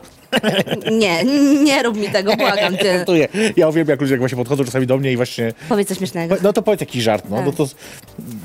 Nie, 0.92 1.24
nie 1.64 1.82
rób 1.82 1.96
mi 1.96 2.08
tego, 2.08 2.36
błagam 2.36 2.76
cię. 2.78 2.96
Żartuję. 2.98 3.28
Ja 3.56 3.72
wiem, 3.72 3.88
jak 3.88 4.00
ludzie 4.00 4.12
jak 4.12 4.20
właśnie 4.20 4.38
podchodzą 4.38 4.64
czasami 4.64 4.86
do 4.86 4.98
mnie 4.98 5.12
i 5.12 5.16
właśnie... 5.16 5.52
Powiedz 5.68 5.88
coś 5.88 5.98
śmiesznego. 5.98 6.36
No 6.42 6.52
to 6.52 6.62
powiedz 6.62 6.80
jakiś 6.80 7.02
żart, 7.02 7.24
no. 7.30 7.36
Tak. 7.36 7.46
no 7.46 7.52
to... 7.52 7.66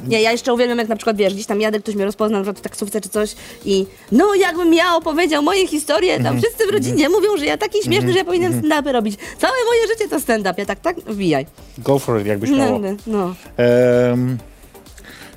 Nie, 0.08 0.22
ja 0.22 0.32
jeszcze 0.32 0.54
uwielbiam, 0.54 0.78
jak 0.78 0.88
na 0.88 0.96
przykład, 0.96 1.18
wiesz, 1.18 1.34
gdzieś 1.34 1.46
tam 1.46 1.62
jadę, 1.62 1.80
ktoś 1.80 1.96
mnie 1.96 2.06
rozpozna, 2.06 2.38
na 2.38 2.44
przykład 2.44 2.60
w 2.60 2.62
taksówce 2.62 3.02
czy 3.02 3.10
coś 3.10 3.36
i 3.66 3.86
no, 4.12 4.36
jakbym 4.36 4.74
ja 4.74 4.96
opowiedział 4.96 5.44
moje 5.44 5.68
historie, 5.68 6.24
tam 6.24 6.42
wszyscy 6.42 6.68
w 6.68 6.70
rodzinie 6.70 7.10
mówią, 7.10 7.38
że 7.38 7.46
ja 7.46 7.58
taki 7.58 7.84
śmieszny, 7.84 8.12
że 8.12 8.18
ja 8.18 8.26
powinienem 8.26 8.62
stand-upy 8.62 8.92
robić. 8.92 9.16
Całe 9.38 9.54
moje 9.68 9.88
życie 9.88 10.10
to 10.10 10.20
stand-up. 10.20 10.54
Ja 10.58 10.66
tak, 10.66 10.80
tak, 10.80 10.96
wbijaj. 11.00 11.46
Go 11.78 12.00
for 12.00 12.22
it, 12.22 12.28
jakbyś 12.28 12.50
No, 12.50 12.58
miało. 12.58 12.80
no. 13.08 13.36
Em, 13.58 14.38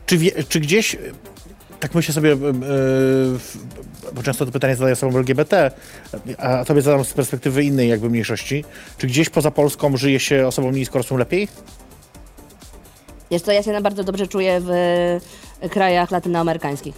czy, 0.07 0.19
wie, 0.19 0.31
czy 0.49 0.61
gdzieś, 0.61 0.97
tak 1.81 1.95
myślę 1.95 2.15
sobie, 2.15 2.37
w- 2.37 3.57
bo 4.13 4.23
często 4.23 4.47
to 4.47 4.53
pytanie 4.53 4.77
zadaję 4.77 4.93
osobom 4.93 5.17
LGBT, 5.17 5.71
a 6.39 6.65
tobie 6.65 6.83
zadam 6.83 7.05
z 7.05 7.13
perspektywy 7.13 7.65
innej 7.65 7.89
jakby 7.89 8.11
mniejszości, 8.11 8.65
czy 8.99 9.07
gdzieś 9.07 9.29
poza 9.31 9.51
Polską 9.51 9.97
żyje 9.97 10.21
się 10.21 10.47
osobom 10.47 10.75
niskorosłym 10.75 11.19
lepiej? 11.19 11.49
Wiesz 13.31 13.43
co, 13.43 13.53
ja 13.53 13.63
się 13.63 13.73
na 13.73 13.81
bardzo 13.81 14.05
dobrze 14.05 14.27
czuję 14.27 14.61
w 14.61 14.71
e, 15.61 15.69
krajach 15.69 16.11
latynoamerykańskich. 16.11 16.95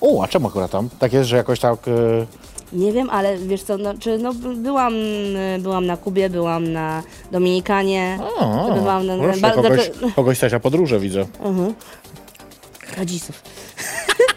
O, 0.00 0.22
a 0.22 0.28
czemu 0.28 0.48
akurat 0.48 0.70
tam? 0.70 0.88
Tak 0.98 1.12
jest, 1.12 1.28
że 1.28 1.36
jakoś 1.36 1.60
tak... 1.60 1.88
e, 1.88 2.26
Nie 2.72 2.92
wiem, 2.92 3.10
ale 3.10 3.38
wiesz 3.38 3.62
co, 3.62 3.78
no, 3.78 3.94
czy, 3.98 4.18
no, 4.18 4.34
byłam, 4.56 4.94
e, 5.36 5.58
byłam 5.58 5.86
na 5.86 5.96
Kubie, 5.96 6.30
byłam 6.30 6.72
na 6.72 7.02
Dominikanie. 7.32 8.18
O, 8.38 8.74
byłam 8.74 9.06
na, 9.06 9.16
proszę, 9.18 9.40
bardzo- 9.40 9.62
kogoś, 9.62 9.90
kogoś 10.16 10.36
stać 10.36 10.52
na 10.52 10.60
podróże, 10.60 11.00
widzę. 11.00 11.26
rodziców. 12.98 13.42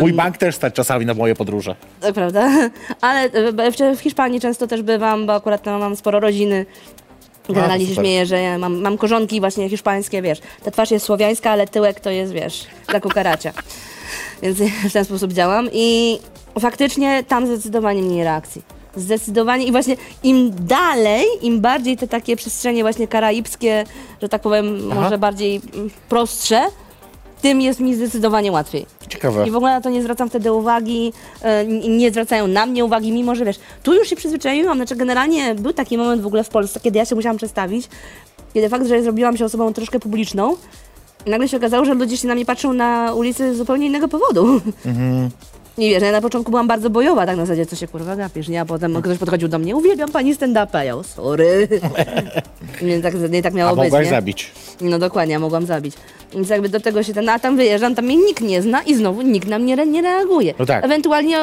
Mój 0.00 0.12
bank 0.12 0.38
też 0.38 0.54
stać 0.54 0.74
czasami 0.74 1.06
na 1.06 1.14
moje 1.14 1.34
podróże. 1.34 1.76
Prawda? 2.14 2.70
Ale 3.00 3.30
w, 3.96 4.00
Hiszpanii 4.00 4.40
często 4.40 4.66
też 4.66 4.82
bywam, 4.82 5.26
bo 5.26 5.34
akurat 5.34 5.62
tam 5.62 5.80
mam 5.80 5.96
sporo 5.96 6.20
rodziny. 6.20 6.66
Generalnie 7.48 7.86
się 7.86 7.94
śmieję, 7.94 8.26
że 8.26 8.40
ja 8.40 8.58
mam, 8.58 8.80
mam 8.80 8.98
korzonki 8.98 9.40
właśnie 9.40 9.68
hiszpańskie, 9.68 10.22
wiesz. 10.22 10.40
Ta 10.64 10.70
twarz 10.70 10.90
jest 10.90 11.06
słowiańska, 11.06 11.50
ale 11.50 11.66
tyłek 11.66 12.00
to 12.00 12.10
jest, 12.10 12.32
wiesz, 12.32 12.66
dla 12.88 13.00
kukaracia. 13.00 13.52
Więc 14.42 14.58
w 14.90 14.92
ten 14.92 15.04
sposób 15.04 15.32
działam 15.32 15.68
i 15.72 16.18
faktycznie 16.60 17.24
tam 17.28 17.46
zdecydowanie 17.46 18.02
mniej 18.02 18.24
reakcji. 18.24 18.62
Zdecydowanie 18.96 19.66
i 19.66 19.72
właśnie 19.72 19.96
im 20.22 20.66
dalej, 20.66 21.24
im 21.42 21.60
bardziej 21.60 21.96
te 21.96 22.08
takie 22.08 22.36
przestrzenie 22.36 22.82
właśnie 22.82 23.08
karaibskie, 23.08 23.84
że 24.22 24.28
tak 24.28 24.42
powiem, 24.42 24.88
Aha. 24.92 25.00
może 25.00 25.18
bardziej 25.18 25.60
prostsze, 26.08 26.62
tym 27.42 27.60
jest 27.60 27.80
mi 27.80 27.94
zdecydowanie 27.94 28.52
łatwiej. 28.52 28.86
Ciekawe. 29.08 29.48
I 29.48 29.50
w 29.50 29.56
ogóle 29.56 29.72
na 29.72 29.80
to 29.80 29.90
nie 29.90 30.02
zwracam 30.02 30.28
wtedy 30.28 30.52
uwagi, 30.52 31.12
e, 31.42 31.66
nie 31.88 32.10
zwracają 32.10 32.46
na 32.46 32.66
mnie 32.66 32.84
uwagi, 32.84 33.12
mimo 33.12 33.34
że 33.34 33.44
wiesz, 33.44 33.58
tu 33.82 33.94
już 33.94 34.08
się 34.08 34.16
przyzwyczaiłam, 34.16 34.78
znaczy 34.78 34.96
generalnie 34.96 35.54
był 35.54 35.72
taki 35.72 35.98
moment 35.98 36.22
w 36.22 36.26
ogóle 36.26 36.44
w 36.44 36.48
Polsce, 36.48 36.80
kiedy 36.80 36.98
ja 36.98 37.04
się 37.04 37.14
musiałam 37.14 37.36
przestawić, 37.36 37.88
kiedy 38.54 38.68
fakt, 38.68 38.86
że 38.86 39.02
zrobiłam 39.02 39.36
się 39.36 39.44
osobą 39.44 39.72
troszkę 39.72 40.00
publiczną, 40.00 40.56
nagle 41.26 41.48
się 41.48 41.56
okazało, 41.56 41.84
że 41.84 41.94
ludzie 41.94 42.16
się 42.16 42.28
na 42.28 42.34
mnie 42.34 42.46
patrzą 42.46 42.72
na 42.72 43.14
ulicy 43.14 43.54
z 43.54 43.58
zupełnie 43.58 43.86
innego 43.86 44.08
powodu. 44.08 44.60
I 45.78 45.90
wiesz, 45.90 46.02
ja 46.02 46.12
na 46.12 46.20
początku 46.20 46.50
byłam 46.50 46.68
bardzo 46.68 46.90
bojowa, 46.90 47.26
tak 47.26 47.36
na 47.36 47.46
zasadzie, 47.46 47.66
co 47.66 47.76
się 47.76 47.88
kurwa 47.88 48.16
gapisz, 48.16 48.48
nie? 48.48 48.60
A 48.60 48.64
potem 48.64 49.02
ktoś 49.02 49.18
podchodził 49.18 49.48
do 49.48 49.58
mnie, 49.58 49.76
uwielbiam 49.76 50.10
pani 50.10 50.34
stand-upa, 50.34 50.84
ja, 50.84 51.02
sorry. 51.02 51.68
I 52.80 52.84
mnie 52.84 53.00
tak, 53.00 53.14
nie 53.30 53.42
tak 53.42 53.54
miało 53.54 53.70
A 53.70 53.74
być, 53.74 53.84
mogłaś 53.84 54.04
nie? 54.04 54.10
zabić. 54.10 54.50
No 54.80 54.98
dokładnie, 54.98 55.32
ja 55.32 55.38
mogłam 55.38 55.66
zabić. 55.66 55.94
Więc 56.34 56.48
jakby 56.48 56.68
do 56.68 56.80
tego 56.80 57.02
się 57.02 57.14
ten, 57.14 57.28
a 57.28 57.38
tam 57.38 57.56
wyjeżdżam, 57.56 57.94
tam 57.94 58.04
mnie 58.04 58.16
nikt 58.16 58.40
nie 58.42 58.62
zna 58.62 58.82
i 58.82 58.94
znowu 58.94 59.22
nikt 59.22 59.48
na 59.48 59.58
mnie 59.58 59.74
re, 59.74 59.86
nie 59.86 60.02
reaguje. 60.02 60.54
No 60.58 60.66
tak. 60.66 60.84
Ewentualnie 60.84 61.38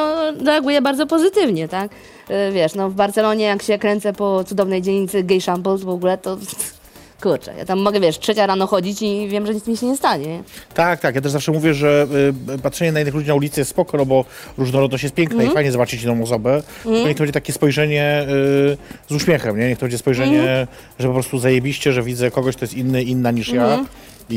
reaguje 0.45 0.81
bardzo 0.81 1.07
pozytywnie, 1.07 1.67
tak? 1.67 1.91
E, 2.29 2.51
Wiesz, 2.51 2.75
no 2.75 2.89
w 2.89 2.93
Barcelonie 2.93 3.45
jak 3.45 3.61
się 3.63 3.77
kręcę 3.77 4.13
po 4.13 4.43
cudownej 4.43 4.81
dzielnicy 4.81 5.23
Gay 5.23 5.41
Shambles 5.41 5.81
w 5.81 5.89
ogóle, 5.89 6.17
to 6.17 6.37
kurczę, 7.21 7.53
ja 7.57 7.65
tam 7.65 7.79
mogę, 7.79 7.99
wiesz, 7.99 8.19
trzecia 8.19 8.45
rano 8.47 8.67
chodzić 8.67 9.01
i 9.01 9.27
wiem, 9.27 9.45
że 9.45 9.53
nic 9.53 9.67
mi 9.67 9.77
się 9.77 9.85
nie 9.85 9.97
stanie. 9.97 10.27
nie? 10.27 10.43
Tak, 10.73 10.99
tak. 10.99 11.15
Ja 11.15 11.21
też 11.21 11.31
zawsze 11.31 11.51
mówię, 11.51 11.73
że 11.73 12.07
y, 12.55 12.57
patrzenie 12.59 12.91
na 12.91 12.99
innych 13.01 13.13
ludzi 13.13 13.27
na 13.27 13.33
ulicy 13.35 13.61
jest 13.61 13.71
spoko, 13.71 13.97
no 13.97 14.05
bo 14.05 14.25
różnorodność 14.57 15.03
jest 15.03 15.15
piękna 15.15 15.33
Mhm. 15.35 15.51
i 15.51 15.53
fajnie 15.53 15.71
zobaczyć 15.71 16.03
inną 16.03 16.23
osobę. 16.23 16.63
Tylko 16.83 17.07
niech 17.07 17.17
to 17.17 17.19
będzie 17.23 17.33
takie 17.33 17.53
spojrzenie 17.53 18.21
y, 18.29 18.77
z 19.09 19.15
uśmiechem, 19.15 19.59
nie? 19.59 19.67
Niech 19.69 19.77
to 19.77 19.81
będzie 19.85 19.97
spojrzenie, 19.97 20.39
Mhm. 20.39 20.67
że 20.99 21.07
po 21.07 21.13
prostu 21.13 21.39
zajebiście, 21.39 21.93
że 21.93 22.03
widzę 22.03 22.31
kogoś, 22.31 22.55
kto 22.55 22.63
jest 22.65 22.73
inny, 22.77 23.03
inna 23.03 23.31
niż 23.31 23.49
Mhm. 23.49 23.79
ja. 23.79 23.85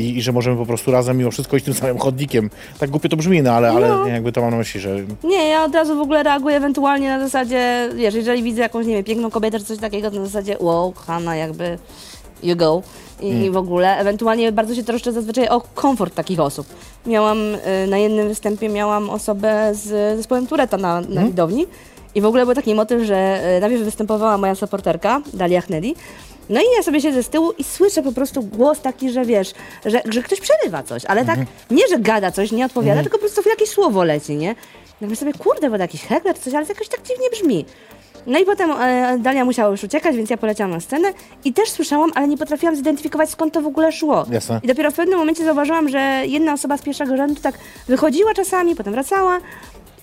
I, 0.01 0.17
I 0.17 0.21
że 0.21 0.31
możemy 0.31 0.57
po 0.57 0.65
prostu 0.65 0.91
razem 0.91 1.17
mimo 1.17 1.31
wszystko 1.31 1.55
iść 1.57 1.65
tym 1.65 1.73
samym 1.73 1.97
chodnikiem. 1.97 2.49
Tak 2.79 2.89
głupio 2.89 3.09
to 3.09 3.17
brzmi, 3.17 3.41
no 3.41 3.51
ale, 3.51 3.69
ale 3.71 3.89
No. 3.89 4.07
jakby 4.07 4.31
to 4.31 4.41
mam 4.41 4.51
na 4.51 4.57
myśli, 4.57 4.79
że 4.79 4.95
Nie, 5.23 5.47
ja 5.47 5.63
od 5.63 5.73
razu 5.75 5.95
w 5.95 5.99
ogóle 5.99 6.23
reaguję 6.23 6.55
ewentualnie 6.57 7.09
na 7.09 7.19
zasadzie, 7.19 7.89
wiesz, 7.95 8.13
jeżeli 8.15 8.43
widzę 8.43 8.61
jakąś, 8.61 8.85
nie 8.85 8.93
wiem, 8.95 9.03
piękną 9.03 9.31
kobietę 9.31 9.59
czy 9.59 9.65
coś 9.65 9.77
takiego, 9.77 10.11
to 10.11 10.17
na 10.19 10.25
zasadzie, 10.25 10.57
wow, 10.59 10.93
Hanna, 10.93 11.35
jakby 11.35 11.77
you 12.43 12.55
go. 12.55 12.81
I, 13.21 13.27
i 13.27 13.51
w 13.51 13.57
ogóle, 13.57 13.97
ewentualnie 13.97 14.51
bardzo 14.51 14.75
się 14.75 14.83
troszczę 14.83 15.11
zazwyczaj 15.11 15.47
o 15.47 15.61
komfort 15.61 16.15
takich 16.15 16.39
osób. 16.39 16.67
Miałam, 17.05 17.37
y, 17.55 17.87
na 17.87 17.97
jednym 17.97 18.27
występie 18.27 18.69
miałam 18.69 19.09
osobę 19.09 19.71
z 19.73 20.17
zespołem 20.17 20.47
Tureta 20.47 20.77
na, 20.77 21.01
na 21.01 21.25
widowni 21.25 21.65
i 22.15 22.21
w 22.21 22.25
ogóle 22.25 22.45
był 22.45 22.55
taki 22.55 22.75
motyw, 22.75 23.03
że 23.03 23.41
y, 23.57 23.61
najpierw 23.61 23.83
występowała 23.83 24.37
moja 24.37 24.55
supporterka, 24.55 25.21
Dalia 25.33 25.61
Hnedi, 25.61 25.95
no 26.49 26.61
i 26.61 26.63
ja 26.77 26.83
sobie 26.83 27.01
siedzę 27.01 27.23
z 27.23 27.29
tyłu 27.29 27.51
i 27.57 27.63
słyszę 27.63 28.03
po 28.03 28.11
prostu 28.11 28.43
głos 28.43 28.81
taki, 28.81 29.11
że 29.11 29.25
wiesz, 29.25 29.53
że, 29.85 30.01
że 30.09 30.21
ktoś 30.23 30.39
przerywa 30.39 30.83
coś, 30.83 31.05
ale 31.05 31.25
tak 31.25 31.39
nie, 31.71 31.87
że 31.87 31.99
gada 31.99 32.31
coś, 32.31 32.51
nie 32.51 32.65
odpowiada, 32.65 33.01
tylko 33.01 33.17
po 33.17 33.21
prostu 33.21 33.49
jakieś 33.49 33.69
słowo 33.69 34.03
leci, 34.03 34.35
nie? 34.35 34.55
Myślę 35.01 35.15
sobie, 35.15 35.33
kurde, 35.33 35.69
bo 35.69 35.77
jakiś 35.77 36.01
heckler 36.01 36.35
czy 36.35 36.41
coś, 36.41 36.53
ale 36.53 36.65
to 36.65 36.71
jakoś 36.71 36.87
tak 36.87 37.01
dziwnie 37.01 37.29
brzmi. 37.29 37.65
No 38.27 38.39
i 38.39 38.45
potem 38.45 38.71
e, 38.71 39.17
Dalia 39.19 39.45
musiała 39.45 39.71
już 39.71 39.83
uciekać, 39.83 40.15
więc 40.15 40.29
ja 40.29 40.37
poleciałam 40.37 40.71
na 40.71 40.79
scenę 40.79 41.13
i 41.45 41.53
też 41.53 41.69
słyszałam, 41.69 42.11
ale 42.15 42.27
nie 42.27 42.37
potrafiłam 42.37 42.75
zidentyfikować 42.75 43.29
skąd 43.29 43.53
to 43.53 43.61
w 43.61 43.67
ogóle 43.67 43.91
szło. 43.91 44.25
Jasne. 44.31 44.59
I 44.63 44.67
dopiero 44.67 44.91
w 44.91 44.93
pewnym 44.93 45.19
momencie 45.19 45.45
zauważyłam, 45.45 45.89
że 45.89 46.21
jedna 46.25 46.53
osoba 46.53 46.77
z 46.77 46.81
pierwszego 46.81 47.17
rzędu 47.17 47.41
tak 47.41 47.55
wychodziła 47.87 48.33
czasami, 48.33 48.75
potem 48.75 48.93
wracała. 48.93 49.37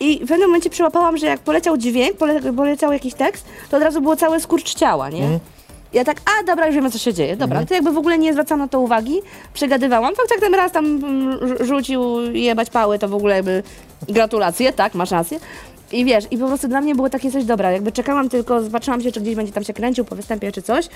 I 0.00 0.24
w 0.24 0.28
pewnym 0.28 0.48
momencie 0.48 0.70
przyłapałam, 0.70 1.16
że 1.16 1.26
jak 1.26 1.40
poleciał 1.40 1.76
dźwięk, 1.76 2.16
pole, 2.16 2.40
poleciał 2.52 2.92
jakiś 2.92 3.14
tekst, 3.14 3.44
to 3.70 3.76
od 3.76 3.82
razu 3.82 4.00
było 4.00 4.16
całe 4.16 4.40
skurcz 4.40 4.74
ciała, 4.74 5.10
nie? 5.10 5.38
Ja 5.92 6.04
tak, 6.04 6.16
a 6.24 6.44
dobra, 6.44 6.66
już 6.66 6.74
wiemy 6.74 6.90
co 6.90 6.98
się 6.98 7.14
dzieje. 7.14 7.36
Dobra, 7.36 7.66
to 7.66 7.74
jakby 7.74 7.92
w 7.92 7.98
ogóle 7.98 8.18
nie 8.18 8.32
zwracano 8.32 8.64
na 8.64 8.68
to 8.68 8.80
uwagi, 8.80 9.20
przegadywałam. 9.54 10.14
Fakt, 10.14 10.30
jak 10.30 10.40
ten 10.40 10.54
raz 10.54 10.72
tam 10.72 10.84
mm, 10.86 11.38
rzu- 11.40 11.64
rzucił 11.64 12.20
jebać 12.32 12.70
pały, 12.70 12.98
to 12.98 13.08
w 13.08 13.14
ogóle 13.14 13.36
jakby 13.36 13.62
gratulacje, 14.08 14.72
tak, 14.72 14.94
masz 14.94 15.10
rację. 15.10 15.40
I 15.92 16.04
wiesz, 16.04 16.24
i 16.30 16.38
po 16.38 16.46
prostu 16.46 16.68
dla 16.68 16.80
mnie 16.80 16.94
było 16.94 17.10
takie 17.10 17.30
coś 17.30 17.44
dobra, 17.44 17.70
jakby 17.70 17.92
czekałam 17.92 18.28
tylko, 18.28 18.62
zobaczyłam 18.62 19.00
się, 19.00 19.12
czy 19.12 19.20
gdzieś 19.20 19.34
będzie 19.34 19.52
tam 19.52 19.64
się 19.64 19.72
kręcił 19.72 20.04
po 20.04 20.16
występie 20.16 20.52
czy 20.52 20.62
coś. 20.62 20.88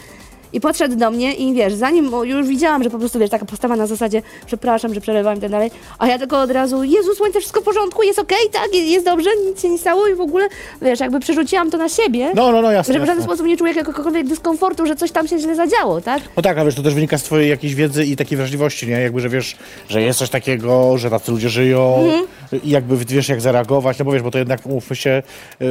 I 0.55 0.61
podszedł 0.61 0.97
do 0.97 1.11
mnie 1.11 1.35
i 1.35 1.55
wiesz, 1.55 1.75
zanim 1.75 2.11
już 2.25 2.47
widziałam, 2.47 2.83
że 2.83 2.91
po 2.91 2.99
prostu 2.99 3.19
wiesz, 3.19 3.31
taka 3.31 3.45
postawa 3.45 3.77
na 3.77 3.87
zasadzie, 3.87 4.23
przepraszam, 4.47 4.95
że 4.95 5.01
przerywałam 5.01 5.39
i 5.39 5.41
tak 5.41 5.51
dalej, 5.51 5.71
a 5.99 6.09
ja 6.09 6.19
tylko 6.19 6.41
od 6.41 6.51
razu, 6.51 6.85
Jezu, 6.85 7.15
słońce, 7.15 7.41
wszystko 7.41 7.61
w 7.61 7.65
porządku, 7.65 8.03
jest 8.03 8.19
okej, 8.19 8.39
tak, 8.53 8.75
jest, 8.75 9.05
dobrze, 9.05 9.31
nic 9.49 9.63
się 9.63 9.69
nie 9.69 9.79
stało 9.79 10.07
i 10.09 10.15
w 10.15 10.21
ogóle, 10.21 10.49
wiesz, 10.83 11.01
jakby 11.01 11.21
przerzuciłam 11.21 11.71
to 11.71 11.79
na 11.79 11.89
siebie, 11.89 12.33
no, 12.35 12.53
no, 12.53 12.63
no, 12.63 12.73
jasne. 12.73 12.95
żeby 12.95 13.05
w 13.07 13.09
żaden 13.09 13.25
sposób 13.25 13.47
nie 13.47 13.57
czuł 13.57 13.67
jakiegokolwiek 13.67 14.27
dyskomfortu, 14.27 14.87
że 14.87 14.97
coś 14.97 15.13
tam 15.13 15.29
się 15.29 15.39
źle 15.39 15.55
zadziało, 15.57 16.01
tak? 16.01 16.23
No 16.37 16.43
tak, 16.43 16.59
a 16.59 16.65
wiesz, 16.65 16.75
to 16.75 16.83
też 16.83 16.95
wynika 16.95 17.19
z 17.19 17.23
twojej 17.23 17.51
jakiejś 17.51 17.75
wiedzy 17.75 18.05
i 18.05 18.17
takiej 18.17 18.39
wrażliwości, 18.39 18.87
nie? 18.87 19.01
Jakby, 19.01 19.21
że 19.21 19.29
wiesz, 19.29 19.57
że 19.89 20.03
jest 20.03 20.19
coś 20.19 20.31
takiego, 20.31 20.99
że 20.99 21.11
tacy 21.11 21.33
ludzie 21.33 21.49
żyją 21.49 21.97
Mhm. 21.97 22.27
i 22.65 22.71
jakby 22.71 22.97
wiesz, 22.97 23.29
jak 23.29 23.41
zareagować, 23.41 23.99
no 23.99 24.05
bo 24.05 24.13
wiesz, 24.13 24.23
bo 24.23 24.31
to 24.31 24.39
jednak, 24.39 24.67
umówmy 24.67 24.97
się, 24.97 25.23
y, 25.63 25.65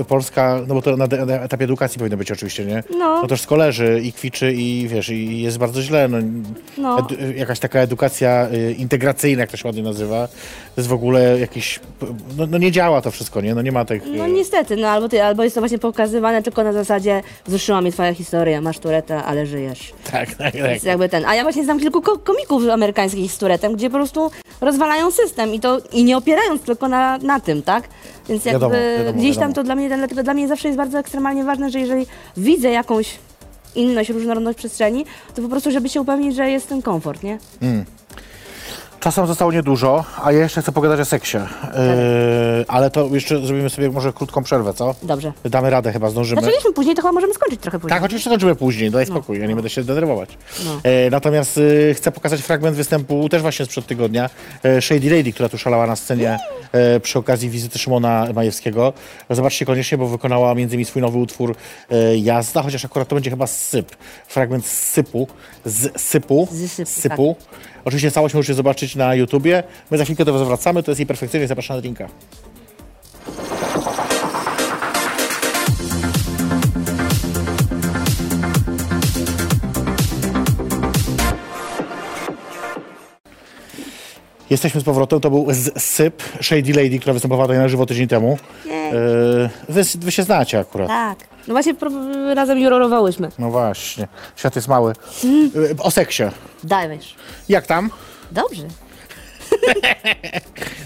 y, 0.00 0.04
Polska, 0.04 0.60
no 0.66 0.74
bo 0.74 0.82
to 0.82 0.96
na, 0.96 1.06
na 1.26 1.34
etapie 1.34 1.64
edukacji 1.64 1.98
powinno 1.98 2.16
być 2.16 2.32
oczywiście, 2.32 2.64
nie? 2.64 2.82
No. 2.98 3.26
To 3.26 3.56
leży 3.56 4.00
i 4.10 4.12
kwiczy 4.12 4.52
i 4.52 4.88
wiesz, 4.88 5.08
i 5.08 5.42
jest 5.42 5.58
bardzo 5.58 5.82
źle, 5.82 6.08
no. 6.08 6.18
No. 6.78 7.06
Jakaś 7.36 7.58
taka 7.58 7.78
edukacja 7.80 8.48
y, 8.52 8.72
integracyjna, 8.72 9.40
jak 9.40 9.50
to 9.50 9.56
się 9.56 9.68
ładnie 9.68 9.82
nazywa, 9.82 10.28
to 10.28 10.80
jest 10.80 10.88
w 10.88 10.92
ogóle 10.92 11.40
jakiś, 11.40 11.80
no, 12.36 12.46
no 12.46 12.58
nie 12.58 12.72
działa 12.72 13.00
to 13.02 13.10
wszystko, 13.10 13.40
nie? 13.40 13.54
No 13.54 13.62
nie 13.62 13.72
ma 13.72 13.84
tych... 13.84 14.02
No 14.16 14.26
y, 14.26 14.30
niestety, 14.32 14.76
no 14.76 14.88
albo 14.88 15.08
ty, 15.08 15.22
albo 15.22 15.44
jest 15.44 15.54
to 15.54 15.60
właśnie 15.60 15.78
pokazywane 15.78 16.42
tylko 16.42 16.64
na 16.64 16.72
zasadzie, 16.72 17.22
wzruszyła 17.46 17.80
mnie 17.80 17.92
twoja 17.92 18.14
historia, 18.14 18.60
masz 18.60 18.78
tureta, 18.78 19.24
ale 19.24 19.46
żyjesz. 19.46 19.92
Tak, 20.12 20.34
tak, 20.34 20.52
tak. 20.56 20.82
Jakby 20.84 21.08
ten. 21.08 21.24
A 21.24 21.34
ja 21.34 21.42
właśnie 21.42 21.64
znam 21.64 21.80
kilku 21.80 22.02
ko- 22.02 22.18
komików 22.18 22.68
amerykańskich 22.68 23.32
z 23.32 23.38
turetem, 23.38 23.72
gdzie 23.76 23.90
po 23.90 23.96
prostu 23.96 24.30
rozwalają 24.60 25.10
system 25.10 25.54
i 25.54 25.60
to 25.60 25.78
i 25.92 26.04
nie 26.04 26.16
opierając 26.16 26.62
tylko 26.62 26.88
na, 26.88 27.18
na 27.18 27.40
tym, 27.40 27.62
tak? 27.62 27.88
Więc 28.28 28.44
jakby 28.44 28.60
Wiadomo, 28.60 28.74
wiadomo, 28.98 29.18
gdzieś 29.18 29.34
tam 29.34 29.40
wiadomo. 29.40 29.54
to 29.54 29.62
dla 29.64 29.74
mnie, 29.74 29.88
dlatego 29.88 30.22
dla 30.22 30.34
mnie 30.34 30.48
zawsze 30.48 30.68
jest 30.68 30.78
bardzo 30.78 30.98
ekstremalnie 30.98 31.44
ważne, 31.44 31.70
że 31.70 31.80
jeżeli 31.80 32.06
widzę 32.36 32.70
jakąś 32.70 33.06
inność, 33.74 34.10
różnorodność 34.10 34.58
przestrzeni, 34.58 35.04
to 35.34 35.42
po 35.42 35.48
prostu, 35.48 35.70
żeby 35.70 35.88
się 35.88 36.00
upewnić, 36.00 36.36
że 36.36 36.50
jest 36.50 36.68
ten 36.68 36.82
komfort, 36.82 37.22
nie? 37.22 37.38
Czasem 39.00 39.26
zostało 39.26 39.52
niedużo, 39.52 40.04
a 40.22 40.32
ja 40.32 40.38
jeszcze 40.38 40.62
chcę 40.62 40.72
pogadać 40.72 41.00
o 41.00 41.04
seksie. 41.04 41.36
Yy, 41.36 42.64
ale 42.68 42.90
to 42.90 43.08
jeszcze 43.12 43.46
zrobimy 43.46 43.70
sobie 43.70 43.90
może 43.90 44.12
krótką 44.12 44.42
przerwę, 44.42 44.74
co? 44.74 44.94
Dobrze. 45.02 45.32
Damy 45.44 45.70
radę, 45.70 45.92
chyba 45.92 46.10
zdążymy. 46.10 46.40
Zaczęliśmy 46.40 46.72
później, 46.72 46.96
to 46.96 47.02
chyba 47.02 47.12
możemy 47.12 47.34
skończyć 47.34 47.60
trochę 47.60 47.78
później. 47.78 47.96
Tak, 47.96 48.04
oczywiście 48.04 48.30
skończymy 48.30 48.54
później, 48.54 48.90
daj 48.90 49.06
spokój, 49.06 49.40
ja 49.40 49.46
nie 49.46 49.54
będę 49.54 49.70
się 49.70 49.84
denerwować. 49.84 50.38
No. 50.64 50.80
E, 50.82 51.10
natomiast 51.10 51.60
e, 51.90 51.94
chcę 51.94 52.12
pokazać 52.12 52.40
fragment 52.40 52.76
występu 52.76 53.28
też 53.28 53.42
właśnie 53.42 53.64
sprzed 53.64 53.86
tygodnia 53.86 54.30
Shady 54.80 55.16
Lady, 55.16 55.32
która 55.32 55.48
tu 55.48 55.58
szalała 55.58 55.86
na 55.86 55.96
scenie 55.96 56.38
przy 57.02 57.18
okazji 57.18 57.50
wizyty 57.50 57.78
Szymona 57.78 58.26
Majewskiego. 58.34 58.92
Zobaczcie 59.30 59.66
koniecznie, 59.66 59.98
bo 59.98 60.06
wykonała 60.06 60.54
między 60.54 60.74
innymi 60.74 60.84
swój 60.84 61.02
nowy 61.02 61.18
utwór 61.18 61.54
Jazda, 62.16 62.62
chociaż 62.62 62.84
akurat 62.84 63.08
to 63.08 63.16
będzie 63.16 63.30
chyba 63.30 63.46
syp. 63.46 63.96
Fragment 64.28 64.66
z 64.66 64.88
sypu. 64.88 65.28
Z 65.64 66.00
sypu. 66.00 66.48
Z 66.50 66.72
sypu, 66.72 66.90
sypu. 66.90 67.36
Oczywiście 67.84 68.10
całość 68.10 68.34
możecie 68.34 68.54
zobaczyć 68.54 68.96
na 68.96 69.14
YouTubie. 69.14 69.62
My 69.90 69.98
za 69.98 70.04
chwilkę 70.04 70.24
do 70.24 70.32
Was 70.32 70.48
wracamy, 70.48 70.82
to 70.82 70.90
jest 70.90 70.98
jej 70.98 71.06
perfekcyjnie, 71.06 71.46
zapraszam 71.46 71.76
na 71.76 71.80
drinka. 71.80 72.08
Jesteśmy 84.50 84.80
z 84.80 84.84
powrotem, 84.84 85.20
to 85.20 85.30
był 85.30 85.46
z 85.50 85.82
syp 85.82 86.22
Shady 86.42 86.72
Lady, 86.72 86.98
która 86.98 87.12
występowała 87.12 87.46
tutaj 87.46 87.58
na 87.58 87.68
żywo 87.68 87.86
tydzień 87.86 88.08
temu. 88.08 88.38
Jej. 88.66 88.88
E, 88.88 88.92
wy, 89.68 89.82
wy 89.98 90.12
się 90.12 90.22
znacie 90.22 90.58
akurat. 90.58 90.88
Tak. 90.88 91.18
No 91.48 91.54
właśnie 91.54 91.74
pro- 91.74 92.34
razem 92.34 92.58
jurorowałyśmy. 92.58 93.28
No 93.38 93.50
właśnie, 93.50 94.08
świat 94.36 94.56
jest 94.56 94.68
mały. 94.68 94.92
E, 94.92 95.82
O 95.82 95.90
seksie. 95.90 96.22
Daj 96.64 96.88
weź. 96.88 97.14
Jak 97.48 97.66
tam? 97.66 97.90
Dobrze. 98.32 98.62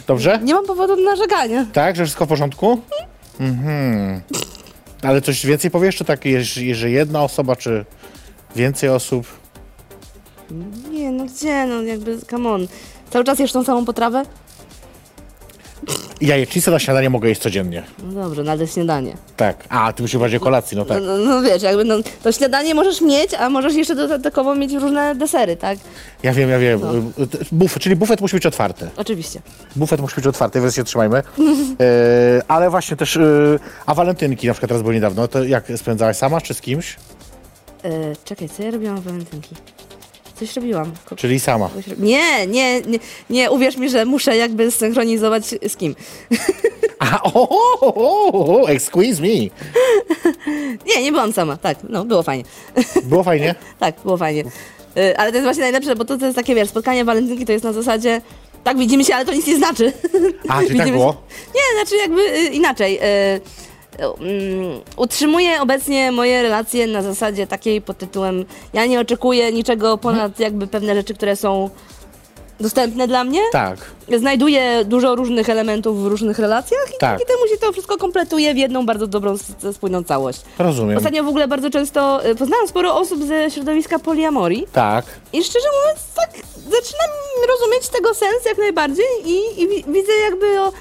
Dobrze? 0.06 0.38
Nie 0.42 0.54
mam 0.54 0.66
powodu 0.66 0.96
do 0.96 1.02
narzekania. 1.02 1.66
Tak, 1.72 1.96
że 1.96 2.04
wszystko 2.04 2.26
w 2.26 2.28
porządku? 2.28 2.80
Mhm. 3.40 4.20
Ale 5.02 5.20
coś 5.22 5.46
więcej 5.46 5.70
powiesz, 5.70 5.96
czy 5.96 6.04
tak, 6.04 6.20
że 6.72 6.90
jedna 6.90 7.22
osoba, 7.24 7.56
czy 7.56 7.84
więcej 8.56 8.88
osób? 8.90 9.26
Nie, 10.90 11.10
no 11.10 11.24
gdzie, 11.24 11.66
no 11.66 11.82
jakby, 11.82 12.18
come 12.30 12.50
on. 12.50 12.66
Cały 13.14 13.24
czas 13.24 13.38
jesz 13.38 13.52
tą 13.52 13.64
samą 13.64 13.84
potrawę? 13.84 14.22
Jajecznicę 16.20 16.70
na 16.70 16.78
śniadanie 16.78 17.10
mogę 17.10 17.28
jeść 17.28 17.40
codziennie. 17.40 17.82
No 18.02 18.22
dobrze, 18.22 18.42
no 18.42 18.52
ale 18.52 18.66
śniadanie. 18.66 19.16
Tak. 19.36 19.64
A, 19.68 19.92
ty 19.92 20.02
musisz 20.02 20.20
bardziej 20.20 20.40
kolacji, 20.40 20.76
no 20.76 20.84
tak. 20.84 21.02
No, 21.02 21.16
no, 21.18 21.24
no 21.24 21.42
wiesz, 21.42 21.62
jakby 21.62 21.84
no, 21.84 21.94
to 22.22 22.32
śniadanie 22.32 22.74
możesz 22.74 23.00
mieć, 23.00 23.34
a 23.34 23.50
możesz 23.50 23.74
jeszcze 23.74 23.94
dodatkowo 23.94 24.54
mieć 24.54 24.72
różne 24.72 25.14
desery, 25.14 25.56
tak? 25.56 25.78
Ja 26.22 26.32
wiem, 26.32 26.50
ja 26.50 26.58
wiem. 26.58 26.80
No. 26.80 27.26
Bufet, 27.52 27.82
czyli 27.82 27.96
bufet 27.96 28.20
musi 28.20 28.36
być 28.36 28.46
otwarty. 28.46 28.90
Oczywiście. 28.96 29.42
Bufet 29.76 30.00
musi 30.00 30.16
być 30.16 30.26
otwarty, 30.26 30.60
więc 30.60 30.74
się 30.74 30.84
trzymajmy. 30.84 31.22
E, 31.80 32.42
ale 32.48 32.70
właśnie 32.70 32.96
też, 32.96 33.16
e, 33.16 33.22
a 33.86 33.94
walentynki 33.94 34.46
na 34.46 34.52
przykład 34.52 34.68
teraz 34.68 34.82
były 34.82 34.94
niedawno, 34.94 35.28
to 35.28 35.44
jak 35.44 35.64
spędzałaś 35.76 36.16
sama, 36.16 36.40
czy 36.40 36.54
z 36.54 36.60
kimś? 36.60 36.96
E, 37.84 37.90
czekaj, 38.24 38.48
co 38.48 38.62
ja 38.62 38.70
robiłam 38.70 39.00
w 39.00 39.04
walentynki? 39.04 39.54
Coś 40.38 40.56
robiłam. 40.56 40.92
Ko- 41.04 41.16
Czyli 41.16 41.40
sama. 41.40 41.68
coś 41.74 41.86
ro- 41.88 41.96
Nie, 41.98 42.46
nie, 42.46 42.80
nie, 42.80 42.98
nie, 43.30 43.50
uwierz 43.50 43.76
mi, 43.76 43.90
że 43.90 44.04
muszę 44.04 44.36
jakby 44.36 44.70
synchronizować 44.70 45.44
z 45.68 45.76
kim. 45.76 45.94
A, 46.98 47.22
o, 47.22 47.48
o, 47.48 47.80
o, 47.94 48.62
o, 48.62 48.68
excuse 48.68 49.20
me. 49.22 49.28
Nie, 50.86 51.02
nie 51.02 51.12
byłam 51.12 51.32
sama, 51.32 51.56
tak, 51.56 51.78
no, 51.88 52.04
było 52.04 52.22
fajnie. 52.22 52.44
Było 53.10 53.22
fajnie? 53.22 53.54
Tak, 53.78 53.94
było 54.04 54.16
fajnie. 54.16 54.44
Y, 54.98 55.16
Ale 55.18 55.30
to 55.30 55.36
jest 55.36 55.44
właśnie 55.46 55.62
najlepsze, 55.62 55.96
bo 55.96 56.04
to, 56.04 56.18
to 56.18 56.24
jest 56.24 56.36
takie, 56.36 56.54
wiesz, 56.54 56.68
spotkanie 56.68 57.04
walentynki 57.04 57.46
to 57.46 57.52
jest 57.52 57.64
na 57.64 57.72
zasadzie 57.72 58.20
Tak, 58.64 58.78
widzimy 58.78 59.04
się, 59.04 59.14
ale 59.14 59.24
to 59.24 59.32
nic 59.32 59.46
nie 59.46 59.56
znaczy. 59.56 59.92
A, 60.48 60.60
czyli 60.62 60.68
tak 60.68 60.68
Widzimy 60.68 60.92
było? 60.92 61.12
Się. 61.12 61.18
Nie, 61.54 61.80
znaczy 61.82 61.96
jakby 61.96 62.20
y, 62.20 62.46
inaczej. 62.46 62.98
Y, 63.36 63.40
y, 64.00 64.04
mm, 64.04 64.80
utrzymuję 64.96 65.60
obecnie 65.60 66.12
moje 66.12 66.42
relacje 66.42 66.86
na 66.86 67.02
zasadzie 67.02 67.46
takiej 67.46 67.80
pod 67.82 67.98
tytułem 67.98 68.44
ja 68.72 68.86
nie 68.86 69.00
oczekuję 69.00 69.52
niczego 69.52 69.98
ponad 69.98 70.40
jakby 70.40 70.66
pewne 70.66 70.94
rzeczy, 70.94 71.14
które 71.14 71.36
są 71.36 71.70
dostępne 72.60 73.08
dla 73.08 73.24
mnie. 73.24 73.40
Tak. 73.52 73.78
Znajduję 74.18 74.84
dużo 74.84 75.14
różnych 75.16 75.48
elementów 75.48 76.02
w 76.02 76.06
różnych 76.06 76.38
relacjach 76.38 76.86
i 76.96 76.98
Tak. 77.00 77.18
dzięki 77.18 77.32
temu 77.32 77.48
się 77.48 77.56
to 77.60 77.72
wszystko 77.72 77.96
kompletuje 77.96 78.54
w 78.54 78.56
jedną 78.56 78.86
bardzo 78.86 79.06
dobrą, 79.06 79.34
spójną 79.72 80.04
całość. 80.04 80.40
Rozumiem. 80.58 80.96
Ostatnio 80.98 81.24
w 81.24 81.28
ogóle 81.28 81.48
bardzo 81.48 81.70
często 81.70 82.26
y, 82.26 82.34
poznałam 82.34 82.68
sporo 82.68 82.96
osób 82.96 83.22
ze 83.24 83.50
środowiska 83.50 83.98
poliamorii 83.98 84.66
Tak. 84.72 85.04
i 85.32 85.44
szczerze 85.44 85.66
mówiąc 85.80 86.00
tak 86.16 86.30
zaczynam 86.54 87.10
rozumieć 87.48 87.88
tego 87.88 88.14
sens 88.14 88.44
jak 88.46 88.58
najbardziej 88.58 89.06
i, 89.24 89.62
i 89.62 89.68
wi- 89.68 89.84
widzę 89.92 90.12
jakby 90.24 90.60
o, 90.60 90.72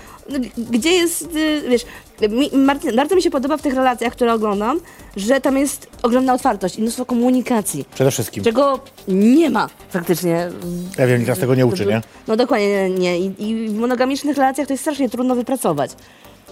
gdzie 0.58 0.92
jest, 0.92 1.22
y, 1.36 1.62
wiesz, 1.70 1.86
mi, 2.30 2.50
Martin, 2.58 2.96
bardzo 2.96 3.16
mi 3.16 3.22
się 3.22 3.30
podoba 3.32 3.58
w 3.58 3.62
tych 3.62 3.74
relacjach, 3.76 4.14
które 4.14 4.34
oglądam, 4.34 4.80
że 5.16 5.42
tam 5.42 5.58
jest 5.58 5.88
ogromna 6.04 6.34
otwartość 6.34 6.78
i 6.78 6.82
mnóstwo 6.82 7.06
komunikacji, 7.06 7.86
Przede 7.96 8.12
wszystkim. 8.12 8.44
czego 8.44 8.80
nie 9.08 9.50
ma 9.50 9.70
faktycznie. 9.90 10.50
Ja 10.98 11.08
wiem, 11.08 11.18
nikt 11.18 11.30
nas 11.30 11.40
tego 11.40 11.56
nie 11.56 11.66
uczy, 11.66 11.86
nie? 11.86 12.02
No 12.28 12.36
dokładnie 12.36 12.90
nie. 12.90 13.20
I, 13.20 13.34
I 13.40 13.70
w 13.70 13.74
monogamicznych 13.78 14.38
relacjach 14.38 14.68
to 14.68 14.74
jest 14.74 14.84
strasznie 14.84 15.10
trudno 15.10 15.36
wypracować. 15.36 15.92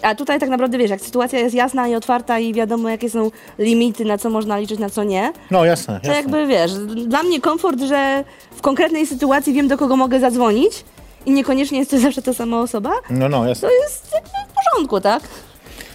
A 0.01 0.15
tutaj 0.15 0.39
tak 0.39 0.49
naprawdę 0.49 0.77
wiesz, 0.77 0.89
jak 0.89 1.01
sytuacja 1.01 1.39
jest 1.39 1.55
jasna 1.55 1.87
i 1.87 1.95
otwarta 1.95 2.39
i 2.39 2.53
wiadomo 2.53 2.89
jakie 2.89 3.09
są 3.09 3.31
limity, 3.59 4.05
na 4.05 4.17
co 4.17 4.29
można 4.29 4.57
liczyć, 4.57 4.79
na 4.79 4.89
co 4.89 5.03
nie, 5.03 5.33
No 5.51 5.65
jasne, 5.65 5.99
to 5.99 6.07
jasne. 6.07 6.15
jakby 6.15 6.47
wiesz, 6.47 6.71
dla 7.07 7.23
mnie 7.23 7.41
komfort, 7.41 7.79
że 7.81 8.23
w 8.55 8.61
konkretnej 8.61 9.05
sytuacji 9.07 9.53
wiem 9.53 9.67
do 9.67 9.77
kogo 9.77 9.95
mogę 9.97 10.19
zadzwonić 10.19 10.85
i 11.25 11.31
niekoniecznie 11.31 11.79
jest 11.79 11.91
to 11.91 11.99
zawsze 12.05 12.21
ta 12.21 12.33
sama 12.33 12.61
osoba, 12.61 12.91
No, 13.09 13.29
no, 13.29 13.47
jasne. 13.47 13.69
to 13.69 13.75
jest 13.83 14.11
jakby 14.13 14.29
w 14.29 14.71
porządku, 14.71 15.01
tak? 15.01 15.23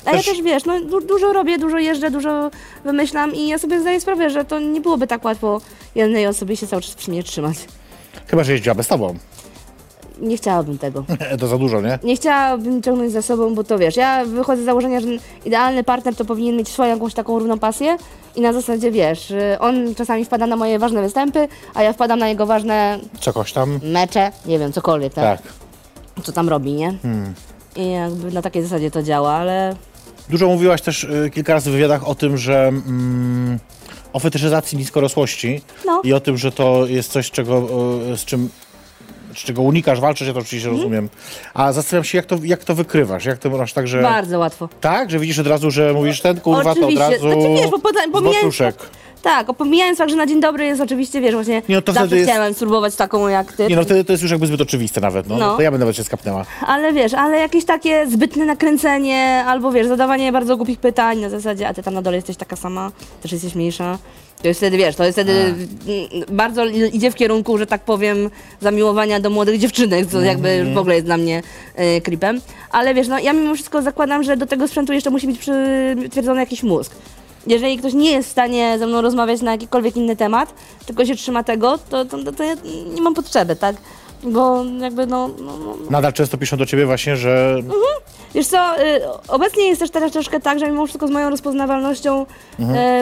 A 0.06 0.10
ja 0.10 0.16
Też- 0.16 0.26
też 0.26 0.42
wiesz, 0.42 0.64
no 0.64 0.80
du- 0.80 1.00
dużo 1.00 1.32
robię, 1.32 1.58
dużo 1.58 1.78
jeżdżę, 1.78 2.10
dużo 2.10 2.50
wymyślam 2.84 3.34
i 3.34 3.48
ja 3.48 3.58
sobie 3.58 3.80
zdaję 3.80 4.00
sprawę, 4.00 4.30
że 4.30 4.44
to 4.44 4.60
nie 4.60 4.80
byłoby 4.80 5.06
tak 5.06 5.24
łatwo 5.24 5.60
jednej 5.94 6.26
osobie 6.26 6.56
się 6.56 6.66
cały 6.66 6.82
czas 6.82 6.94
przy 6.94 7.10
mnie 7.10 7.22
trzymać. 7.22 7.56
Chyba, 8.26 8.44
że 8.44 8.52
jeździłaby 8.52 8.82
z 8.82 8.88
tobą. 8.88 9.14
Nie 10.20 10.36
chciałabym 10.36 10.78
tego. 10.78 11.04
to 11.40 11.46
za 11.46 11.58
dużo, 11.58 11.80
nie? 11.80 11.98
Nie 12.02 12.16
chciałabym 12.16 12.82
ciągnąć 12.82 13.12
za 13.12 13.22
sobą, 13.22 13.54
bo 13.54 13.64
to 13.64 13.78
wiesz, 13.78 13.96
ja 13.96 14.24
wychodzę 14.24 14.62
z 14.62 14.64
założenia, 14.64 15.00
że 15.00 15.06
idealny 15.44 15.84
partner 15.84 16.16
to 16.16 16.24
powinien 16.24 16.56
mieć 16.56 16.68
swoją 16.68 16.90
jakąś 16.94 17.14
taką 17.14 17.38
równą 17.38 17.58
pasję 17.58 17.96
i 18.36 18.40
na 18.40 18.52
zasadzie 18.52 18.90
wiesz, 18.90 19.30
y, 19.30 19.56
on 19.60 19.94
czasami 19.94 20.24
wpada 20.24 20.46
na 20.46 20.56
moje 20.56 20.78
ważne 20.78 21.02
występy, 21.02 21.48
a 21.74 21.82
ja 21.82 21.92
wpadam 21.92 22.18
na 22.18 22.28
jego 22.28 22.46
ważne 22.46 22.98
Czegoś 23.20 23.52
tam. 23.52 23.80
mecze, 23.82 24.32
nie 24.46 24.58
wiem, 24.58 24.72
cokolwiek, 24.72 25.14
tak? 25.14 25.42
Tak. 25.42 25.52
Co 26.24 26.32
tam 26.32 26.48
robi, 26.48 26.72
nie? 26.72 26.94
Hmm. 27.02 27.34
I 27.76 27.90
jakby 27.90 28.30
na 28.32 28.42
takiej 28.42 28.62
zasadzie 28.62 28.90
to 28.90 29.02
działa, 29.02 29.32
ale 29.32 29.76
Dużo 30.28 30.46
mówiłaś 30.46 30.82
też 30.82 31.04
y, 31.04 31.30
kilka 31.34 31.52
razy 31.52 31.70
w 31.70 31.72
wywiadach 31.72 32.08
o 32.08 32.14
tym, 32.14 32.36
że 32.38 32.66
mm, 32.68 33.58
o 34.12 34.18
fetyszyzacji 34.20 34.78
niskorosłości 34.78 35.60
No. 35.86 36.00
i 36.04 36.12
o 36.12 36.20
tym, 36.20 36.38
że 36.38 36.52
to 36.52 36.86
jest 36.86 37.12
coś, 37.12 37.30
czego, 37.30 37.68
y, 38.12 38.16
z 38.16 38.24
czym 38.24 38.48
z 39.34 39.38
czego 39.38 39.62
unikasz, 39.62 40.00
walczysz, 40.00 40.26
ja 40.28 40.32
to 40.34 40.38
oczywiście 40.40 40.68
Mhm. 40.68 40.76
rozumiem. 40.82 41.08
A 41.54 41.72
zastanawiam 41.72 42.04
się, 42.04 42.18
jak 42.18 42.26
to, 42.26 42.38
jak 42.42 42.64
to 42.64 42.74
wykrywasz? 42.74 43.24
Jak 43.24 43.38
to 43.38 43.50
masz 43.50 43.72
tak, 43.72 43.88
że... 43.88 44.02
bardzo 44.02 44.38
łatwo. 44.38 44.68
Tak? 44.80 45.10
Że 45.10 45.18
widzisz 45.18 45.38
od 45.38 45.46
razu, 45.46 45.70
że 45.70 45.92
mówisz 45.92 46.20
ten 46.20 46.40
kurwa, 46.40 46.62
to 46.64 46.70
od 46.70 46.76
Oczywiście. 46.78 47.10
razu 47.10 47.22
Znaczy, 47.32 47.48
wiesz, 47.62 47.70
bo 47.70 47.78
poza- 47.78 48.00
pomijając- 48.12 48.38
zboczuszek. 48.40 48.76
Tak, 49.26 49.46
pomijając 49.46 49.98
fakt, 49.98 50.10
że 50.10 50.16
na 50.16 50.26
dzień 50.26 50.40
dobry 50.40 50.64
jest 50.64 50.80
oczywiście, 50.80 51.20
wiesz, 51.20 51.34
właśnie 51.34 51.62
Nie, 51.68 51.74
no 51.74 51.82
to 51.82 51.92
zawsze 51.92 52.16
jest- 52.16 52.30
chciałem 52.30 52.54
spróbować 52.54 52.96
taką 52.96 53.28
jak 53.28 53.52
ty. 53.52 53.66
Nie 53.66 53.76
no, 53.76 53.82
wtedy 53.82 54.04
to 54.04 54.12
jest 54.12 54.22
już 54.22 54.30
jakby 54.32 54.46
zbyt 54.46 54.60
oczywiste 54.60 55.00
nawet, 55.00 55.28
no. 55.28 55.36
No. 55.36 55.56
To 55.56 55.62
ja 55.62 55.70
bym 55.70 55.80
nawet 55.80 55.96
się 55.96 56.04
skapnęła. 56.04 56.44
Ale 56.66 56.92
wiesz, 56.92 57.14
ale 57.14 57.38
jakieś 57.38 57.64
takie 57.64 58.06
zbytne 58.06 58.44
nakręcenie, 58.44 59.44
albo 59.46 59.72
wiesz, 59.72 59.86
zadawanie 59.86 60.32
bardzo 60.32 60.56
głupich 60.56 60.78
pytań 60.78 61.18
na 61.18 61.30
zasadzie, 61.30 61.68
a 61.68 61.74
ty 61.74 61.82
tam 61.82 61.94
na 61.94 62.02
dole 62.02 62.16
jesteś 62.16 62.36
taka 62.36 62.56
sama, 62.56 62.92
też 63.22 63.32
jesteś 63.32 63.54
mniejsza. 63.54 63.98
To 64.42 64.48
jest 64.48 64.60
wtedy, 64.60 64.76
wiesz, 64.76 64.96
to 64.96 65.04
jest 65.04 65.18
wtedy 65.18 65.32
mm, 65.32 65.56
bardzo 66.28 66.64
idzie 66.66 67.10
w 67.10 67.14
kierunku, 67.14 67.58
że 67.58 67.66
tak 67.66 67.80
powiem, 67.84 68.30
zamiłowania 68.60 69.20
do 69.20 69.30
młodych 69.30 69.58
dziewczynek, 69.58 70.06
co 70.06 70.20
jakby 70.20 70.64
w 70.74 70.78
ogóle 70.78 70.94
jest 70.94 71.06
dla 71.06 71.16
mnie 71.16 71.42
y, 71.96 72.00
creepem. 72.00 72.40
Ale 72.70 72.94
wiesz, 72.94 73.08
no 73.08 73.18
ja 73.18 73.32
mimo 73.32 73.54
wszystko 73.54 73.82
zakładam, 73.82 74.22
że 74.22 74.36
do 74.36 74.46
tego 74.46 74.68
sprzętu 74.68 74.92
jeszcze 74.92 75.10
musi 75.10 75.26
być 75.26 75.38
przytwierdzony 75.38 76.40
jakiś 76.40 76.62
mózg. 76.62 76.92
Jeżeli 77.46 77.78
ktoś 77.78 77.94
nie 77.94 78.10
jest 78.10 78.28
w 78.28 78.32
stanie 78.32 78.78
ze 78.78 78.86
mną 78.86 79.02
rozmawiać 79.02 79.42
na 79.42 79.52
jakikolwiek 79.52 79.96
inny 79.96 80.16
temat, 80.16 80.54
tylko 80.86 81.04
się 81.06 81.14
trzyma 81.16 81.44
tego, 81.44 81.78
to, 81.90 82.04
to, 82.04 82.18
to, 82.24 82.32
to 82.32 82.42
ja 82.42 82.54
nie 82.94 83.02
mam 83.02 83.14
potrzeby, 83.14 83.56
tak? 83.56 83.76
Bo 84.22 84.64
jakby 84.80 85.06
no, 85.06 85.28
no, 85.28 85.52
no 85.58 85.76
Nadal 85.90 86.12
często 86.12 86.38
piszą 86.38 86.56
do 86.56 86.66
ciebie 86.66 86.86
właśnie, 86.86 87.16
że 87.16 87.54
Mhm. 87.58 87.76
Wiesz 88.34 88.46
co, 88.46 88.82
y, 88.82 89.00
obecnie 89.28 89.68
jest 89.68 89.80
też 89.80 89.90
teraz 89.90 90.12
troszkę 90.12 90.40
tak, 90.40 90.58
że 90.58 90.66
mimo 90.70 90.86
wszystko 90.86 91.06
z 91.06 91.10
moją 91.10 91.30
rozpoznawalnością 91.30 92.26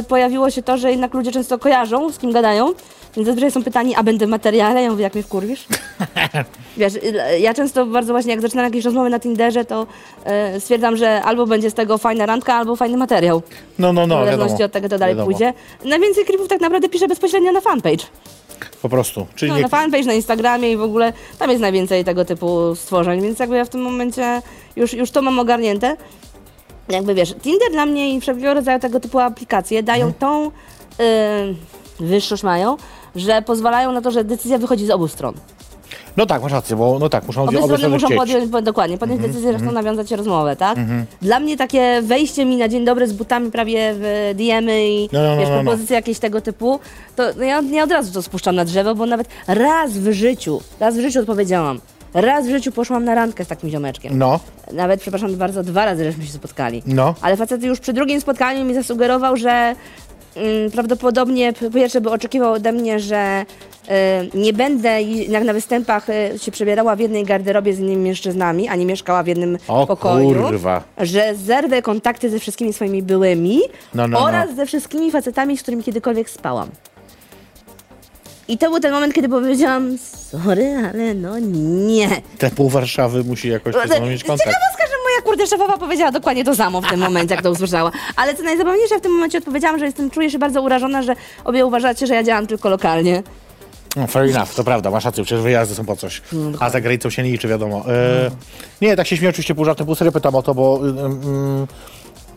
y, 0.01 0.03
pojawiło 0.03 0.51
się 0.51 0.63
to, 0.63 0.77
że 0.77 0.91
jednak 0.91 1.15
ludzie 1.15 1.33
często 1.33 1.59
kojarzą, 1.59 2.13
z 2.13 2.19
kim 2.19 2.33
gadają. 2.33 2.73
Więc 3.17 3.27
zazwyczaj 3.27 3.51
są 3.51 3.63
pytani, 3.63 3.95
a 3.95 4.03
będę 4.03 4.27
w 4.27 4.29
materiale? 4.29 4.83
Ja 4.83 4.91
mówię, 4.91 5.03
jak 5.03 5.15
mnie 5.15 5.23
wkurwisz? 5.23 5.67
Wiesz, 6.77 6.95
y, 6.95 7.39
ja 7.41 7.55
często 7.55 7.87
bardzo 7.87 8.13
właśnie, 8.13 8.31
jak 8.33 8.41
zaczynam 8.43 8.65
jakieś 8.65 8.85
rozmowy 8.85 9.11
na 9.11 9.21
Tinderze, 9.21 9.65
to 9.65 9.87
y, 10.57 10.61
stwierdzam, 10.61 10.97
że 10.97 11.23
albo 11.23 11.47
będzie 11.47 11.71
z 11.71 11.75
tego 11.75 11.99
fajna 11.99 12.27
randka, 12.27 12.55
albo 12.55 12.77
fajny 12.77 12.97
materiał. 12.97 13.43
no, 13.79 13.93
no, 13.93 14.07
no, 14.07 14.17
w 14.17 14.19
zależności 14.25 14.53
wiadomo. 14.53 14.65
od 14.67 14.73
tego, 14.73 14.89
to 14.89 14.99
dalej 14.99 15.15
Wiadomo. 15.15 15.31
pójdzie. 15.33 15.53
Najwięcej 15.85 16.25
klipów 16.25 16.49
tak 16.49 16.61
naprawdę 16.61 16.89
piszę 16.89 17.09
bezpośrednio 17.09 17.53
na 17.53 17.61
fanpage. 17.61 18.05
Po 18.83 18.89
prostu. 18.89 19.27
Czyli 19.35 19.51
No, 19.51 19.57
nie... 19.57 19.63
na 19.63 19.69
fanpage, 19.69 20.05
na 20.05 20.13
Instagramie 20.13 20.73
i 20.73 20.77
w 20.77 20.83
ogóle 20.83 21.13
tam 21.39 21.51
jest 21.51 21.63
najwięcej 21.63 22.05
tego 22.05 22.25
typu 22.25 22.75
stworzeń, 22.75 23.21
więc 23.23 23.39
jakby 23.39 23.57
ja 23.57 23.65
w 23.65 23.69
tym 23.69 23.83
momencie 23.83 24.43
już, 24.77 24.93
już 24.93 25.11
to 25.11 25.23
mam 25.23 25.39
ogarnięte. 25.39 25.97
Jakby 26.89 27.15
wiesz, 27.15 27.35
Tinder 27.43 27.71
dla 27.73 27.87
mnie 27.87 28.15
i 28.15 28.21
wszelkiego 28.21 28.55
rodzaju 28.55 28.79
tego 28.81 29.01
typu 29.01 29.19
aplikacje 29.19 29.83
dają 29.83 30.07
Mhm. 30.07 30.15
tą 30.21 30.47
y, 30.47 31.55
wyższość 32.01 32.43
mają, 32.43 32.77
że 33.17 33.43
pozwalają 33.43 33.93
na 33.93 34.01
to, 34.01 34.11
że 34.11 34.25
decyzja 34.25 34.59
wychodzi 34.59 34.87
z 34.87 34.91
obu 34.91 35.09
stron. 35.09 35.35
No 36.17 36.27
tak, 36.27 36.43
masz 36.43 36.53
rację, 36.53 36.77
bo 36.77 36.99
no 36.99 37.09
tak, 37.09 37.27
muszą 37.27 37.43
Obie 37.43 37.59
obie 37.59 37.77
strony 37.77 37.89
muszą 37.95 38.07
chcieć. 38.07 38.19
podjąć, 38.19 38.47
bo- 38.51 38.63
dokładnie, 38.63 38.99
podjąć 38.99 39.19
Mhm, 39.19 39.33
decyzję, 39.33 39.53
że 39.53 39.59
chcą 39.65 39.73
nawiązać 39.73 40.11
rozmowę, 40.11 40.57
tak? 40.57 40.79
Dla 41.23 41.41
mnie 41.41 41.57
takie 41.57 42.03
wejście 42.03 42.45
mi 42.45 42.57
na 42.57 42.69
dzień 42.69 42.85
dobry 42.85 43.09
z 43.09 43.13
butami 43.13 43.51
prawie 43.51 43.95
w 43.95 44.33
DM-y 44.35 44.87
i 44.89 45.09
No, 45.13 45.23
no, 45.23 45.29
no, 45.35 45.37
wiesz, 45.41 45.49
no, 45.49 45.57
no. 45.57 45.63
propozycje 45.63 45.97
jakieś 45.97 46.19
tego 46.19 46.41
typu, 46.41 46.79
to 47.17 47.23
no 47.37 47.45
ja 47.45 47.61
nie 47.61 47.85
od 47.85 47.91
razu 47.93 48.13
to 48.13 48.23
spuszczam 48.23 48.57
na 48.57 48.65
drzewo, 48.65 48.95
bo 48.95 49.07
nawet 49.07 49.29
raz 49.49 49.93
w 49.93 50.13
życiu, 50.13 50.61
raz 50.81 50.97
w 50.97 51.01
życiu 51.01 51.21
odpowiedziałam, 51.21 51.81
raz 52.15 52.47
w 52.47 52.51
życiu 52.51 52.73
poszłam 52.73 53.05
na 53.05 53.15
randkę 53.15 53.45
z 53.45 53.49
takim 53.49 53.71
ziomeczkiem. 53.71 54.19
No, 54.19 54.41
Nawet, 54.73 55.01
przepraszam 55.01 55.37
bardzo, 55.37 55.63
dwa 55.63 55.85
razy 55.85 56.05
żeśmy 56.05 56.25
się 56.27 56.33
spotkali. 56.33 56.83
no. 56.87 57.15
Ale 57.23 57.37
facet 57.37 57.63
już 57.63 57.81
przy 57.81 57.93
drugim 57.93 58.21
spotkaniu 58.21 58.65
mi 58.65 58.75
zasugerował, 58.75 59.37
że 59.37 59.51
mm, 59.51 59.77
prawdopodobnie 60.73 61.53
po 61.53 61.71
pierwsze 61.71 62.01
by 62.01 62.11
oczekiwał 62.11 62.53
ode 62.53 62.73
mnie, 62.73 63.01
że 63.01 63.45
y, 64.35 64.39
nie 64.39 64.53
będę 64.53 65.03
jak 65.03 65.45
na 65.45 65.53
występach 65.53 66.07
y, 66.09 66.39
się 66.39 66.53
przebierała 66.53 66.97
w 66.97 67.01
jednej 67.01 67.25
garderobie 67.25 67.75
z 67.75 67.79
innymi 67.79 68.03
mężczyznami, 68.09 68.69
ani 68.69 68.87
mieszkała 68.87 69.23
w 69.23 69.27
jednym 69.27 69.59
O 69.69 69.87
pokoju. 69.87 70.35
kurwa. 70.35 70.83
Że 70.99 71.35
zerwę 71.35 71.83
kontakty 71.83 72.31
ze 72.31 72.39
wszystkimi 72.39 72.73
swoimi 72.73 73.03
byłymi 73.03 73.61
No, 73.95 74.09
no, 74.09 74.19
oraz 74.25 74.55
ze 74.57 74.67
wszystkimi 74.67 75.11
facetami, 75.11 75.57
z 75.59 75.63
którymi 75.63 75.83
kiedykolwiek 75.83 76.31
spałam. 76.31 76.69
I 78.49 78.59
to 78.59 78.71
był 78.71 78.81
ten 78.81 78.93
moment, 78.93 79.15
kiedy 79.15 79.29
powiedziałam, 79.29 79.99
sorry, 79.99 80.77
ale 80.93 81.15
no 81.15 81.39
nie. 81.87 82.09
Te 82.39 82.51
pół 82.51 82.69
Warszawy 82.69 83.25
musi 83.25 83.49
jakoś 83.49 83.75
mieć 83.75 84.25
kontakt. 84.25 84.51
Ciekawostka, 84.51 84.85
że 84.87 84.93
moja 85.15 85.23
kurde 85.23 85.47
szefowa 85.47 85.79
powiedziała 85.79 86.11
dokładnie 86.13 86.45
to 86.45 86.57
samo 86.57 86.81
w 86.81 86.87
tym 86.91 87.01
momencie, 87.01 87.35
jak 87.35 87.43
to 87.45 87.51
usłyszała. 87.51 87.91
Ale 88.17 88.35
co 88.35 88.43
najzabawniejsze, 88.43 88.99
w 88.99 89.01
tym 89.01 89.13
momencie 89.13 89.39
odpowiedziałam, 89.39 89.79
że 89.79 89.85
jestem, 89.85 90.11
czuję 90.11 90.31
się 90.31 90.39
bardzo 90.39 90.63
urażona, 90.63 91.03
że 91.03 91.17
obie 91.45 91.67
uważacie, 91.67 92.07
że 92.07 92.15
ja 92.15 92.23
działam 92.23 92.47
tylko 92.47 92.69
lokalnie. 92.69 93.23
No, 93.97 94.07
fair 94.07 94.31
enough, 94.31 94.55
to 94.55 94.65
prawda, 94.65 94.91
masz 94.91 95.05
rację, 95.05 95.25
przecież 95.25 95.43
wyjazdy 95.43 95.75
są 95.75 95.85
po 95.85 95.97
coś. 95.97 96.23
A 96.61 96.71
za 96.71 96.81
granicą 96.81 97.11
się 97.11 97.23
nie 97.23 97.31
liczy, 97.31 97.49
wiadomo. 97.49 97.85
E, 97.89 98.31
nie, 98.81 98.97
tak 98.97 99.07
się 99.07 99.17
śmieję 99.17 99.31
oczywiście 99.31 99.55
pół 99.55 99.65
żartem, 99.65 99.87
pół 99.87 99.95
serio 99.95 100.13
pytam 100.13 100.35
o 100.35 100.43
to, 100.43 100.55
bo... 100.55 100.81
y, 100.87 100.91
mm, 100.91 101.67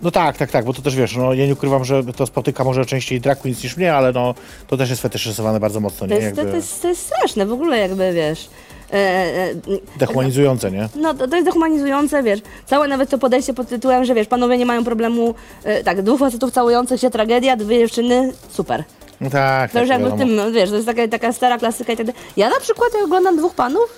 no 0.02 0.12
tak, 0.12 0.38
tak, 0.38 0.52
tak, 0.52 0.66
bo 0.66 0.74
to 0.74 0.82
też 0.82 0.96
wiesz, 0.96 1.16
no 1.16 1.34
ja 1.34 1.46
nie 1.46 1.54
ukrywam, 1.54 1.86
że 1.86 2.04
to 2.04 2.26
spotyka 2.26 2.64
może 2.64 2.86
częściej 2.86 3.22
drag 3.22 3.40
queens 3.40 3.64
niż 3.64 3.78
mnie, 3.78 3.94
ale 3.94 4.12
no 4.12 4.36
to 4.68 4.78
też 4.78 4.90
jest 4.90 5.02
fetyszyzowane 5.02 5.60
bardzo 5.60 5.80
mocno, 5.80 6.08
To 6.08 6.14
nie? 6.14 6.20
jest, 6.20 6.36
to, 6.36 6.42
Jakby 6.42 6.52
to, 6.52 6.58
jest, 6.58 6.82
to 6.82 6.88
jest 6.88 7.06
straszne, 7.06 7.46
w 7.46 7.52
ogóle 7.52 7.78
jakby, 7.78 8.14
wiesz... 8.14 8.50
E, 8.94 8.96
e, 8.96 9.54
dehumanizujące, 10.00 10.72
nie? 10.72 10.90
no 10.96 11.14
to, 11.14 11.28
to 11.28 11.36
jest 11.36 11.48
dehumanizujące, 11.48 12.24
wiesz, 12.24 12.40
całe 12.66 12.88
nawet 12.88 13.10
to 13.10 13.18
podejście 13.18 13.54
pod 13.54 13.68
tytułem, 13.68 14.06
że 14.06 14.14
wiesz, 14.14 14.28
panowie 14.28 14.58
nie 14.58 14.66
mają 14.66 14.84
problemu, 14.84 15.36
e, 15.64 15.84
tak, 15.84 16.02
dwóch 16.02 16.20
facetów 16.20 16.52
całujących 16.52 17.02
się, 17.02 17.10
tragedia, 17.10 17.56
dwie 17.56 17.78
dziewczyny, 17.80 18.34
super. 18.50 18.84
No 19.22 19.30
tak, 19.30 19.72
To 19.72 19.74
tak, 19.74 19.82
już 19.82 19.90
jakby 19.90 20.08
w 20.08 20.12
wiadomo. 20.12 20.26
tym, 20.28 20.36
no, 20.36 20.52
wiesz, 20.52 20.70
to 20.70 20.76
jest 20.76 20.88
taka, 20.88 21.08
taka 21.08 21.34
stara 21.34 21.58
klasyka 21.58 21.94
i 21.94 21.98
tak 21.98 22.06
dalej. 22.06 22.22
Ja 22.38 22.50
na 22.50 22.60
przykład, 22.60 22.90
jak 22.94 23.04
oglądam 23.04 23.38
dwóch 23.38 23.56
panów, 23.56 23.90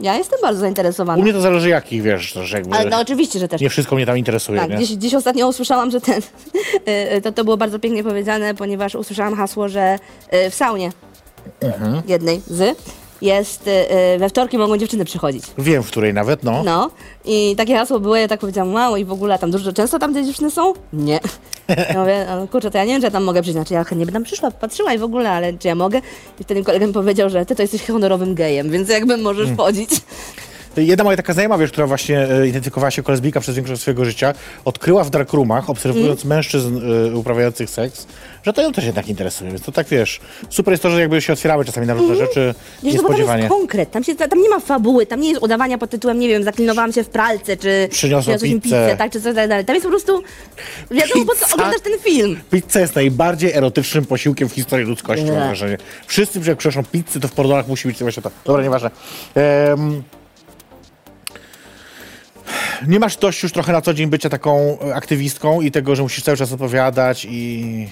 ja 0.00 0.14
jestem 0.16 0.38
bardzo 0.42 0.60
zainteresowana. 0.60 1.18
U 1.18 1.22
mnie 1.22 1.32
to 1.32 1.40
zależy 1.40 1.68
jakich, 1.68 2.02
wiesz, 2.02 2.32
też 2.32 2.52
jakby... 2.52 2.76
Ale 2.76 2.90
no 2.90 3.00
oczywiście, 3.00 3.38
że 3.38 3.48
też. 3.48 3.60
Nie 3.60 3.70
wszystko 3.70 3.96
mnie 3.96 4.06
tam 4.06 4.18
interesuje, 4.18 4.60
Tak, 4.60 4.70
nie? 4.70 4.76
gdzieś, 4.76 4.96
gdzieś 4.96 5.14
ostatnio 5.14 5.48
usłyszałam, 5.48 5.90
że 5.90 6.00
ten, 6.00 6.20
y, 6.88 7.12
y, 7.16 7.20
to, 7.20 7.32
to 7.32 7.44
było 7.44 7.56
bardzo 7.56 7.78
pięknie 7.78 8.04
powiedziane, 8.04 8.54
ponieważ 8.54 8.94
usłyszałam 8.94 9.36
hasło, 9.36 9.68
że 9.68 9.98
y, 10.46 10.50
w 10.50 10.54
saunie 10.54 10.90
Mhm. 11.60 12.02
jednej 12.08 12.42
z, 12.46 12.78
jest 13.22 13.66
y, 13.66 13.70
y, 14.14 14.18
we 14.18 14.28
wtorki 14.28 14.58
mogą 14.58 14.76
dziewczyny 14.76 15.04
przychodzić. 15.04 15.44
Wiem, 15.58 15.82
w 15.82 15.86
której 15.86 16.14
nawet, 16.14 16.42
no. 16.42 16.62
No 16.64 16.90
i 17.24 17.54
takie 17.56 17.76
hasło 17.76 18.00
było, 18.00 18.16
ja 18.16 18.28
tak 18.28 18.40
powiedziałam, 18.40 18.74
wow, 18.74 18.96
i 18.96 19.04
w 19.04 19.12
ogóle 19.12 19.38
tam 19.38 19.50
dużo, 19.50 19.72
często 19.72 19.98
tam 19.98 20.14
te 20.14 20.24
dziewczyny 20.24 20.50
są? 20.50 20.72
Nie. 20.92 21.20
Ja 21.68 22.00
mówię, 22.00 22.26
no, 22.28 22.48
kurczę, 22.48 22.70
to 22.70 22.78
ja 22.78 22.84
nie 22.84 22.92
wiem, 22.92 23.00
czy 23.00 23.06
ja 23.06 23.10
tam 23.10 23.24
mogę 23.24 23.42
przyjść, 23.42 23.54
znaczy 23.56 23.74
ja 23.74 23.84
chętnie 23.84 24.06
bym 24.06 24.12
tam 24.12 24.24
przyszła, 24.24 24.50
patrzyła 24.50 24.94
i 24.94 24.98
w 24.98 25.02
ogóle, 25.02 25.30
ale 25.30 25.52
czy 25.52 25.68
ja 25.68 25.74
mogę? 25.74 26.00
I 26.40 26.44
wtedy 26.44 26.64
kolega 26.64 26.86
mi 26.86 26.92
powiedział, 26.92 27.30
że 27.30 27.46
ty 27.46 27.56
to 27.56 27.62
jesteś 27.62 27.86
honorowym 27.86 28.34
gejem, 28.34 28.70
więc 28.70 28.88
jakby 28.88 29.16
możesz 29.16 29.46
Hmm. 29.46 29.56
wchodzić. 29.56 29.90
Jedna 30.76 31.04
moja 31.04 31.16
taka 31.16 31.32
znajoma, 31.32 31.58
wiesz, 31.58 31.70
która 31.72 31.86
właśnie 31.86 32.28
e, 32.28 32.48
identyfikowała 32.48 32.90
się 32.90 33.00
jako 33.02 33.12
lesbijka 33.12 33.40
przez 33.40 33.56
większość 33.56 33.80
swojego 33.82 34.04
życia, 34.04 34.34
odkryła 34.64 35.04
w 35.04 35.10
darkroomach, 35.10 35.70
obserwując 35.70 36.24
Mm. 36.24 36.36
mężczyzn 36.36 36.78
e, 37.12 37.16
uprawiających 37.16 37.70
seks, 37.70 38.06
że 38.42 38.52
to 38.52 38.62
ją 38.62 38.72
też 38.72 38.84
jednak 38.84 39.08
interesuje. 39.08 39.50
Więc 39.50 39.62
to 39.62 39.72
tak, 39.72 39.88
wiesz, 39.88 40.20
super 40.50 40.72
jest 40.72 40.82
to, 40.82 40.90
że 40.90 41.00
jakby 41.00 41.20
się 41.22 41.32
otwierały 41.32 41.64
czasami 41.64 41.86
na 41.86 41.94
różne 41.94 42.16
rzeczy 42.16 42.40
Mm. 42.42 42.54
Wiesz, 42.82 42.94
no 42.94 43.02
bo 43.02 43.08
tam 43.08 43.10
niespodziewanie. 43.18 43.42
jest 43.42 43.54
konkret, 43.54 43.90
tam, 43.90 44.04
się, 44.04 44.14
tam 44.14 44.42
nie 44.42 44.48
ma 44.48 44.60
fabuły, 44.60 45.06
tam 45.06 45.20
nie 45.20 45.28
jest 45.30 45.42
udawania 45.42 45.78
pod 45.78 45.90
tytułem, 45.90 46.18
nie 46.18 46.28
wiem, 46.28 46.44
zaklinowałam 46.44 46.92
się 46.92 47.04
w 47.04 47.08
pralce, 47.08 47.56
czy 47.56 47.88
Przyniosła 47.90 48.20
przyniosłeś 48.22 48.50
mi 48.52 48.60
pizzę. 48.60 48.84
pizzę, 48.84 48.96
tak, 48.96 49.12
czy 49.12 49.20
coś 49.20 49.34
tak 49.34 49.48
dalej. 49.48 49.64
Tam 49.64 49.74
jest 49.76 49.84
po 49.86 49.90
prostu, 49.90 50.22
wiadomo, 50.90 51.24
po 51.24 51.34
co 51.34 51.44
Pizza? 51.44 51.54
oglądasz 51.54 51.80
ten 51.80 51.92
film. 51.98 52.40
Pizza 52.50 52.80
jest 52.80 52.94
najbardziej 52.94 53.52
erotycznym 53.52 54.04
posiłkiem 54.06 54.48
w 54.48 54.52
historii 54.52 54.86
ludzkości, 54.86 55.24
mam 55.26 55.34
Nie. 55.34 55.40
wrażenie. 55.40 55.78
Wszyscy, 56.06 56.40
jak 56.46 56.58
przeszą 56.58 56.84
pizzę, 56.84 57.20
to 57.20 57.28
w 57.28 57.32
Pordonach 57.32 57.68
musi 57.68 57.88
być 57.88 57.98
coś 57.98 58.14
to. 58.14 58.30
Dobra, 58.44 58.62
nieważne. 58.62 58.90
Em, 59.34 60.02
nie 62.88 62.98
masz 62.98 63.16
dość 63.16 63.42
już 63.42 63.52
trochę 63.52 63.72
na 63.72 63.80
co 63.80 63.94
dzień 63.94 64.06
bycia 64.06 64.28
taką 64.28 64.78
aktywistką 64.94 65.60
i 65.60 65.70
tego, 65.70 65.96
że 65.96 66.02
musisz 66.02 66.24
cały 66.24 66.36
czas 66.36 66.52
odpowiadać 66.52 67.26
i 67.30 67.88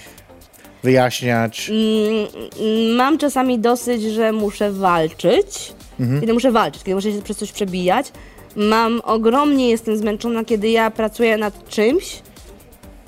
wyjaśniać. 0.83 1.71
Mm, 1.71 2.97
Mam 2.97 3.19
czasami 3.19 3.59
dosyć, 3.59 4.03
że 4.03 4.33
muszę 4.33 4.73
walczyć. 4.73 5.73
Kiedy 6.21 6.35
muszę 6.35 6.53
walczyć, 6.53 6.83
kiedy 6.83 6.95
muszę 6.95 7.13
się 7.13 7.23
przez 7.23 7.37
coś 7.37 7.53
przebijać. 7.53 8.13
Mam 8.57 9.01
ogromnie 9.05 9.71
jestem 9.71 9.97
zmęczona, 9.97 10.45
kiedy 10.45 10.69
ja 10.71 10.91
pracuję 10.91 11.37
nad 11.37 11.69
czymś, 11.69 12.23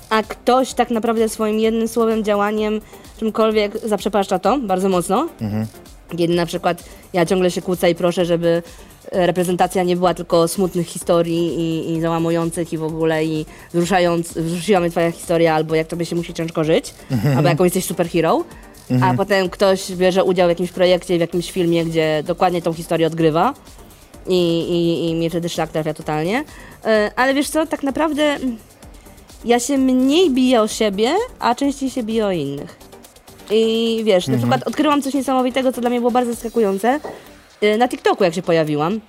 a 0.09 0.23
ktoś 0.23 0.73
tak 0.73 0.89
naprawdę 0.89 1.29
swoim 1.29 1.59
jednym 1.59 1.87
słowem, 1.87 2.23
działaniem, 2.23 2.81
czymkolwiek 3.19 3.77
zaprzepaszcza 3.83 4.39
to 4.39 4.57
bardzo 4.59 4.89
mocno. 4.89 5.27
Kiedy 6.17 6.35
na 6.35 6.45
przykład 6.45 6.83
ja 7.13 7.25
ciągle 7.25 7.51
się 7.51 7.61
kłócę 7.61 7.91
i 7.91 7.95
proszę, 7.95 8.25
żeby 8.25 8.63
reprezentacja 9.13 9.83
nie 9.83 9.95
była 9.95 10.13
tylko 10.13 10.47
smutnych 10.47 10.87
historii 10.87 11.59
i, 11.59 11.93
i 11.93 12.01
załamujących 12.01 12.73
i 12.73 12.77
w 12.77 12.83
ogóle 12.83 13.25
i 13.25 13.45
wzruszając, 13.73 14.33
wzruszyła 14.33 14.79
mnie 14.79 14.89
twoja 14.89 15.11
historia, 15.11 15.55
albo 15.55 15.75
jak 15.75 15.87
tobie 15.87 16.05
się 16.05 16.15
musi 16.15 16.33
ciężko 16.33 16.63
żyć, 16.63 16.93
albo 17.37 17.49
jaką 17.49 17.63
jesteś 17.63 17.85
superhero, 17.85 18.43
a 19.01 19.13
potem 19.13 19.49
ktoś 19.49 19.91
bierze 19.91 20.23
udział 20.23 20.47
w 20.47 20.49
jakimś 20.49 20.71
projekcie, 20.71 21.17
w 21.17 21.21
jakimś 21.21 21.51
filmie, 21.51 21.85
gdzie 21.85 22.23
dokładnie 22.25 22.61
tą 22.61 22.73
historię 22.73 23.07
odgrywa 23.07 23.53
i, 24.27 24.59
i, 24.59 25.09
i 25.09 25.15
mnie 25.15 25.29
wtedy 25.29 25.49
szlak 25.49 25.71
trafia 25.71 25.93
totalnie. 25.93 26.43
E, 26.85 27.11
Ale 27.15 27.33
wiesz 27.33 27.49
co, 27.49 27.65
tak 27.65 27.83
naprawdę 27.83 28.37
ja 29.45 29.59
się 29.59 29.77
mniej 29.77 30.31
biję 30.31 30.61
o 30.61 30.67
siebie, 30.67 31.15
a 31.39 31.55
częściej 31.55 31.89
się 31.89 32.03
biję 32.03 32.25
o 32.25 32.31
innych. 32.31 32.77
I 33.51 34.01
wiesz, 34.03 34.27
na 34.27 34.37
przykład 34.37 34.63
odkryłam 34.67 35.01
coś 35.01 35.13
niesamowitego, 35.13 35.71
co 35.71 35.81
dla 35.81 35.89
mnie 35.89 35.99
było 35.99 36.11
bardzo 36.11 36.33
zaskakujące. 36.33 36.99
Y, 37.63 37.77
Na 37.77 37.87
TikToku, 37.87 38.23
jak 38.23 38.33
się 38.33 38.41
pojawiłam, 38.41 38.99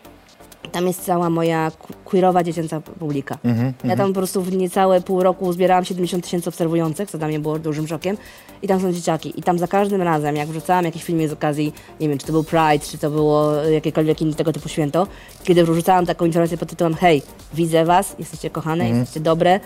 tam 0.73 0.87
jest 0.87 1.05
cała 1.05 1.31
moja 1.31 1.73
queerowa 2.05 2.43
dziecięca 2.45 2.81
publika. 2.81 3.39
ja 3.85 3.97
tam 3.97 4.09
po 4.09 4.15
prostu 4.15 4.43
w 4.43 4.57
niecałe 4.57 5.01
pół 5.01 5.23
roku 5.23 5.53
zbierałam 5.53 5.85
70 5.85 6.25
tysięcy 6.25 6.49
obserwujących, 6.49 7.11
co 7.11 7.19
dla 7.19 7.29
mnie 7.29 7.41
było 7.41 7.59
dużym 7.59 7.89
szokiem. 7.89 8.17
I 8.63 8.69
tam 8.69 8.81
są 8.81 8.93
dzieciaki. 8.93 9.41
I 9.41 9.43
tam 9.43 9.59
za 9.59 9.67
każdym 9.67 10.03
razem, 10.03 10.37
jak 10.37 10.49
wrzucałam 10.49 10.85
jakiś 10.85 11.05
film 11.05 11.29
z 11.29 11.33
okazji, 11.33 11.73
nie 12.01 12.09
wiem, 12.09 12.19
czy 12.19 12.27
to 12.27 12.33
był 12.33 12.45
Pride, 12.45 12.79
czy 12.79 12.99
to 12.99 13.11
było 13.11 13.55
jakiekolwiek 13.55 14.23
inne 14.23 14.35
tego 14.35 14.53
typu 14.53 14.69
święto, 14.69 15.07
kiedy 15.45 15.65
wrzucałam 15.65 16.07
taką 16.07 16.25
informację 16.25 16.59
pod 16.59 16.69
tytułem 16.69 16.95
hej, 16.95 17.23
widzę 17.55 17.85
was, 17.85 18.17
jesteście 18.19 18.51
kochane, 18.51 18.89
jesteście 18.89 19.21
dobre, 19.21 19.61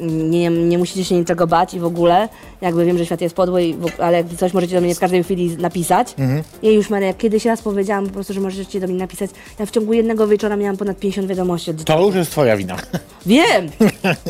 nie, 0.00 0.50
nie 0.50 0.78
musicie 0.78 1.04
się 1.04 1.14
niczego 1.14 1.46
bać 1.46 1.74
i 1.74 1.80
w 1.80 1.84
ogóle, 1.84 2.28
jakby 2.60 2.84
wiem, 2.84 2.98
że 2.98 3.06
świat 3.06 3.20
jest 3.20 3.34
podły, 3.34 3.64
i 3.64 3.74
w, 3.74 4.00
ale 4.00 4.16
jak 4.16 4.26
coś 4.38 4.54
możecie 4.54 4.74
do 4.74 4.80
mnie 4.80 4.94
w 4.94 4.98
każdej 4.98 5.24
chwili 5.24 5.56
napisać. 5.56 6.14
Ja 6.62 6.70
już 6.70 6.90
Maria, 6.90 7.06
jak 7.08 7.16
kiedyś 7.16 7.44
raz 7.44 7.62
powiedziałam 7.62 8.06
po 8.06 8.12
prostu, 8.12 8.32
że 8.32 8.40
możecie 8.40 8.80
do 8.80 8.86
mnie 8.86 8.96
napisać, 8.98 9.30
ja 9.58 9.66
w 9.66 9.70
ciągu 9.70 9.92
jednego 9.92 10.26
wieczora 10.26 10.56
miałam 10.56 10.76
ponad 10.76 10.98
50 10.98 11.28
wiadomości 11.28 11.70
od 11.70 11.84
To 11.84 12.06
już 12.06 12.14
jest 12.14 12.30
twoja 12.30 12.56
wina. 12.56 12.76
Wiem! 13.26 13.70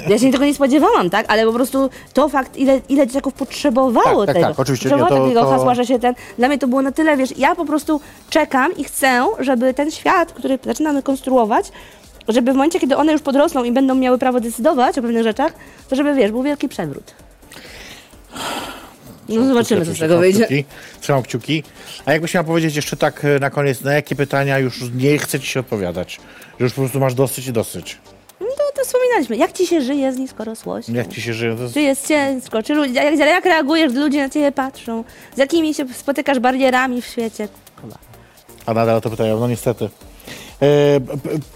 Ja 0.09 0.19
się 0.19 0.33
tego 0.33 0.45
nie 0.45 0.55
spodziewałam, 0.55 1.11
tak? 1.11 1.27
Ale 1.29 1.47
po 1.47 1.53
prostu 1.53 1.91
to 2.13 2.29
fakt, 2.29 2.57
ile, 2.57 2.81
ile 2.89 3.07
dzieciaków 3.07 3.35
potrzebowało 3.35 4.27
Tak, 4.27 4.27
tak, 4.27 4.35
tego. 4.37 4.49
tak, 4.49 4.61
oczywiście, 4.61 4.89
Potrzebowało 4.89 5.15
nie, 5.15 5.35
to- 5.35 5.41
takiego 5.41 5.41
to- 5.51 5.59
hasła, 5.59 5.75
że 5.75 5.87
się 5.87 5.99
ten... 5.99 6.15
Dla 6.39 6.49
mnie 6.49 6.59
to 6.59 6.69
było 6.69 6.83
na 6.83 6.93
tyle, 6.93 7.17
wiesz, 7.17 7.39
ja 7.39 7.55
po 7.55 7.65
prostu 7.65 8.01
czekam 8.31 8.77
i 8.77 8.85
chcę, 8.85 9.27
żeby 9.41 9.75
ten 9.75 9.91
świat, 9.91 10.33
który 10.33 10.59
zaczynamy 10.65 11.03
konstruować, 11.03 11.67
żeby 12.29 12.53
w 12.53 12.55
momencie, 12.55 12.81
kiedy 12.81 12.97
one 12.97 13.13
już 13.13 13.23
podrosną 13.23 13.65
i 13.65 13.73
będą 13.73 13.95
miały 13.95 14.19
prawo 14.19 14.41
decydować 14.41 14.99
o 14.99 15.03
pewnych 15.03 15.23
rzeczach, 15.23 15.53
to 15.89 15.97
żeby, 15.97 16.15
wiesz, 16.15 16.31
był 16.31 16.43
wielki 16.43 16.69
przewrót. 16.69 17.15
No 19.29 19.47
zobaczymy, 19.47 19.87
co 19.87 19.95
z 19.95 19.99
tego 19.99 20.19
wyjdzie. 20.19 20.45
Kciuki, 20.45 20.65
trzymam 21.01 21.23
kciuki. 21.23 21.63
A 22.07 22.13
jakbyś 22.13 22.35
miała 22.35 22.45
powiedzieć 22.45 22.77
jeszcze 22.77 22.97
tak 22.97 23.25
e, 23.25 23.39
na 23.39 23.51
koniec, 23.51 23.81
na 23.81 23.93
jakie 23.93 24.17
pytania 24.17 24.59
już 24.59 24.81
nie 24.95 25.19
chce 25.19 25.41
ci 25.41 25.47
się 25.47 25.61
odpowiadać? 25.61 26.21
Że 26.59 26.65
już 26.65 26.73
po 26.73 26.81
prostu 26.81 27.01
masz 27.01 27.15
dosyć 27.15 27.47
i 27.47 27.53
dosyć. 27.53 27.99
No 28.41 28.47
to 28.75 28.85
wspominaliśmy. 28.85 29.37
Jak 29.37 29.53
ci 29.53 29.67
się 29.67 29.81
żyje 29.81 30.13
z 30.13 30.19
niskorosłością? 30.19 30.93
Jak 30.93 31.09
ci 31.09 31.23
się 31.23 31.35
żyje? 31.35 31.57
To 31.57 31.63
jest... 31.63 31.75
Czy 31.75 31.81
jest 31.81 32.09
ciężko? 32.09 32.63
Czy 32.63 32.75
ludzie, 32.75 32.93
jak, 32.93 33.19
jak 33.19 33.45
reagujesz, 33.45 33.93
gdy 33.93 34.01
ludzie 34.01 34.23
na 34.23 34.29
ciebie 34.29 34.53
patrzą? 34.53 35.05
Z 35.35 35.39
jakimi 35.39 35.75
się 35.75 35.87
spotykasz 35.95 36.39
barierami 36.39 37.03
w 37.03 37.07
świecie? 37.07 37.49
A 38.67 38.75
nadal 38.75 39.01
to 39.01 39.11
pytają, 39.11 39.41
no 39.41 39.49
niestety. 39.49 39.89
E, 40.63 40.67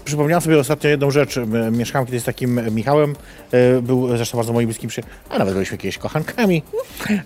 przypomniałem 0.05 0.41
sobie 0.41 0.59
ostatnio 0.59 0.89
jedną 0.89 1.11
rzecz. 1.11 1.37
M- 1.37 1.77
Mieszkałem 1.77 2.05
kiedyś 2.05 2.21
z 2.21 2.25
takim 2.25 2.61
Michałem, 2.75 3.15
e, 3.51 3.81
był 3.81 4.17
zresztą 4.17 4.37
bardzo 4.37 4.53
moim 4.53 4.67
bliskim 4.67 4.89
przyjacielem, 4.89 5.19
a 5.29 5.37
nawet 5.39 5.53
byliśmy 5.53 5.73
jakieś 5.75 5.97
kochankami. 5.97 6.63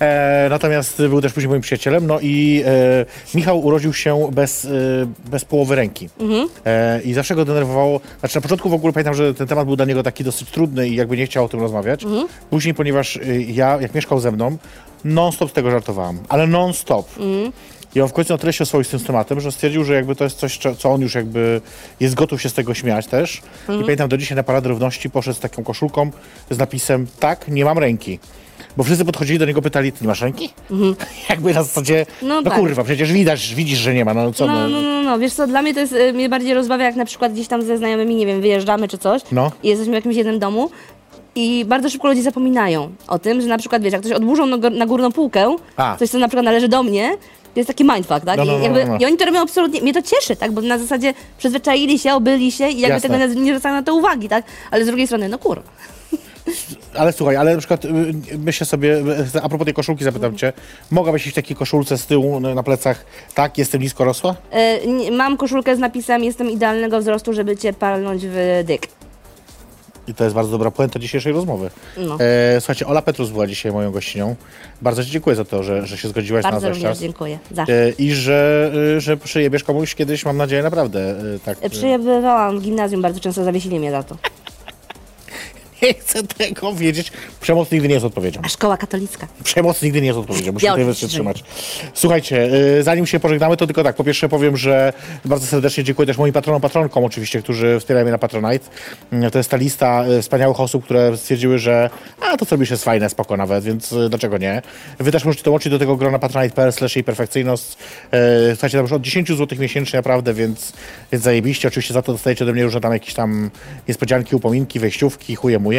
E, 0.01 0.47
natomiast 0.49 0.97
był 0.97 1.21
też 1.21 1.33
później 1.33 1.49
moim 1.49 1.61
przyjacielem, 1.61 2.07
no 2.07 2.19
i 2.21 2.63
e, 2.65 3.05
Michał 3.35 3.59
urodził 3.59 3.93
się 3.93 4.29
bez, 4.31 4.65
e, 4.65 4.69
bez 5.31 5.45
połowy 5.45 5.75
ręki. 5.75 6.09
E, 6.65 7.01
I 7.01 7.13
zawsze 7.13 7.35
go 7.35 7.45
denerwowało, 7.45 7.99
znaczy 8.19 8.35
na 8.35 8.41
początku 8.41 8.69
w 8.69 8.73
ogóle 8.73 8.93
pamiętam, 8.93 9.13
że 9.13 9.33
ten 9.33 9.47
temat 9.47 9.65
był 9.65 9.75
dla 9.75 9.85
niego 9.85 10.03
taki 10.03 10.23
dosyć 10.23 10.49
trudny 10.51 10.89
i 10.89 10.95
jakby 10.95 11.17
nie 11.17 11.25
chciał 11.25 11.45
o 11.45 11.49
tym 11.49 11.59
rozmawiać. 11.59 12.05
Później, 12.49 12.73
ponieważ 12.73 13.17
e, 13.17 13.41
ja, 13.41 13.77
jak 13.81 13.95
mieszkał 13.95 14.19
ze 14.19 14.31
mną, 14.31 14.57
non-stop 15.05 15.49
z 15.49 15.53
tego 15.53 15.71
żartowałam, 15.71 16.19
ale 16.29 16.47
non-stop. 16.47 17.09
I 17.95 18.01
on 18.01 18.07
w 18.09 18.13
końcu 18.13 18.33
na 18.33 18.37
tyle 18.37 18.53
się 18.53 18.63
oswoił 18.63 18.83
z 18.83 18.89
tym 18.89 18.99
tematem, 18.99 19.39
że 19.41 19.51
stwierdził, 19.51 19.83
że 19.83 19.93
jakby 19.93 20.15
to 20.15 20.23
jest 20.23 20.37
coś, 20.39 20.57
co- 20.77 20.91
on 20.91 21.01
już 21.01 21.15
jakby 21.15 21.61
jest 21.99 22.15
gotów 22.15 22.41
się 22.41 22.49
z 22.49 22.53
tego 22.53 22.73
śmiać 22.73 23.07
też. 23.07 23.41
I 23.79 23.81
pamiętam 23.81 24.09
do 24.09 24.17
dzisiaj 24.17 24.35
na 24.35 24.43
Paradę 24.43 24.69
Równości 24.69 25.09
poszedł 25.09 25.37
z 25.37 25.39
taką 25.39 25.63
koszulką 25.63 26.11
z 26.49 26.57
napisem 26.57 27.07
tak, 27.19 27.47
nie 27.47 27.65
mam 27.65 27.77
ręki. 27.77 28.19
Bo 28.77 28.83
wszyscy 28.83 29.05
podchodzili 29.05 29.39
do 29.39 29.45
niego, 29.45 29.61
pytali, 29.61 29.91
ty 29.91 29.97
nie 30.01 30.07
masz 30.07 30.21
ręki? 30.21 30.49
jakby 31.29 31.53
na 31.53 31.63
zasadzie, 31.63 32.05
no, 32.21 32.41
No 32.41 32.49
tak. 32.49 32.59
kurwa, 32.59 32.83
przecież 32.83 33.13
widać, 33.13 33.53
widzisz, 33.55 33.79
że 33.79 33.93
nie 33.93 34.05
ma, 34.05 34.13
no 34.13 34.33
co, 34.33 34.47
No, 34.47 34.53
no, 34.53 34.67
no, 34.69 34.81
no, 34.81 35.01
no, 35.03 35.19
wiesz 35.19 35.33
co, 35.33 35.47
dla 35.47 35.61
mnie 35.61 35.73
to 35.73 35.79
jest, 35.79 35.93
y, 35.93 36.13
mnie 36.13 36.29
bardziej 36.29 36.53
rozbawia, 36.53 36.85
jak 36.85 36.95
na 36.95 37.05
przykład 37.05 37.33
gdzieś 37.33 37.47
tam 37.47 37.61
ze 37.61 37.77
znajomymi, 37.77 38.15
nie 38.15 38.25
wiem, 38.25 38.41
wyjeżdżamy 38.41 38.87
czy 38.87 38.97
coś 38.97 39.21
No. 39.31 39.51
i 39.63 39.67
jesteśmy 39.67 39.91
w 39.91 39.95
jakimś 39.95 40.15
jednym 40.15 40.39
domu 40.39 40.69
i 41.35 41.65
bardzo 41.65 41.89
szybko 41.89 42.07
ludzie 42.07 42.21
zapominają 42.23 42.91
o 43.07 43.19
tym, 43.19 43.41
że 43.41 43.47
na 43.47 43.57
przykład, 43.57 43.81
wiesz, 43.83 43.93
jak 43.93 44.01
ktoś 44.01 44.13
odburzą 44.13 44.45
na 44.71 44.85
górną 44.85 45.11
półkę, 45.11 45.55
A. 45.77 45.95
coś, 45.99 46.09
co 46.09 46.19
na 46.19 46.27
przykład 46.27 46.45
należy 46.45 46.67
do 46.67 46.83
mnie, 46.83 47.11
to 47.53 47.59
jest 47.59 47.67
taki 47.67 47.83
mindfuck, 47.83 48.25
tak? 48.25 48.37
No, 48.37 48.45
no, 48.45 48.53
I, 48.53 48.57
no, 48.57 48.63
jakby, 48.63 48.85
no, 48.85 48.91
no. 48.91 48.97
I 48.99 49.05
oni 49.05 49.17
to 49.17 49.25
robią 49.25 49.41
absolutnie, 49.41 49.81
mnie 49.81 49.93
to 49.93 50.01
cieszy, 50.01 50.35
tak? 50.35 50.51
Bo 50.51 50.61
na 50.61 50.77
zasadzie 50.77 51.13
przyzwyczaili 51.37 51.99
się, 51.99 52.13
obyli 52.13 52.51
się 52.51 52.69
i 52.69 52.79
jakby 52.79 52.93
Jasne. 52.93 53.09
tego 53.09 53.33
nie, 53.33 53.41
nie 53.41 53.51
zwracają 53.51 53.75
na 53.75 53.83
to 53.83 53.95
uwagi, 53.95 54.29
tak? 54.29 54.45
Ale 54.71 54.83
z 54.83 54.87
drugiej 54.87 55.07
strony, 55.07 55.29
no 55.29 55.39
kurwa. 55.39 55.69
Ale 56.93 57.13
słuchaj, 57.13 57.35
ale 57.35 57.51
na 57.53 57.57
przykład 57.57 57.85
y, 57.85 57.89
myślę 58.37 58.65
sobie, 58.65 58.97
y, 59.35 59.41
a 59.43 59.49
propos 59.49 59.65
tej 59.65 59.73
koszulki 59.73 60.03
zapytam 60.03 60.37
cię, 60.37 60.53
mogłabyś 60.91 61.25
iść 61.25 61.31
w 61.31 61.35
takiej 61.35 61.55
koszulce 61.57 61.97
z 61.97 62.05
tyłu 62.05 62.39
na 62.39 62.63
plecach, 62.63 63.05
tak, 63.33 63.57
jestem 63.57 63.81
niskorosła? 63.81 64.35
E, 64.51 64.87
nie- 64.87 65.11
mam 65.11 65.37
koszulkę 65.37 65.75
z 65.75 65.79
napisem, 65.79 66.23
jestem 66.23 66.49
idealnego 66.49 66.99
wzrostu, 66.99 67.33
żeby 67.33 67.57
cię 67.57 67.73
palnąć 67.73 68.21
w 68.27 68.63
dyk. 68.65 68.87
I 70.07 70.13
to 70.13 70.23
jest 70.23 70.35
bardzo 70.35 70.51
dobra 70.51 70.71
puenta 70.71 70.99
dzisiejszej 70.99 71.33
rozmowy. 71.33 71.69
No. 71.97 72.17
E, 72.19 72.61
słuchajcie, 72.61 72.87
Ola 72.87 73.01
Petrus 73.01 73.29
była 73.29 73.47
dzisiaj 73.47 73.71
moją 73.71 73.91
gościnią. 73.91 74.35
Bardzo 74.81 75.03
Ci 75.05 75.11
dziękuję 75.11 75.35
za 75.35 75.45
to, 75.45 75.63
że, 75.63 75.87
że 75.87 75.97
się 75.97 76.07
zgodziłaś 76.07 76.43
Bardzo 76.43 76.61
na 76.67 76.69
nasz 76.73 76.81
czas. 76.81 76.99
dziękuję. 76.99 77.39
Za. 77.51 77.63
E, 77.63 77.67
I 77.97 78.11
że, 78.13 78.71
e, 78.97 79.01
że 79.01 79.17
przyjebiesz 79.17 79.63
komuś 79.63 79.95
kiedyś, 79.95 80.25
mam 80.25 80.37
nadzieję, 80.37 80.63
naprawdę. 80.63 80.99
e, 81.35 81.39
Tak, 81.45 81.57
e, 81.61 81.69
Przyjebywałam 81.69 82.59
w 82.59 82.63
gimnazjum, 82.63 83.01
bardzo 83.01 83.19
często 83.19 83.43
zawiesili 83.43 83.79
mnie 83.79 83.91
za 83.91 84.03
to. 84.03 84.17
Nie 85.81 85.93
chcę 85.93 86.23
tego 86.23 86.73
wiedzieć. 86.73 87.11
Przemoc 87.41 87.71
nigdy 87.71 87.87
nie 87.87 87.93
jest 87.93 88.05
odpowiedzią. 88.05 88.41
A 88.43 88.49
szkoła 88.49 88.77
katolicka. 88.77 89.27
Przemoc 89.43 89.81
nigdy 89.81 90.01
nie 90.01 90.07
jest 90.07 90.19
odpowiedzią. 90.19 90.51
Musimy 90.51 90.79
Ja 90.79 90.85
wersji 90.85 91.07
trzymać. 91.07 91.43
Słuchajcie, 91.93 92.49
y, 92.79 92.83
zanim 92.83 93.07
się 93.07 93.19
pożegnamy, 93.19 93.57
to 93.57 93.65
tylko 93.67 93.83
tak. 93.83 93.95
Po 93.95 94.03
pierwsze 94.03 94.29
powiem, 94.29 94.57
że 94.57 94.93
bardzo 95.25 95.47
serdecznie 95.47 95.83
dziękuję 95.83 96.05
też 96.05 96.17
moim 96.17 96.33
patronom, 96.33 96.61
patronkom 96.61 97.03
oczywiście, 97.05 97.41
którzy 97.41 97.79
wspierają 97.79 98.03
mnie 98.05 98.11
na 98.11 98.17
Patronite. 98.17 98.65
Y, 99.13 99.31
To 99.31 99.37
jest 99.37 99.49
ta 99.49 99.57
lista 99.57 100.05
y, 100.07 100.21
wspaniałych 100.21 100.59
osób, 100.59 100.83
które 100.85 101.17
stwierdziły, 101.17 101.59
że 101.59 101.89
a 102.21 102.37
to 102.37 102.45
co 102.45 102.55
robisz 102.55 102.69
jest 102.71 102.83
fajne, 102.83 103.09
spoko 103.09 103.37
nawet, 103.37 103.63
więc 103.63 103.93
dlaczego 104.09 104.37
nie? 104.37 104.61
Wy 104.99 105.11
też 105.11 105.25
możecie 105.25 105.43
dołączyć 105.43 105.71
do 105.71 105.79
tego 105.79 105.95
grona 105.97 106.19
patronite.pl 106.19 106.73
slash 106.73 106.95
jej 106.95 107.03
perfekcyjność. 107.03 107.63
Słuchajcie, 108.51 108.77
tam 108.77 108.81
już 108.85 108.91
od 108.91 109.01
10 109.01 109.27
zł 109.27 109.57
miesięcznie 109.59 109.99
naprawdę, 109.99 110.33
więc, 110.33 110.73
więc 111.11 111.23
zajebiście. 111.23 111.67
Oczywiście 111.67 111.93
za 111.93 112.01
to 112.01 112.11
dostajecie 112.11 112.45
ode 112.45 112.53
mnie 112.53 112.63
różne 112.63 112.81
tam 112.81 112.93
jakieś 112.93 113.13
tam 113.13 113.51
niespodzianki, 113.87 114.35
upominki, 114.35 114.79
wejściówki, 114.79 115.35
chuje 115.35 115.59
muje. 115.59 115.70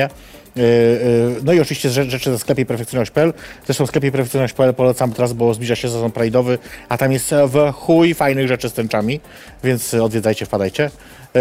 Yy, 0.56 0.62
yy, 0.62 1.34
No 1.44 1.52
i 1.52 1.60
oczywiście 1.60 1.88
rze- 1.88 2.10
rzeczy 2.10 2.30
ze 2.30 2.38
sklepie 2.38 2.66
perfekcyjność.pl. 2.66 3.32
Zresztą 3.66 3.86
w 3.86 3.88
sklepie 3.88 4.12
perfekcyjność.pl 4.12 4.74
polecam 4.74 5.12
teraz, 5.12 5.32
bo 5.32 5.54
zbliża 5.54 5.76
się 5.76 5.88
sezon 5.88 6.10
pride'owy, 6.10 6.58
a 6.88 6.98
tam 6.98 7.12
jest 7.12 7.34
w 7.48 7.72
chuj 7.74 8.14
fajnych 8.14 8.48
rzeczy 8.48 8.68
z 8.68 8.72
tęczami, 8.72 9.20
więc 9.64 9.94
odwiedzajcie, 9.94 10.46
wpadajcie. 10.46 10.90
Yy, 11.34 11.40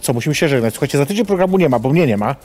Co, 0.00 0.12
musimy 0.12 0.34
się 0.34 0.48
żegnać. 0.48 0.74
Słuchajcie, 0.74 0.98
za 0.98 1.06
tydzień 1.06 1.26
programu 1.26 1.58
nie 1.58 1.68
ma, 1.68 1.78
bo 1.78 1.90
mnie 1.90 2.06
nie 2.06 2.16
ma, 2.16 2.36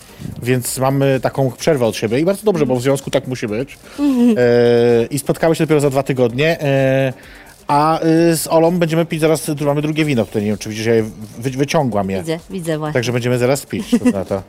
więc 0.44 0.78
mamy 0.78 1.20
taką 1.20 1.52
przerwę 1.52 1.86
od 1.86 1.96
siebie 1.96 2.20
i 2.20 2.26
bardzo 2.26 2.44
dobrze, 2.44 2.66
bo 2.66 2.76
w 2.76 2.82
związku 2.82 3.12
tak 3.12 3.28
musi 3.28 3.48
być. 3.48 3.78
I 5.10 5.20
spotkamy 5.20 5.56
się 5.56 5.64
dopiero 5.64 5.80
za 5.82 5.90
dwa 5.90 6.04
tygodnie. 6.04 6.58
A 7.68 8.00
yy, 8.30 8.36
z 8.38 8.48
Olą 8.48 8.72
będziemy 8.80 9.06
pić 9.06 9.22
zaraz, 9.22 9.48
mamy 9.66 9.82
drugie 9.82 10.06
wino, 10.06 10.26
które 10.26 10.42
nie 10.44 10.48
wiem, 10.50 10.58
czy 10.58 10.70
widzisz, 10.70 10.86
ja 10.86 10.94
je 10.94 11.04
wy, 11.38 11.50
wyciągłam 11.50 12.10
je. 12.10 12.20
Widzę, 12.20 12.40
widzę 12.50 12.78
właśnie. 12.78 12.94
Także 12.94 13.12
będziemy 13.12 13.38
zaraz 13.38 13.66
pić. 13.66 13.86
To. 14.30 14.44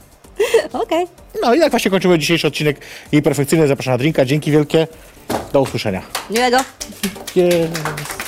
Okej. 0.72 1.06
No 1.42 1.54
i 1.54 1.60
tak 1.60 1.70
właśnie 1.70 1.90
kończymy 1.90 2.18
dzisiejszy 2.18 2.46
odcinek 2.46 2.80
jej 3.12 3.22
perfekcyjny. 3.22 3.68
Zapraszam 3.68 3.94
na 3.94 3.98
drinka. 3.98 4.24
Dzięki 4.24 4.50
wielkie. 4.50 4.86
Do 5.52 5.60
usłyszenia. 5.60 6.02
Miłego. 6.30 6.58
Yes. 7.36 8.19